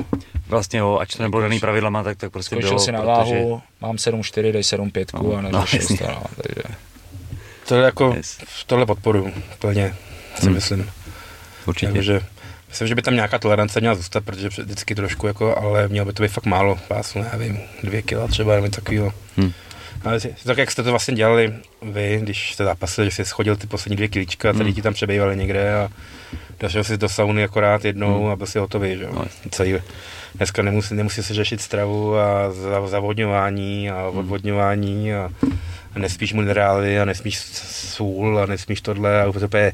[0.47, 3.11] vlastně jo, ač to nebylo daný pravidlama, tak, tak prostě Skočil bylo, si na protože-
[3.11, 6.61] váhu, mám 7,4, dej 7,5 No, a no, neřešil to, no, takže
[7.67, 8.37] To je jako, Yes.
[8.67, 9.95] tohle podporu plně,
[10.39, 10.55] si Hmm.
[10.55, 10.91] myslím.
[11.67, 11.91] Určitě.
[11.93, 12.21] Takže
[12.69, 16.13] myslím, že by tam nějaká tolerance měla zůstat, protože vždycky trošku jako, ale mělo by
[16.13, 19.13] to být fakt málo, pásu, nevím, dvě kila třeba, nebo něco takového.
[19.37, 19.51] Hm.
[20.05, 23.67] Ale tak jak jste to vlastně dělali vy, když jste zápasili, že jsi schodil ty
[23.67, 24.73] poslední dvě kilíčka, tady Hmm.
[24.73, 25.89] ti tam přebývali někde a
[26.59, 28.31] došel jsi do sauny akorát jednou Hmm.
[28.31, 29.09] a byl si hotový, že jo.
[29.13, 29.75] No, Celý,
[30.35, 34.17] dneska nemusí, nemusí se řešit stravu a za- zavodňování a Hmm.
[34.19, 35.29] odvodňování a,
[35.95, 39.71] a nespíš minerály a nesmíš sůl a nesmíš tohle a úplně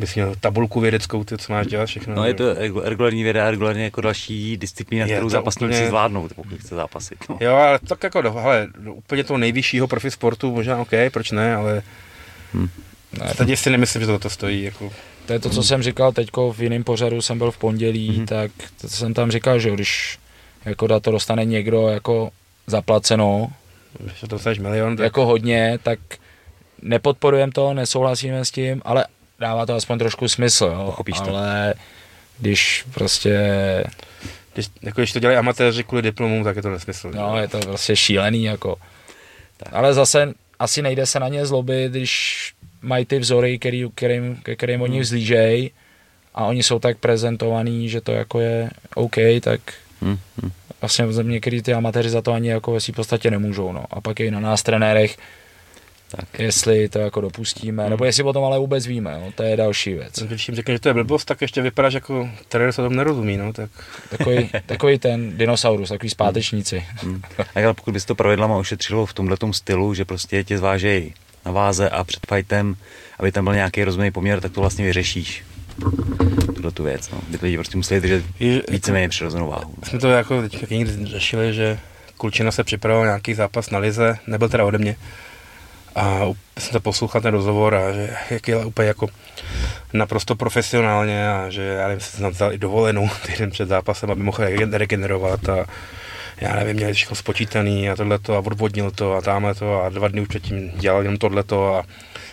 [0.00, 2.14] bys měl tabulku vědeckou, ty, co máš dělat všechno.
[2.14, 5.88] No je to regu- regulární věda, regulárně jako další disciplína, Je kterou to zápasníci úplně-
[5.88, 7.18] zvládnou, pokud chce zápasit.
[7.28, 7.38] No.
[7.40, 11.30] Jo, ale tak jako, do, hele, do úplně toho nejvyššího profi sportu, možná OK, proč
[11.30, 11.82] ne, ale
[12.54, 14.62] ne, teď si nemyslím, že to, to stojí.
[14.62, 14.92] Jako,
[15.26, 18.26] to je to, co jsem říkal teďko v jiném pořadu, jsem byl v pondělí, Mhm.
[18.26, 18.50] tak
[18.80, 20.18] to jsem tam říkal, že jo, když
[20.64, 22.30] jako da to dostane někdo jako
[22.66, 23.52] zaplaceno,
[24.14, 25.98] že to dostaneš milion, tak jako hodně, tak
[26.82, 29.04] nepodporujeme to, nesouhlasíme s tím, ale
[29.40, 30.82] dává to aspoň trošku smysl, jo.
[30.86, 31.28] Pochopíš to.
[31.36, 31.74] ale
[32.38, 33.38] když prostě,
[34.54, 37.10] když, jako, když to dělají amatéři kvůli diplomům, tak je to nesmysl.
[37.14, 38.76] no, je to prostě šílený, jako.
[39.56, 39.68] Tak.
[39.72, 42.52] Ale zase asi nejde se na ně zlobit, když
[42.82, 45.02] mají ty vzory, který, kterým, ke kterým oni Hmm.
[45.02, 45.70] vzlížejí
[46.34, 49.60] a oni jsou tak prezentovaný, že to jako je OK, tak
[50.02, 50.50] Hm, hm.
[50.80, 53.84] vlastně některý ty amatéři za to ani jako ve svý podstatě nemůžou, no.
[53.90, 55.16] A pak je i na nás trenérech,
[56.16, 56.38] Tak.
[56.38, 57.90] jestli to jako dopustíme, Hmm.
[57.90, 60.18] nebo jestli o tom ale vůbec víme, no, to je další věc.
[60.22, 63.36] Když jim řekne, že to je blbost, tak ještě vypadáš jako trenér, co tomu nerozumí,
[63.36, 63.70] no, tak
[64.10, 66.84] Takový, takový ten dinosaurus, takový zpátečníci.
[67.02, 67.22] Hm.
[67.38, 71.14] A ale pokud by se to pravidlama ošetřilo v tomhle stylu, že prostě tě zvážejí
[71.46, 72.76] na váze a před fightem,
[73.18, 75.44] aby tam byl nějaký rozumný poměr, tak to vlastně vyřešíš.
[76.54, 77.18] Tuhle tu věc, no.
[77.28, 79.74] Kdy to lidi prostě museli držet Je- víceméně přirozenou váhu.
[79.82, 81.78] Jsme to jako teďka někdy řešili, že
[82.16, 84.96] Kulčina se připravoval nějaký zápas na lize, nebyl teda ode mě.
[85.94, 86.20] A
[86.58, 89.08] jsem to poslouchal ten rozhovor a že jak je úplně jako
[89.92, 94.38] naprosto profesionálně a že já nevím, jsem vzal i dovolenou týden před zápasem, aby mohl
[94.38, 95.66] regen- regenerovat a
[96.40, 100.08] já nevím, měl všechno spočítaný a tohleto a odvodnil to a tamhle to a dva
[100.08, 101.82] dny už předtím dělal jenom tohleto a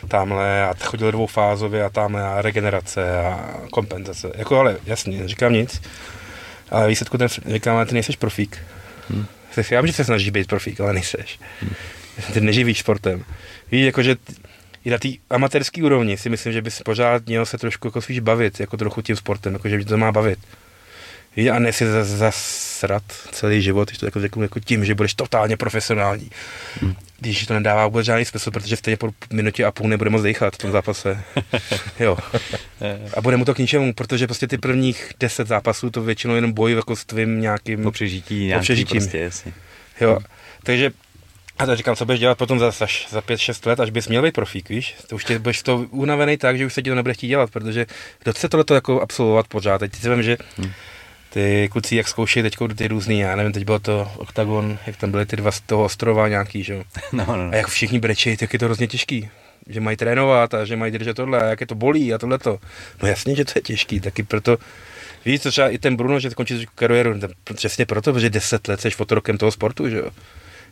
[0.08, 4.32] tamhle a chodil dvoufázově a tamhle a regenerace a kompenzace.
[4.36, 5.82] Jako ale jasně, neříkám nic,
[6.72, 8.58] ale výsledku ten říkám, ale ty nejseš profík.
[9.10, 9.26] Hmm.
[9.72, 11.40] Já vím, že se snažíš být profík, ale nejseš.
[11.62, 11.74] Hmm.
[12.34, 13.24] Ty neživíš sportem.
[13.72, 14.16] Víš, jakože
[14.86, 18.20] i na té amatérské úrovni si myslím, že bys pořád měl se trošku jako spíš
[18.20, 20.40] bavit, jako trochu tím sportem, jako že tě to má bavit.
[21.36, 24.96] Víš, a ne si zas- zasrat celý život, když to jako řeknu, jako tím, že
[24.96, 26.30] budeš totálně profesionální.
[26.82, 26.96] Hmm.
[27.20, 30.54] Když to nedává vůbec žádný smysl, protože stejně po minutě a půl nebude moc dejchat
[30.54, 31.24] v tom zápase.
[32.00, 32.18] jo.
[33.18, 36.54] A bude mu to k ničemu, protože prostě ty prvních deset zápasů to většinou jenom
[36.54, 37.84] boj jako s tvým nějakým...
[37.84, 39.02] Po přežití nějaký přežitím.
[39.02, 39.54] prostě, jasně.
[40.02, 40.20] Jo,
[40.64, 40.92] takže
[41.60, 44.22] a to říkám, co budeš dělat potom za, za, za 5-6 let, až bys měl
[44.22, 44.96] být profík, víš?
[45.08, 47.52] To už tě budeš to unavený tak, že už se ti to nebude chtít dělat,
[47.52, 47.86] protože
[48.24, 49.78] kdo chce tohleto jako absolvovat pořád.
[49.78, 50.38] Teď si vím, že
[51.30, 55.12] ty kluci, jak zkoušejí teď ty různý, já nevím, teď bylo to Octagon, jak tam
[55.12, 56.84] byly ty dva z toho ostrova nějaký, že jo?
[57.12, 59.30] No, no, A jak všichni brečejí, tak je to hrozně těžký.
[59.70, 62.60] Že mají trénovat a že mají držet tohle a jak je to bolí a tohleto.
[63.04, 64.58] No jasně, že to je těžký, taky proto
[65.26, 68.82] Víš, co třeba i ten Bruno, že končí kariéru, to přesně proto, protože 10 let
[68.82, 70.10] jsi fotorokem toho sportu, že jo.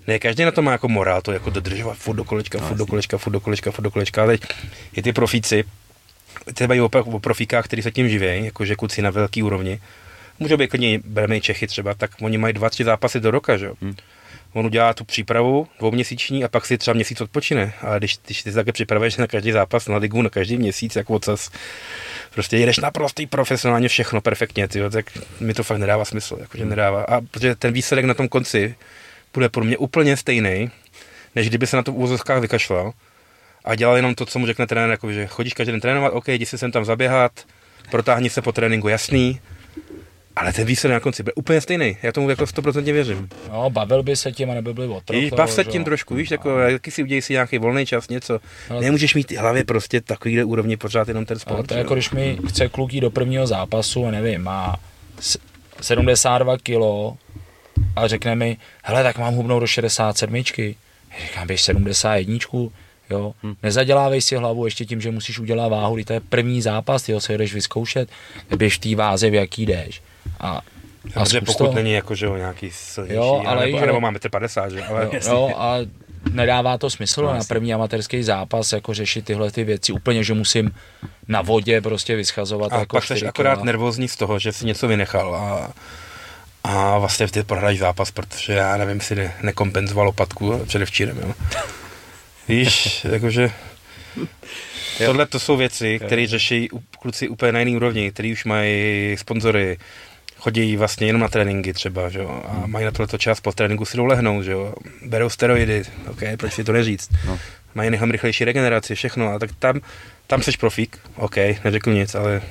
[0.08, 2.86] Ne, každý na to má jako morál, to jako dodržovat furt do kolečka, furt do
[2.86, 4.24] kolečka, furt do kolečka, furt do kolečka.
[4.24, 4.42] A teď
[4.94, 5.64] i ty profíci,
[6.54, 9.80] třeba i o, o profíkách, kteří se tím živí, jakože kluci na velký úrovni,
[10.40, 13.66] můžou být klidně bereme Čechy třeba, tak oni mají dva, tři zápasy do roka, že
[13.66, 13.74] jo.
[13.82, 13.96] Hmm.
[14.54, 17.74] On udělá tu přípravu dvouměsíční a pak si třeba měsíc odpočine.
[17.82, 20.96] Ale když, když ty se také připravuješ na každý zápas, na ligu, na každý měsíc,
[20.96, 21.52] jako ocas,
[22.34, 25.06] prostě jedeš naprostý profesionálně všechno perfektně, tyjo, tak
[25.40, 27.04] mi to fakt nedává smysl, jakože nedává.
[27.04, 28.76] A protože ten výsledek na tom konci
[29.40, 30.70] bude pro mě úplně stejný,
[31.36, 32.92] než kdyby se na to v úvozovkách vykašlal
[33.66, 36.28] a dělal jenom to, co mu řekne trenér, jako, že chodíš každý den trénovat, OK,
[36.28, 37.32] jdi si sem tam zaběhat,
[37.92, 39.40] protáhni se po tréninku, jasný,
[40.36, 41.98] ale ten výsledek na konci bude úplně stejný.
[42.04, 43.30] Já tomu jako 100% věřím.
[43.52, 45.20] No, bavil by se tím a nebyl by otrok.
[45.22, 45.86] Víš, bav se tím jo.
[45.86, 48.40] trošku, víš, jako, taky si udělej si nějaký volný čas, něco.
[48.70, 51.68] Ale- Nemůžeš mít v hlavě prostě takovýhle úrovni pořád jenom ten sport.
[51.68, 54.76] to je jako, když mi chce kluk jít do prvního zápasu, a nevím, má
[55.20, 55.38] s-
[55.82, 57.18] 72 kilo
[57.96, 60.36] a řekne mi, hele, tak mám hubnout do 67.
[60.36, 60.44] Já
[61.28, 62.70] říkám, běž 71,
[63.10, 63.54] jo, Hm.
[63.64, 67.22] nezadělávej si hlavu ještě tím, že musíš udělat váhu, to je první zápas, ty ho
[67.22, 68.10] se jdeš vyzkoušet,
[68.58, 70.02] běž v té váze, v jaký jdeš.
[70.40, 70.62] A,
[71.16, 71.74] a Protože pokud to.
[71.74, 75.10] není jako, že jo, nějaký silnější, Jo, ale nebo, že- nebo máme 50, že ale
[75.14, 75.76] Jo, jo, a
[76.32, 80.34] nedává to smysl No, na první amatérský zápas jako řešit tyhle ty věci úplně, že
[80.34, 80.76] musím
[81.28, 84.66] na vodě prostě vyschazovat a jako pak jsi 4 akorát nervózní z toho, že si
[84.66, 85.74] něco vynechal a,
[86.68, 91.34] a vlastně ty prohráš zápas, protože já nevím, si ne, nekompenzoval lopatku předevčírem, jo.
[92.48, 93.52] Víš, jakože
[95.06, 96.70] tohle to jsou věci, které řeší
[97.00, 99.78] kluci úplně na jiný úrovni, který už mají sponzory,
[100.38, 103.86] chodí vlastně jenom na tréninky třeba, že jo, a mají na tohleto čas, po tréninku
[103.86, 104.74] si jdou lehnout, že jo,
[105.06, 107.40] berou steroidy, ok, proč si to neříct, No.
[107.76, 109.82] mají mnohem rychlejší regeneraci, všechno, a tak tam,
[110.28, 112.42] tam seš profík, ok, neřeknu nic, ale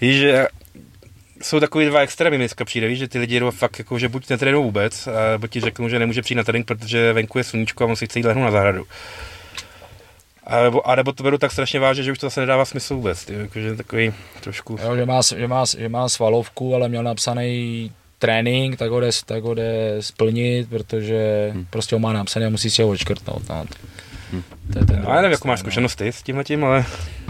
[0.00, 0.46] víš, že
[1.46, 4.30] jsou takový dva extrémy, dneska přijde, víš, že ty lidi jdou fakt jako, že buď
[4.30, 7.84] netrénují vůbec, a nebo ti řeknou, že nemůže přijít na trénink, protože venku je sluníčko
[7.84, 8.84] a on si chce jít lehnout na zahradu.
[10.46, 12.94] A nebo, a nebo to beru tak strašně vážně, že už to zase nedává smysl
[12.94, 14.76] vůbec, ty, jakože takový trošku...
[14.84, 19.10] Jo, že, má, že, má, že má svalovku, ale měl napsaný trénink, tak ho jde,
[19.26, 21.66] tak ho jde splnit, protože hmm.
[21.70, 23.48] prostě ho má napsaný a musí si ho odškrtnout.
[23.48, 23.64] No.
[24.32, 24.42] Hm.
[24.72, 25.62] To je ten No, já nevím, jakou máš no.
[25.62, 26.84] zkušenost ty s tímhle tím, ale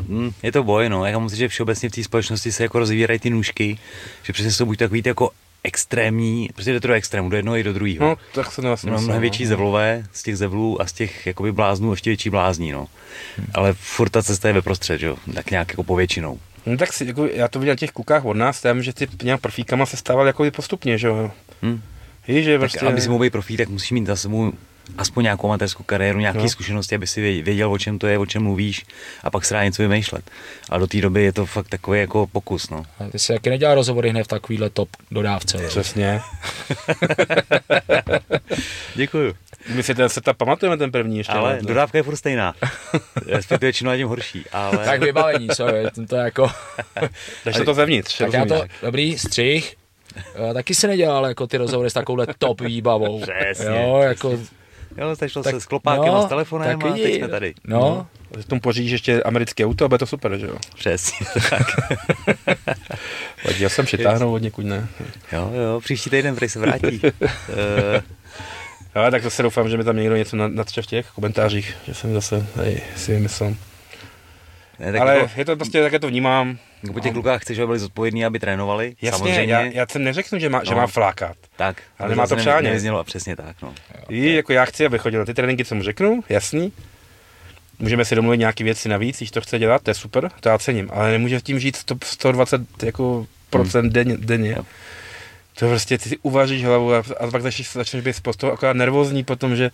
[0.08, 1.04] Mm, je to boj, no.
[1.04, 3.78] Já musím že všeobecně v té společnosti se jako rozvírají ty nůžky,
[4.22, 5.30] že přesně jsou buď takový ty jako
[5.64, 8.06] extrémní, prostě jde to do extrému, do jednoho i do druhého.
[8.08, 11.26] no, tak se to vlastně No, mnohem větší zevlové z těch zevlů a z těch
[11.26, 12.86] jakoby bláznů ještě větší blázní, no.
[13.54, 16.38] Ale furt ta cesta je ve prostřed, jo, tak nějak jako povětšinou.
[16.66, 19.08] No, tak si, jako, já to viděl na těch klukách od nás, tam, že ty
[19.22, 21.30] nějak profíkama se stával jako postupně, že jo.
[21.62, 21.80] Hm.
[22.28, 22.80] Víš, že Tak prostě...
[22.86, 24.52] aby si mohl být profík, tak musíš mít za sebou
[24.98, 26.44] aspoň nějakou amatérskou kariéru, nějaké No.
[26.44, 26.50] no.
[26.50, 28.86] zkušenosti, aby si vě- věděl, o čem to je, o čem mluvíš
[29.24, 30.30] a pak se dá něco vymýšlet.
[30.70, 32.82] A do té doby je to fakt takový jako pokus, no.
[32.98, 35.58] A ty si taky nedělal rozhovory hned v takovýhle top dodávce.
[35.68, 36.20] Přesně.
[38.94, 39.34] Děkuju.
[39.74, 41.32] My si ten setup pamatujeme ten první ještě.
[41.32, 42.54] Ale no, dodávka je furt stejná.
[43.26, 44.78] Respektive čím tím horší, ale...
[44.84, 45.68] Tak vybavení, to
[46.16, 46.50] je jako...
[47.44, 48.72] Takže to zevnitř, Tak já to, rozumíš?
[48.82, 49.76] dobrý, střih.
[50.46, 53.20] Já taky si nedělal jako ty rozhovory s takovouhle top výbavou.
[53.20, 54.38] Přesně, Jo, jako
[54.98, 57.54] Jo, začalo Tak- se s klopákem no, a s telefonem tak a teď jsme tady.
[57.66, 58.06] No,
[58.40, 60.56] V tom pořídíš ještě americké auto a bude to super, že jo?
[60.74, 61.62] Přesně tak.
[63.44, 64.88] Vadí, já jsem přitáhnout od někud, ne?
[65.32, 67.00] Jo, jo, příští týden prý se vrátí.
[67.48, 68.02] Eh,
[68.96, 71.94] Jo, tak zase doufám, že mi tam někdo něco na- natře v těch komentářích, že
[71.94, 73.54] jsem zase hej, si vymyslel.
[74.78, 76.58] ne, tak Ale jako, je to prostě, tak já to vnímám.
[76.82, 78.96] Jako po těch klukách chceš, aby byli zodpovědní, aby trénovali.
[79.02, 79.52] Jasně, samozřejmě.
[79.54, 80.76] já, já se neřeknu, že má, že No.
[80.76, 81.36] má flákat.
[81.56, 82.66] tak, Ale nemá to přání.
[82.66, 83.74] Nevyznělo, přesně tak, no.
[84.08, 86.72] Ví, jako já chci, aby chodil na ty tréninky, co mu řeknu, jasný.
[87.78, 90.58] Můžeme si domluvit nějaké věci navíc, když to chce dělat, to je super, to já
[90.58, 94.50] cením, ale nemůže tím žít 100, 120 jako procent denně, denně.
[94.56, 94.64] Jo.
[95.58, 98.76] To prostě ty si uvaříš hlavu a, a pak začneš, začneš být z toho akorát
[98.76, 99.70] nervózní potom, že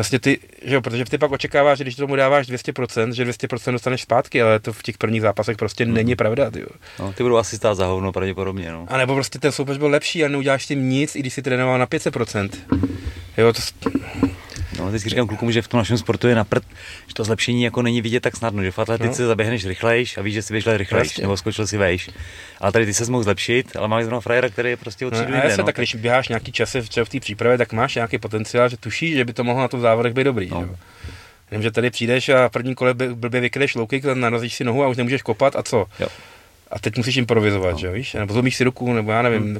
[0.00, 3.72] vlastně ty, že jo, protože ty pak očekáváš, že když tomu dáváš 200%, že 200%
[3.72, 6.66] dostaneš zpátky, ale to v těch prvních zápasech prostě není pravda, ty jo.
[6.98, 7.12] no.
[7.12, 8.86] Ty budou asi stát za hovno pravděpodobně, no.
[8.88, 11.78] A nebo prostě ten soupeř byl lepší a neuděláš tím nic, i když si trénoval
[11.78, 12.50] na 500%.
[13.38, 13.90] Jo, to,
[14.80, 16.64] No, vždycky říkám klukům, že v tom našem sportu je na prd,
[17.08, 19.28] že to zlepšení jako není vidět tak snadno, že v atletice No.
[19.28, 21.22] zaběhneš rychlejš a víš, že si běžel rychlejš, Jasně.
[21.22, 22.10] nebo skočil si vejš.
[22.60, 25.18] Ale tady ty se mohl zlepšit, ale máš zrovna frajera, který je prostě od No,
[25.18, 25.66] třídu a jinde, jasně, no.
[25.66, 29.14] tak když běháš nějaký časy třeba v té přípravě, tak máš nějaký potenciál, že tušíš,
[29.16, 30.48] že by to mohlo na tom závodech být dobrý.
[30.50, 30.76] No.
[31.50, 34.64] Vím, že tady přijdeš a v prvním kole by- blbě vykryješ low kick, narazíš si
[34.64, 35.86] nohu a už nemůžeš kopat a co?
[36.00, 36.08] Jo.
[36.70, 37.78] A teď musíš improvizovat, no.
[37.78, 38.14] že víš?
[38.14, 39.42] Nebo zlomíš si ruku, nebo já nevím.
[39.42, 39.58] Hmm.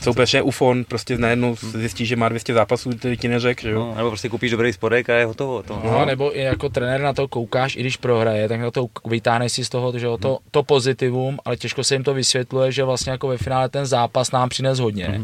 [0.00, 3.78] Soupeř je ufon, prostě najednou zjistíš, že má 200 zápasů, který ti neřek, že jo?
[3.78, 5.62] No, nebo prostě koupíš dobrý spodek a je hotovo.
[5.62, 8.86] To, No, nebo i jako trenér na to koukáš, i když prohraje, tak na to
[9.06, 12.72] vytáhneš si z toho že jo, to, to pozitivum, ale těžko se jim to vysvětluje,
[12.72, 15.20] že vlastně jako ve finále ten zápas nám přines hodně.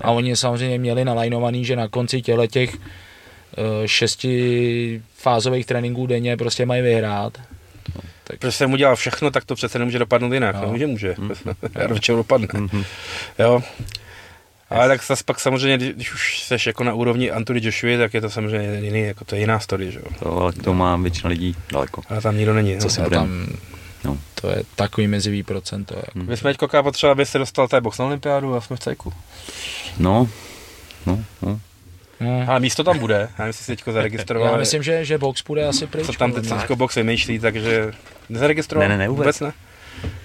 [0.00, 6.36] A oni samozřejmě měli nalajnovaný, že na konci těle těch eh, šesti fázových tréninků denně
[6.36, 7.38] prostě mají vyhrát.
[8.38, 10.54] Protože jsem udělal všechno, tak to přece nemůže dopadnout jinak.
[10.54, 10.60] No.
[10.60, 10.66] No.
[10.66, 11.14] Nemůže, může.
[11.74, 12.48] Já do čeho dopadne.
[13.38, 13.62] Jo.
[14.70, 18.20] Ale tak zase pak samozřejmě, když- už jsi jako na úrovni Anthony Joshua, tak je
[18.20, 20.04] to samozřejmě jiný, jako to je jiná story, že jo.
[20.18, 22.02] to, ale k tomu má většina lidí daleko.
[22.08, 22.78] Ale tam nikdo není.
[22.78, 22.90] Co no.
[22.90, 23.20] si A budem?
[23.20, 23.46] tam,
[24.04, 24.18] No.
[24.34, 25.94] to je takový mezivý procento.
[25.96, 26.18] Jako.
[26.18, 28.80] My jsme teď koká potřeba, aby se dostal tady box na olympiádu a jsme v
[28.80, 29.12] cejku.
[29.98, 30.28] No,
[31.06, 31.60] no, no.
[32.20, 32.44] No.
[32.48, 34.52] Ale místo tam bude, já nevím, jestli si teďko zaregistroval.
[34.52, 36.06] Já myslím, že, že box půjde asi pryč.
[36.06, 37.92] co tam teď teďko box vymýšlí, takže
[38.28, 38.88] nezaregistroval?
[38.88, 39.40] Ne, ne, ne, vůbec.
[39.40, 39.52] ne.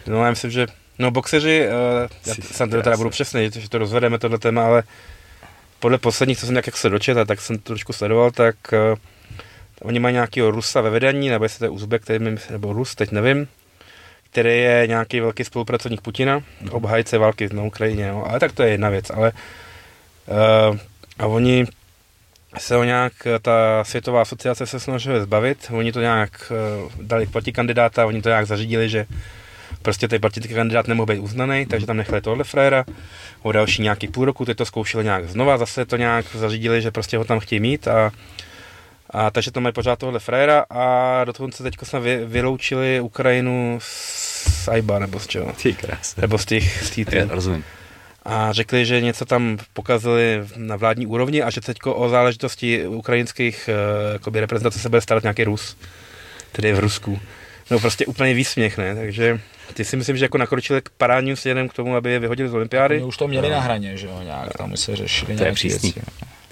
[0.07, 0.67] No já myslím, že
[0.99, 2.97] no boxeři, uh, já jsem teda krása.
[2.97, 4.83] budu přesný, že to rozvedeme tohle téma, ale
[5.79, 8.55] podle posledních, co jsem nějak jak se dočetl, tak jsem to trošku sledoval, tak
[8.91, 8.97] uh,
[9.81, 12.95] oni mají nějakého Rusa ve vedení, nebo jestli to je Uzbek, který mi, nebo Rus,
[12.95, 13.47] teď nevím,
[14.31, 16.41] který je nějaký velký spolupracovník Putina,
[16.71, 18.29] obhájce války na Ukrajině, no.
[18.29, 19.31] ale tak to je jedna věc, ale
[20.71, 20.77] uh,
[21.19, 21.65] a oni
[22.57, 26.51] se ho nějak, ta světová asociace se snažila zbavit, oni to nějak
[26.85, 29.05] uh, dali protikandidáta, oni to nějak zařídili, že
[29.81, 32.85] prostě ten protikandidát nemohl být uznaný, takže tam nechali tohle frajera,
[33.41, 36.91] o další nějaký půl roku, teď to zkoušeli nějak znova, zase to nějak zařídili, že
[36.91, 38.11] prostě ho tam chtějí mít a,
[39.09, 44.67] a takže to mají pořád tohle frajera a dokonce teď jsme vy, vyloučili Ukrajinu z
[44.67, 46.15] AIBA nebo z čeho, Ty krás.
[46.15, 47.63] nebo z těch, z těch Já rozumím.
[48.25, 53.69] A řekli, že něco tam pokazili na vládní úrovni a že teď o záležitosti ukrajinských
[54.13, 55.77] jakoby reprezentace se bude starat nějaký Rus,
[56.51, 57.19] tedy v Rusku.
[57.71, 58.95] No prostě úplně výsměch, ne?
[58.95, 59.39] Takže
[59.73, 62.53] ty si myslím, že jako nakročili k parádním směrem k tomu, aby je vyhodili z
[62.53, 62.95] olympiády.
[62.95, 65.93] Oni už to měli na hraně, že jo, nějak, tam se řešili To nějaké přísný.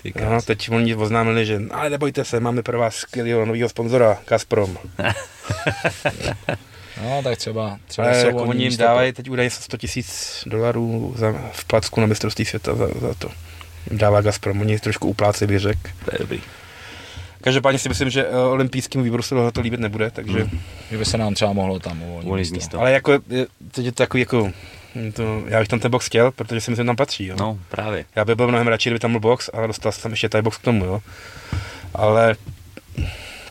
[0.04, 0.20] věci.
[0.30, 4.78] No, teď oni oznámili, že ale nebojte se, máme pro vás skvělého nového sponzora, Gazprom.
[7.02, 11.14] No, tak třeba, třeba Ale jsou jako oni jim dávají teď údajně 100 tisíc dolarů
[11.18, 13.30] za, v placku na mistrovství světa za, za to.
[13.90, 15.80] Jim dává Gazprom, oni trošku uplácejí, bych řekl.
[16.06, 16.42] To je dobrý.
[17.42, 20.44] Každopádně si myslím, že eh, olympijskému výboru se tohle to líbit nebude, takže...
[20.44, 20.60] Hmm.
[20.92, 22.80] Že by se nám třeba mohlo tam uvolnit místo.
[22.80, 24.52] Ale jako, je- teď je to takový jako...
[25.14, 27.26] To, já bych tam ten box chtěl, protože si myslím, že tam patří.
[27.26, 27.36] Jo.
[27.40, 28.06] No, právě.
[28.16, 30.42] Já bych byl mnohem radši, kdyby tam byl box, ale dostal jsem tam ještě tady
[30.42, 30.86] box k tomu.
[30.86, 31.02] Jo.
[31.94, 32.36] Ale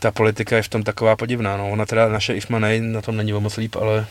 [0.03, 1.57] ta politika je v tom taková podivná.
[1.57, 1.69] No.
[1.71, 4.05] Ona teda, naše IFMA nej, na tom není o moc líp, ale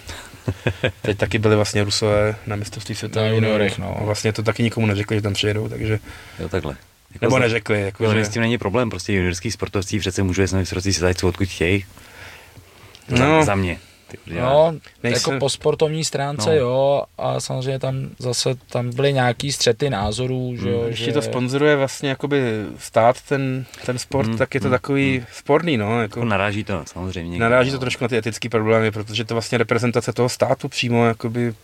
[1.03, 3.21] teď taky byli vlastně Rusové na mistrovství světa.
[3.21, 3.97] Na juniorech, no.
[4.01, 5.99] A Vlastně to taky nikomu neřekli, že tam přijedou, takže...
[6.39, 6.77] Jo, takhle.
[7.15, 8.25] Jako Nebo za- neřekli, jako, Jako, že...
[8.25, 11.49] s tím není problém, prostě juniorský sportovci přece můžou jezdit na mistrovství světa, co odkud
[11.49, 11.85] chtějí.
[13.09, 13.45] Za, No.
[13.45, 13.79] za mě.
[14.13, 16.57] Ty, No, Nejsem- jako po sportovní stránce No.
[16.57, 20.87] jo, a samozřejmě tam zase tam byly nějaký střety názorů, že jo, Hmm.
[20.89, 21.13] Když že...
[21.13, 22.43] to sponzoruje vlastně jakoby
[22.79, 26.01] stát ten, ten sport, Mm, tak je to mm, takový sporný, no.
[26.03, 27.39] Jako Jako, naráží to samozřejmě.
[27.39, 27.81] naráží to no.
[27.81, 31.55] trošku na ty etické problémy, protože to vlastně reprezentace toho státu přímo, jakoby,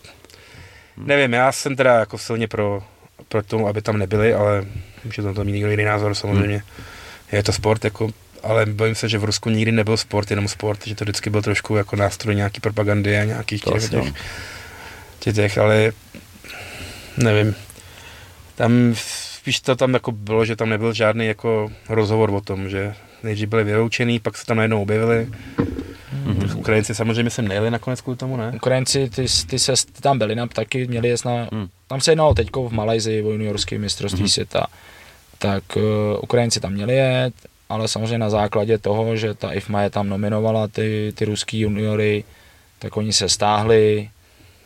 [0.97, 2.83] nevím, já jsem teda jako silně pro,
[3.29, 4.65] pro to, aby tam nebyli, ale
[5.05, 6.63] může to mít někdo jiný názor samozřejmě.
[7.33, 8.09] Je to sport, jako,
[8.43, 11.43] ale bojím se, že v Rusku nikdy nebyl sport, jenom sport, že to vždycky byl
[11.43, 14.13] trošku jako nástroj nějaký propagandy a nějakých To těch, asi těch,
[15.19, 15.93] těch, těch, ale
[17.17, 17.55] nevím.
[18.55, 18.95] Tam
[19.35, 23.49] spíš to tam jako bylo, že tam nebyl žádný jako rozhovor o tom, že nejdřív
[23.49, 25.29] byli vyloučený, pak se tam najednou objevili.
[26.27, 26.59] Mm-hmm.
[26.59, 28.53] Ukrajinci samozřejmě sem nejeli nakonec kvůli tomu, ne?
[28.57, 31.69] Ukrajinci, ty, ty, se, ty tam byli na taky, měli jet na, Hmm.
[31.87, 34.29] tam se jednalo teďko v Malajzii o juniorské mistrovství Mhm.
[34.29, 34.67] světa,
[35.39, 35.83] tak uh,
[36.23, 37.35] Ukrajinci tam měli jet,
[37.69, 42.25] ale samozřejmě na základě toho, že ta IFMA je tam nominovala ty, ty ruský juniory,
[42.79, 44.11] tak oni se stáhli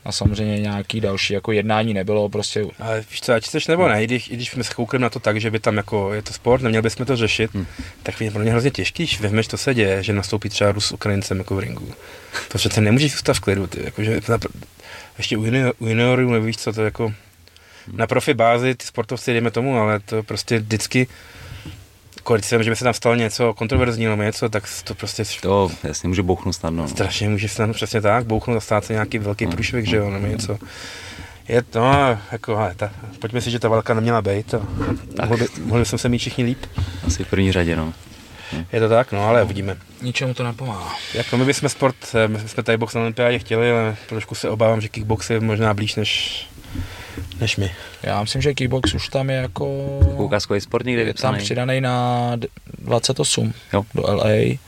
[0.04, 4.02] a samozřejmě nějaký další jako jednání nebylo, prostě Ale víš co, ať chceš nebo ne,
[4.02, 6.22] i když, i když jsme se koukli na to tak, že by tam jako je
[6.22, 7.66] to sport, neměli bychom to řešit, Hmm.
[8.02, 10.86] tak je pro mě hrozně těžký, když vezmeš, to se děje, že nastoupí třeba Rus
[10.86, 11.94] s Ukrajincem jako v ringu.
[12.48, 14.50] To přece nemůžeš zůstat v klidu, ty, jakože, napr-
[15.18, 17.12] ještě u, junior, u juniorů nevíš, co to jako,
[17.92, 21.06] na profi bázi ty sportovci jdeme tomu, ale to prostě vždycky,
[22.52, 26.08] vím, že by se tam stalo něco kontroverzního nebo něco, tak to prostě To jasně
[26.08, 26.82] může bouchnout snadno.
[26.82, 26.88] no.
[26.88, 29.50] strašně může se tam přesně tak bouchnout a stát se nějaký velký No.
[29.52, 30.58] průšvih, že jo, nebo něco.
[31.48, 34.54] Je to, no, jako, ale ta, pojďme si, že ta válka neměla být.
[35.20, 36.58] A mohli, mohli jsme se mít všichni líp.
[37.06, 37.92] Asi v první řadě, no.
[38.72, 39.76] Je to tak, no, ale uvidíme.
[40.02, 40.94] ničemu to nepomáhá.
[41.14, 44.48] Jako my bychom sport, eh, my jsme tady box na olympiádě chtěli, ale trošku se
[44.50, 46.46] obávám, že kickbox je možná blíž než,
[47.40, 47.70] než my.
[48.02, 49.66] Já myslím, že kickbox už tam je jako...
[50.16, 51.38] Ukázkový sport někde je tam vypsaný.
[51.38, 52.48] přidaný na d-
[52.78, 53.84] 28 Jo.
[53.94, 54.58] do LA.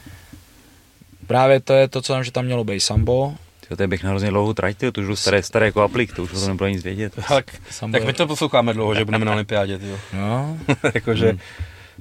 [1.27, 3.35] Právě to je to, co tam, že tam mělo být sambo.
[3.69, 6.33] Tyjo, to bych na hrozně dlouhou trať, to už staré, staré jako aplik, to už
[6.33, 7.12] o tom nebude nic vědět.
[7.29, 9.99] Ale, sambo tak my to posloucháme dlouho, že budeme na olympiádě, tyjo.
[10.12, 10.59] No,
[10.95, 11.39] Jakože, Hmm.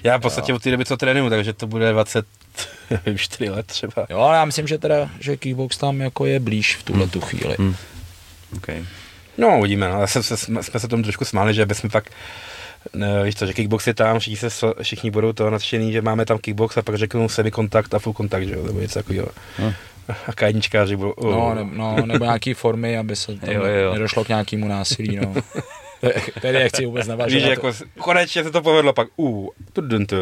[0.04, 4.06] já v podstatě od té doby, co trénuju, takže to bude 24 let třeba.
[4.10, 7.22] jo, ale já myslím, že teda, že kickbox tam jako je blíž v tuhle tu
[7.22, 7.56] chvíli.
[7.60, 7.76] Hmm.
[8.58, 8.86] Okay.
[9.38, 10.00] No, uvidíme, no.
[10.02, 12.10] Zase se, jsme, jsme se tomu trošku smáli, že bychom pak,
[12.94, 16.26] ne, víš co, že kickbox je tam, všichni, se, všichni budou to nadšený, že máme
[16.26, 19.28] tam kickbox a pak řeknou semikontakt a full kontakt, že jo, nebo něco takového.
[19.60, 19.74] No.
[20.28, 21.32] A K1čkáři budou, oh.
[21.32, 23.94] No, ne, no, nebo nějaký formy, aby se tam Jo, jo.
[23.94, 25.34] nedošlo k nějakému násilí, no.
[26.42, 27.40] Tady nechci vůbec Víš, navážet.
[27.40, 30.16] že na jako konečně se to povedlo, pak uh, tu, tu, tu,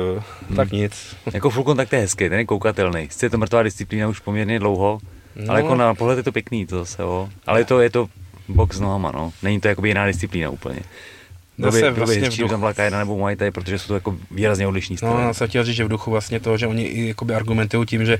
[0.48, 0.56] Hmm.
[0.56, 1.16] tak nic.
[1.34, 3.08] Jako full kontakt je hezký, ten je koukatelný.
[3.12, 5.00] Sice je to mrtvá disciplína už poměrně dlouho,
[5.36, 5.44] No.
[5.46, 5.52] no.
[5.52, 7.30] ale jako na pohled je to pěkný to zase, jo.
[7.48, 8.08] Ale je to, je to
[8.52, 9.34] box nohama, no.
[9.44, 10.80] Není to jakoby jiná disciplína úplně.
[11.58, 13.88] Zase Bylo by- bylo by vlastně tam duchu- byla K1 nebo Muay Thai, protože jsou
[13.88, 15.24] to jako výrazně odlišní No, styly.
[15.24, 18.06] já jsem chtěl říct, že v duchu vlastně toho, že oni i jakoby argumentují tím,
[18.06, 18.18] že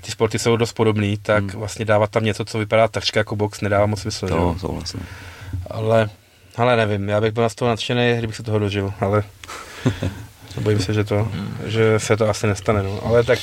[0.00, 1.60] ty sporty jsou dost podobný, tak Hmm.
[1.60, 4.28] vlastně dávat tam něco, co vypadá takřka jako box, nedává moc smysl.
[4.28, 4.56] to jo?
[4.60, 5.06] souhlasím.
[5.70, 6.10] Ale,
[6.56, 9.22] ale nevím, já bych byl z toho nadšený, kdybych se toho dožil, ale
[10.60, 11.28] bojím se, že, to,
[11.66, 13.00] že se to asi nestane, no.
[13.06, 13.38] ale tak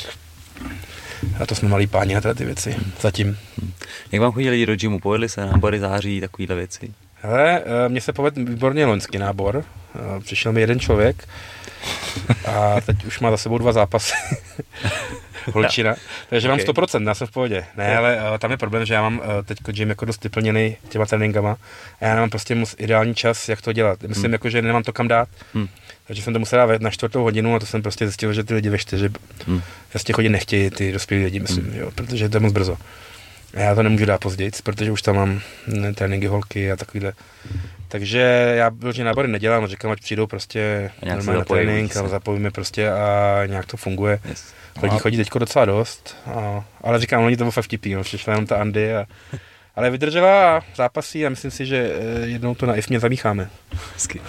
[1.39, 3.37] a to jsme malí páni na tyhle ty věci, zatím.
[4.11, 4.99] Jak vám chodí lidi do gymu?
[4.99, 6.93] Povedli se nábory září, takovýhle věci?
[7.21, 9.63] Hele, eh, mně se povedl výborně loňský nábor,
[9.95, 11.27] Eh, přišel mi jeden člověk
[12.45, 14.13] a teď už má za sebou dva zápasy.
[15.53, 15.95] Holčina,
[16.29, 16.65] takže mám Ok.
[16.65, 17.65] 100%, já jsem v pohodě.
[17.77, 21.05] Ne, ale eh, tam je problém, že já mám teď gym jako dost vyplněný těma
[21.05, 21.57] tréninkama
[22.01, 24.03] a já nemám prostě moc ideální čas, jak to dělat.
[24.03, 24.33] Myslím, Hmm.
[24.33, 25.29] jako, že nemám to kam dát.
[25.53, 25.67] Hmm.
[26.07, 28.53] Takže jsem to musel dát na čtvrtou hodinu a to jsem prostě zjistil, že ty
[28.53, 29.09] lidi ve čtyři
[29.47, 29.61] Hmm.
[29.95, 31.75] z těch hodin nechtějí, ty dospělí lidi, myslím, Hmm.
[31.79, 32.77] jo, protože to je moc brzo.
[33.53, 37.13] A já to nemůžu dát později, protože už tam mám ne, tréninky holky a takovýhle.
[37.87, 38.19] Takže
[38.57, 43.41] já vyloženě nábory nedělám, říkám, ať přijdou prostě normálně na trénink a zapojíme prostě a
[43.45, 44.19] nějak to funguje.
[44.29, 44.53] Yes.
[44.83, 48.03] Lidí A- chodí teďko docela dost, a, ale říkám, oni to bylo fakt vtipný, no,
[48.03, 49.05] přišla jenom ta Andy a,
[49.77, 51.91] ale vydržela a zápasí a myslím si, že
[52.23, 53.49] eh, jednou to na IFMě zamícháme.
[53.93, 54.21] Hezky.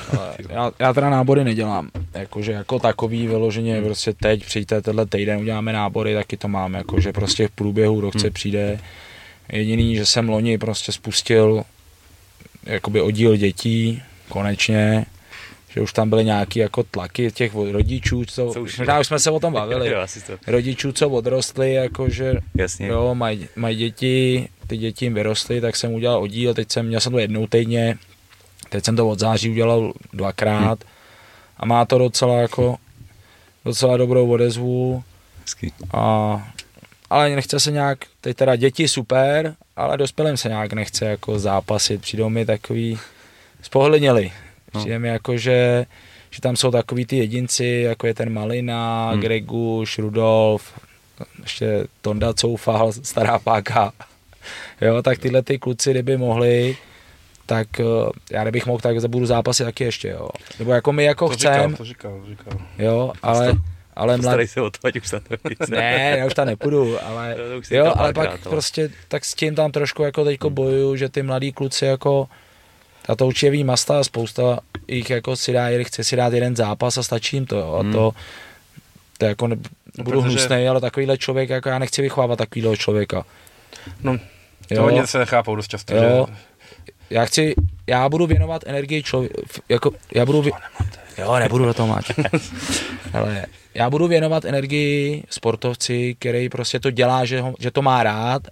[0.48, 5.72] Já, já teda nábory nedělám, jakože jako takový vyloženě prostě teď přijďte tenhle týden uděláme
[5.72, 8.32] nábory, taky to mám, jakože prostě v průběhu roce Hmm.
[8.32, 8.80] přijde.
[9.52, 11.62] Jediný, že jsem loni prostě spustil
[12.64, 15.06] jakoby oddíl dětí, konečně,
[15.70, 19.06] že už tam byly nějaký jako tlaky těch od- rodičů, co, Co už- možná už
[19.06, 20.32] jsme se o tom bavili, Jo, to.
[20.46, 22.86] rodičů, co odrostli, jakože Jasně.
[22.86, 27.00] Jo, mají maj děti, ty děti jim vyrostly, tak jsem udělal oddíl, teď jsem, měl
[27.00, 27.96] jsem to jednou týdně,
[28.68, 30.84] teď jsem to od září udělal dvakrát
[31.56, 32.76] a má to docela jako
[33.64, 35.02] docela dobrou odezvu
[35.42, 35.72] Hezky.
[35.92, 36.52] a
[37.10, 42.00] ale nechce se nějak, teď teda děti super, ale dospělým se nějak nechce jako zápasit,
[42.00, 42.98] přijdou mi takový
[43.62, 44.32] spohledněli.
[44.74, 44.80] No.
[44.80, 45.86] Přijde mi jako, že,
[46.30, 49.12] že tam jsou takový ty jedinci, jako je ten Malina, Hmm.
[49.12, 49.20] hmm.
[49.22, 50.72] Greguš, Rudolf,
[51.42, 53.92] ještě Tonda Coufal, stará páka.
[54.80, 56.76] Jo, tak tyhle ty kluci, kdyby mohli,
[57.46, 57.84] tak eh,
[58.30, 60.28] já kdybych mohl, tak budu zápasit taky ještě, jo.
[60.58, 62.58] Nebo jako my jako to říkal, chcem, to říkal, to říkal.
[62.78, 63.52] jo, ale,
[63.96, 64.22] ale mlad...
[64.22, 65.20] Postarej se o to, ať už to
[65.68, 68.38] Ne, já už tam nepůjdu, ale To- jo, říkal ale pak ale.
[68.50, 72.28] prostě tak s tím tam trošku jako teďko bojuju, že ty mladí kluci jako
[73.08, 74.58] a to určitě ví Masta a spousta
[74.88, 77.74] jich jako si dá, chce si dát jeden zápas a stačí jim to, jo.
[77.74, 77.92] A Hmm.
[77.92, 78.12] to,
[79.18, 79.56] to jako ne,
[79.98, 83.24] No, budu protože- hnusnej, ale takovýhle člověk, jako já nechci vychovávat takovýhle člověka.
[84.02, 84.18] No,
[84.76, 86.26] to oni se nechápou dost často, Jo.
[86.28, 86.34] že
[87.10, 87.54] já chci,
[87.86, 89.32] já budu věnovat energii člověk,
[89.68, 90.52] jako, já budu, vě...
[91.18, 91.98] jo, nebudu do toho.
[93.12, 98.02] Ale já budu věnovat energii sportovci, který prostě to dělá, že, ho, že to má
[98.02, 98.42] rád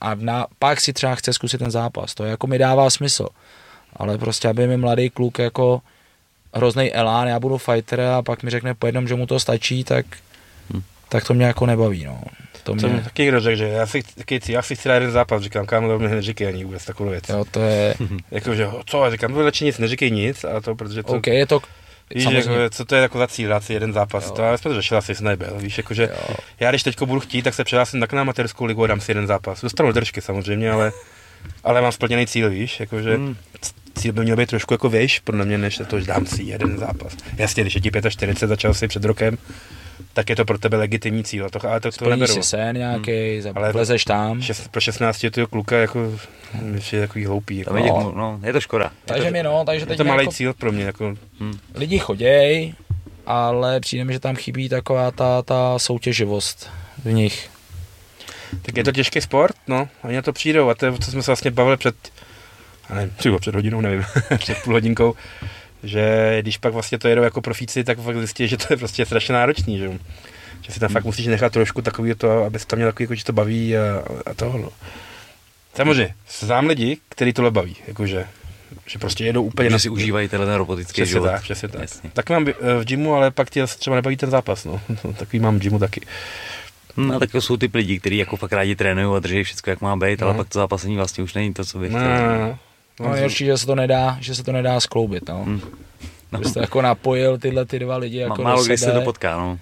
[0.00, 2.14] a na, pak si třeba chce zkusit ten zápas.
[2.14, 3.28] To jako mi dává smysl.
[3.96, 5.80] Ale prostě, aby mi mladý kluk jako
[6.54, 9.84] hrozný elán, já budu fighter a pak mi řekne po jednom, že mu to stačí,
[9.84, 10.06] tak,
[10.74, 10.82] Hm.
[11.08, 12.04] tak to mě jako nebaví.
[12.04, 12.20] No.
[12.66, 14.94] To To mi mě, taky někdo řekl, že já si, taky, já si chci dát
[14.94, 17.28] jeden zápas, říkám, kámo, to mě neříkej ani vůbec takovou věc.
[17.28, 17.94] jo, to je,
[18.30, 21.26] Jako, že co, já říkám, no radši nic, neříkej nic, a to, protože to, OK,
[21.26, 21.60] je to,
[22.14, 22.52] víš, samozřejmě.
[22.52, 24.30] jako, co to je jako za cíl, dát si jeden zápas, Jo.
[24.32, 26.34] to já jsme to řešili, asi jsem nebyl, víš, jakože, Jo.
[26.60, 29.10] já když teďko budu chtít, tak se přihlásím tak na amatérskou ligu a dám si
[29.10, 29.62] jeden zápas.
[29.62, 30.92] Dostanu držky samozřejmě, ale,
[31.64, 33.36] ale mám splněný cíl, víš, jakože Hmm.
[33.94, 36.78] cíl by měl být trošku jako věž pro mě, než to, že dám si jeden
[36.78, 37.12] zápas.
[37.36, 39.38] Jasně, když je ti 45, začal si před rokem,
[40.12, 42.32] tak je to pro tebe legitimní cíl, to, ale to, to splní neberu.
[42.34, 44.42] si sen nějaký, Ale- ale vlezeš tam.
[44.42, 46.18] Šest, pro 16 letého kluka jako,
[46.92, 47.56] je takový hloupý.
[47.58, 48.00] Jako, je, No.
[48.00, 48.12] no.
[48.16, 48.90] no, je to škoda.
[49.04, 51.14] Takže mi no, takže je teď to malý jako, cíl pro mě, jako,
[51.74, 52.74] lidi choděj,
[53.26, 56.70] ale přijde mi, že tam chybí taková ta, ta soutěživost
[57.04, 57.50] v nich.
[58.62, 61.22] tak je to těžký sport, no, oni na to přijdou a to je, co jsme
[61.22, 61.94] se vlastně bavili před,
[62.94, 64.04] nevím, třeba před hodinou, nevím,
[64.38, 65.14] před půl hodinkou,
[65.82, 69.06] že když pak vlastně to jedou jako profíci, tak fakt zjistí, že to je prostě
[69.06, 69.92] strašně náročný, že, jo.
[70.62, 73.14] že si tam fakt musíš nechat trošku takový to, aby se tam měl takový, jako,
[73.14, 73.80] že to baví a,
[74.26, 74.68] a toho, no.
[75.74, 78.26] Samozřejmě, znám lidi, který tohle baví, jakože,
[78.86, 81.26] že prostě jedou úplně Že si užívají tenhle ten robotický Přesně život.
[81.26, 81.80] tak, přesně tak.
[81.80, 82.10] Jasně.
[82.12, 84.80] Tak mám eh, v gymu, ale pak ti třeba nebaví ten zápas, no.
[85.16, 86.00] Takový mám v gymu taky.
[87.14, 89.80] A tak to jsou typ lidí, kteří jako fakt rádi trénují a drží všechno, jak
[89.80, 90.38] má být, ale No.
[90.38, 92.10] pak to zápasení vlastně už není to, co bych No, chtěl.
[92.28, 92.38] no, no.
[92.48, 92.58] No,
[93.00, 95.44] nejhorší, že se to nedá, že se to nedá skloubit, no.
[95.46, 95.60] Hm.
[96.32, 96.38] No.
[96.38, 99.58] Kdybyste jako napojil tyhle ty dva lidi jako Málo kdy se to potká, no.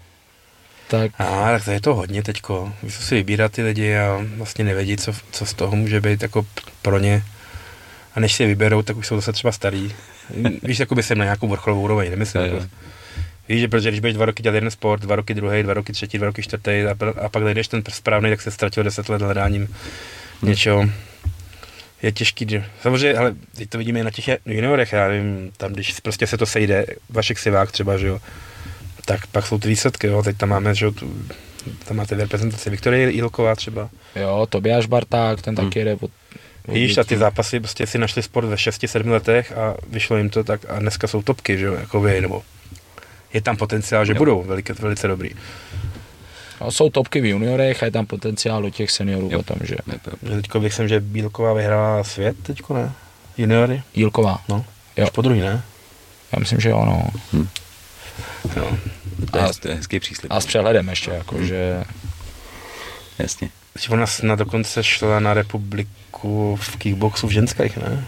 [0.89, 2.73] tak A tak to je to hodně teďko.
[2.83, 6.47] Musí si vybírat ty lidi a vlastně nevědí, co, co z toho může být jako
[6.83, 7.23] pro ně.
[8.15, 9.93] A než si je vyberou, tak už jsou zase třeba starý.
[10.63, 12.43] Víš, jako by jsem na nějakou vrcholovou úroveň, nemyslím.
[12.43, 12.67] Jako.
[13.49, 15.93] Víš, že protože když budeš dva roky dělat jeden sport, dva roky druhý, dva roky
[15.93, 19.23] třetí, dva roky čtvrtý a, a pak najdeš ten správný, tak se ztratil deset let
[19.23, 19.75] hledáním
[20.43, 20.85] něčeho.
[22.05, 25.73] Je těžký, že- samozřejmě, ale teď to vidíme i na těch juniorech, já nevím, tam
[25.73, 28.21] když prostě se to sejde, Vašek Sivák třeba, že jo,
[29.05, 31.15] tak pak jsou ty výsledky, jo, teď tam máme, že jo, tu,
[31.85, 33.91] tam máte v reprezentaci Viktorie Jílková třeba.
[34.17, 36.11] jo, Tobiáš Barták, ten taky jede pod,
[36.69, 40.45] Víš, a ty zápasy prostě si našli sport ve 6-7 letech a vyšlo jim to
[40.45, 42.43] tak a dneska jsou topky, že jo, jako vy, nebo
[43.33, 44.19] je tam potenciál, že Jo.
[44.19, 45.31] budou velice, velice dobrý.
[46.65, 49.39] No, jsou topky v juniorech a je tam potenciál do těch seniorů Jo.
[49.43, 49.77] potom, že.
[50.23, 52.93] Že teďko bych jsem, že Bílková vyhrála svět teďko, ne?
[53.37, 53.83] Juniory?
[53.95, 54.65] Jílková, No.
[54.97, 55.07] Jo.
[55.13, 55.63] Po druhý, ne?
[56.33, 57.03] já myslím, že jo, no.
[58.57, 58.79] No.
[59.31, 60.33] To je, A- to je hezký příslip.
[60.33, 61.85] A s přehledem ještě, jako, že
[63.19, 63.51] Jasně.
[63.73, 68.05] Teď ona snad dokonce šla na republiku v kickboxu v ženských, ne?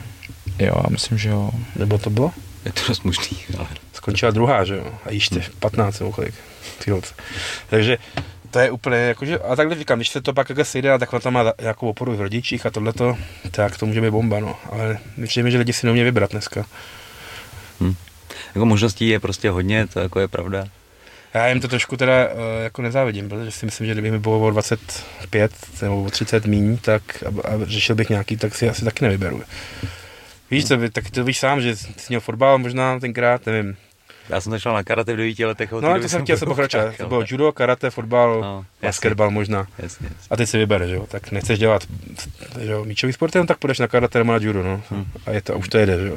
[0.59, 1.51] jo, já myslím, že jo.
[1.77, 2.33] Nebo to bylo?
[2.65, 4.85] Je to dost možný, ale Skončila druhá, že jo?
[5.05, 6.35] A ještě 15 nebo kolik.
[7.71, 7.99] Takže
[8.57, 11.13] to je úplně jakože, a takhle říkám, když se to pak takhle sejde a tak
[11.13, 13.17] ona tam má nějakou oporu v rodičích a tohleto,
[13.51, 14.57] tak to může být bomba, no.
[14.73, 16.67] Ale myslím, mi, že lidi si neumějí vybrat dneska.
[18.55, 20.65] jako možností je prostě hodně, to jako je pravda.
[21.35, 24.41] Já jim to trošku teda eh, jako nezávidím, protože si myslím, že kdyby mi bylo
[24.41, 25.53] o 25
[25.83, 29.43] nebo o 30 míň, tak a, a řešil bych nějaký, tak si asi taky nevyberu.
[30.51, 33.77] Víš, to, by- tak to víš sám, že jsi měl fotbal možná tenkrát, nevím.
[34.29, 35.73] Já jsem začal na karate v 9 letech.
[35.73, 36.85] No, doby to jsem chtěl se pokračovat.
[36.97, 39.67] To ale- bylo judo, karate, fotbal, No, basketbal možná.
[39.79, 40.27] Jasně, jasně.
[40.31, 41.07] A ty si vybereš, jo?
[41.09, 41.83] Tak nechceš dělat
[42.61, 44.83] že jo, míčový sport, jenom tak půjdeš na karate nebo na judo, no.
[44.91, 45.07] Hmm.
[45.27, 46.17] A, je to, a už to jede, že jo.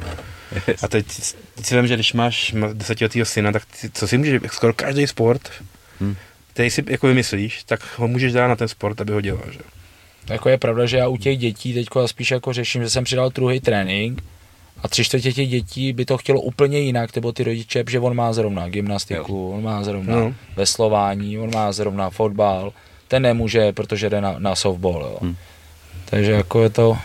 [0.82, 1.06] A teď,
[1.54, 5.06] teď si vím, že když máš desetiletýho syna, tak ty, co si můžeš, skoro každý
[5.06, 5.50] sport,
[6.00, 6.16] Hmm.
[6.52, 9.58] který si jako vymyslíš, tak ho můžeš dát na ten sport, aby ho dělal, že
[9.58, 9.64] jo.
[10.30, 13.30] Jako je pravda, že já u těch dětí teď spíš jako řeším, že jsem přidal
[13.30, 14.22] druhý trénink
[14.82, 18.16] a tři čtvrtě těch dětí by to chtělo úplně jinak, nebo ty rodiče, že on
[18.16, 20.34] má zrovna gymnastiku, on má zrovna No.
[20.56, 22.72] veslování, on má zrovna fotbal,
[23.08, 25.18] ten nemůže, protože jde na, na softball, jo.
[25.22, 25.36] Hmm.
[26.04, 26.98] Takže jako je to,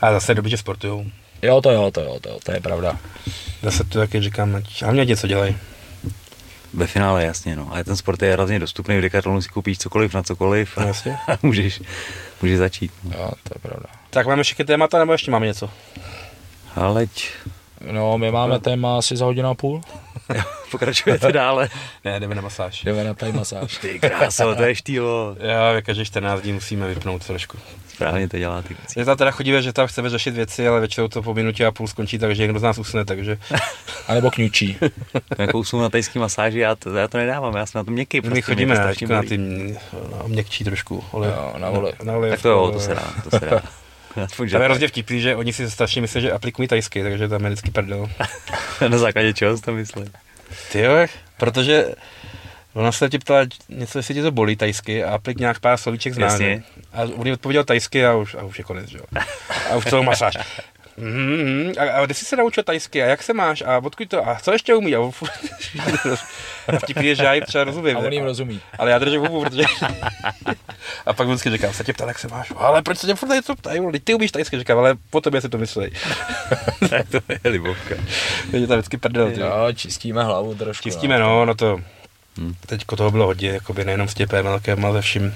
[0.00, 1.04] A zase dobře sportujou.
[1.42, 2.98] jo to jo, to jo, to, jo, to je pravda.
[3.62, 5.56] Zase to taky říkám, ať hlavně něco dělají.
[6.74, 7.68] Ve finále jasně, no.
[7.70, 10.86] Ale ten sport je hrozně dostupný, v Decathlonu si koupíš cokoliv na cokoliv No, a
[10.86, 11.16] jasně.
[11.42, 11.82] můžeš,
[12.42, 12.92] můžeš začít.
[13.04, 13.10] No.
[13.18, 13.86] Jo, to je pravda.
[14.12, 15.70] Tak máme všechny témata, nebo ještě máme něco?
[16.76, 17.06] Ale
[17.92, 19.80] No, my máme téma asi za hodinu a půl.
[20.70, 21.68] pokračujete dále.
[22.04, 22.82] Ne, jdeme na masáž.
[22.84, 23.76] Jdeme na tady masáž.
[23.78, 25.36] Ty kráso, to je štýlo.
[25.38, 27.58] Já každý 14 dní musíme vypnout trošku.
[27.88, 28.76] Správně to dělá ty.
[28.96, 31.72] Je tam teda chodíme, že tam chceme řešit věci, ale většinou to po minutě a
[31.72, 33.38] půl skončí, takže někdo z nás usne, takže
[34.08, 34.78] A nebo kňučí.
[35.38, 38.16] Jakou jsou na tajský masáži, já to, já to nedávám, já jsem na to měkký.
[38.18, 39.38] my prostě, chodíme mě to na, na ty
[40.26, 41.04] měkčí trošku.
[41.10, 41.92] Ole, Jo, na ole.
[42.04, 43.62] Na, na olev, Tak to jo, to se dá, to se dá.
[44.24, 47.28] Aspoň, že Tam je hrozně vtipný, že oni si strašně myslí, že aplikují tajsky, takže
[47.28, 48.10] tam je vždycky prdel.
[48.88, 50.04] na základě čeho jsi to myslel?
[50.72, 51.06] Ty jo,
[51.36, 51.86] protože
[52.74, 56.14] ona se tě ptala něco, jestli tě to bolí tajsky a aplik nějak pár slovíček
[56.14, 56.26] zná.
[56.26, 56.62] Jasně.
[56.92, 59.04] A on odpověděl tajsky a už, a už je konec, že jo.
[59.70, 60.38] A už celou masáž.
[60.96, 64.28] Mm, a, a kde jsi se naučil tajsky a jak se máš a odkud to
[64.28, 65.10] a co ještě umí a,
[66.78, 67.96] vtipný je, že já jim třeba rozumím.
[67.96, 68.60] A on jim rozumí.
[68.78, 69.62] ale já držím hubu, protože...
[71.06, 72.52] a pak vždycky říkám, se tě ptal, jak se máš.
[72.56, 73.80] Ale proč se tě furt to ptají?
[74.04, 75.90] Ty umíš tajsky, říkám, ale po tobě si to myslej.
[76.90, 77.94] tak to je libovka.
[78.50, 79.30] Takže tam vždycky prdel.
[79.30, 79.46] ty jo.
[79.46, 80.82] Jo, čistíme hlavu trošku.
[80.82, 81.80] Čistíme, no, no to,
[82.38, 82.54] Hmm.
[82.66, 85.34] teďko toho bylo hodně, jakoby nejenom s těpem, ale ale ze vším.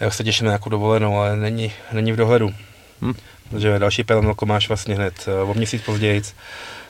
[0.00, 2.54] Já se těším na nějakou dovolenou, ale není, není v dohledu.
[3.02, 3.14] Hmm.
[3.50, 6.22] Protože další PLMLko máš vlastně hned eh, o měsíc později,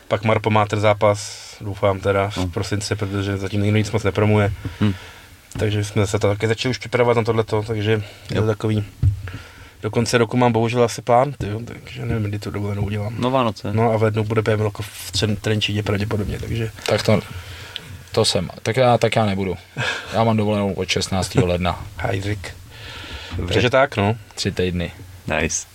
[0.09, 2.51] pak Marpo Mater zápas, doufám teda v Hmm.
[2.51, 4.53] prosinci, protože zatím nikdo nic moc nepromuje.
[4.81, 4.95] Hmm.
[5.59, 8.01] Takže jsme se to také začali už připravovat na tohleto, takže je
[8.37, 8.41] Jo.
[8.41, 8.85] to takový.
[9.83, 13.15] Do konce roku mám bohužel asi plán, tyjo, takže nevím, kdy tu dovolenou udělám.
[13.19, 13.73] No Vánoce.
[13.73, 17.21] No a v lednu bude PMLko v Tren- Trenčíně pravděpodobně, takže Tak to,
[18.13, 18.51] to jsem.
[18.63, 19.57] Tak já, tak já nebudu.
[20.15, 21.35] Já mám dovolenou od 16.
[21.35, 21.85] ledna.
[21.97, 22.55] hajzik.
[23.37, 23.55] Dobře.
[23.55, 24.17] Takže tak, no.
[24.35, 24.93] Tři týdny.
[25.41, 25.67] Nice.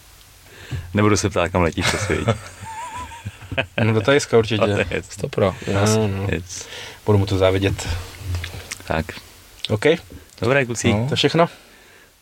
[0.93, 2.27] Nebudu se ptát, kam letíš to svět.
[3.83, 4.85] No do Tajska určitě.
[5.21, 5.55] To pro.
[5.73, 6.27] No, no.
[7.05, 7.87] Budu mu to závidět.
[8.87, 9.05] Tak,
[9.69, 9.85] OK,
[10.41, 10.93] dobré kluci.
[10.93, 11.07] No.
[11.09, 11.49] to všechno?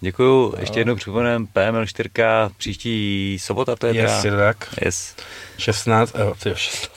[0.02, 0.56] Děkuju.
[0.60, 2.10] Ještě jednou připomenem PML 4
[2.58, 4.38] příští sobota to je Yes, teda?
[4.38, 4.74] tak.
[4.86, 5.16] Yes.
[5.58, 6.92] 16, eh, tyjo, 16.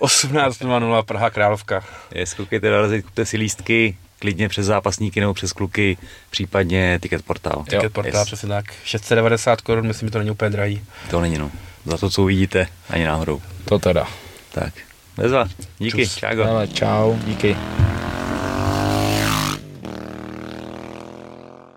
[0.00, 1.84] 18.00 Praha Královka.
[2.14, 5.96] Yes, koukejte dorazit, kupte si lístky, klidně přes zápasníky nebo přes kluky,
[6.30, 7.64] případně ticket portál.
[7.70, 8.26] Ticket portál, Yes.
[8.26, 8.64] přesně tak.
[8.84, 10.80] 690 korun, myslím, že to není úplně drahý.
[11.10, 11.50] To není no.
[11.84, 13.42] Za to, co uvidíte, ani náhodou.
[13.64, 14.06] To teda.
[14.52, 14.72] Tak,
[15.16, 15.48] bezva.
[15.78, 16.16] Díky, Čus.
[16.16, 16.44] čágo.
[16.44, 17.56] Ale čau, díky.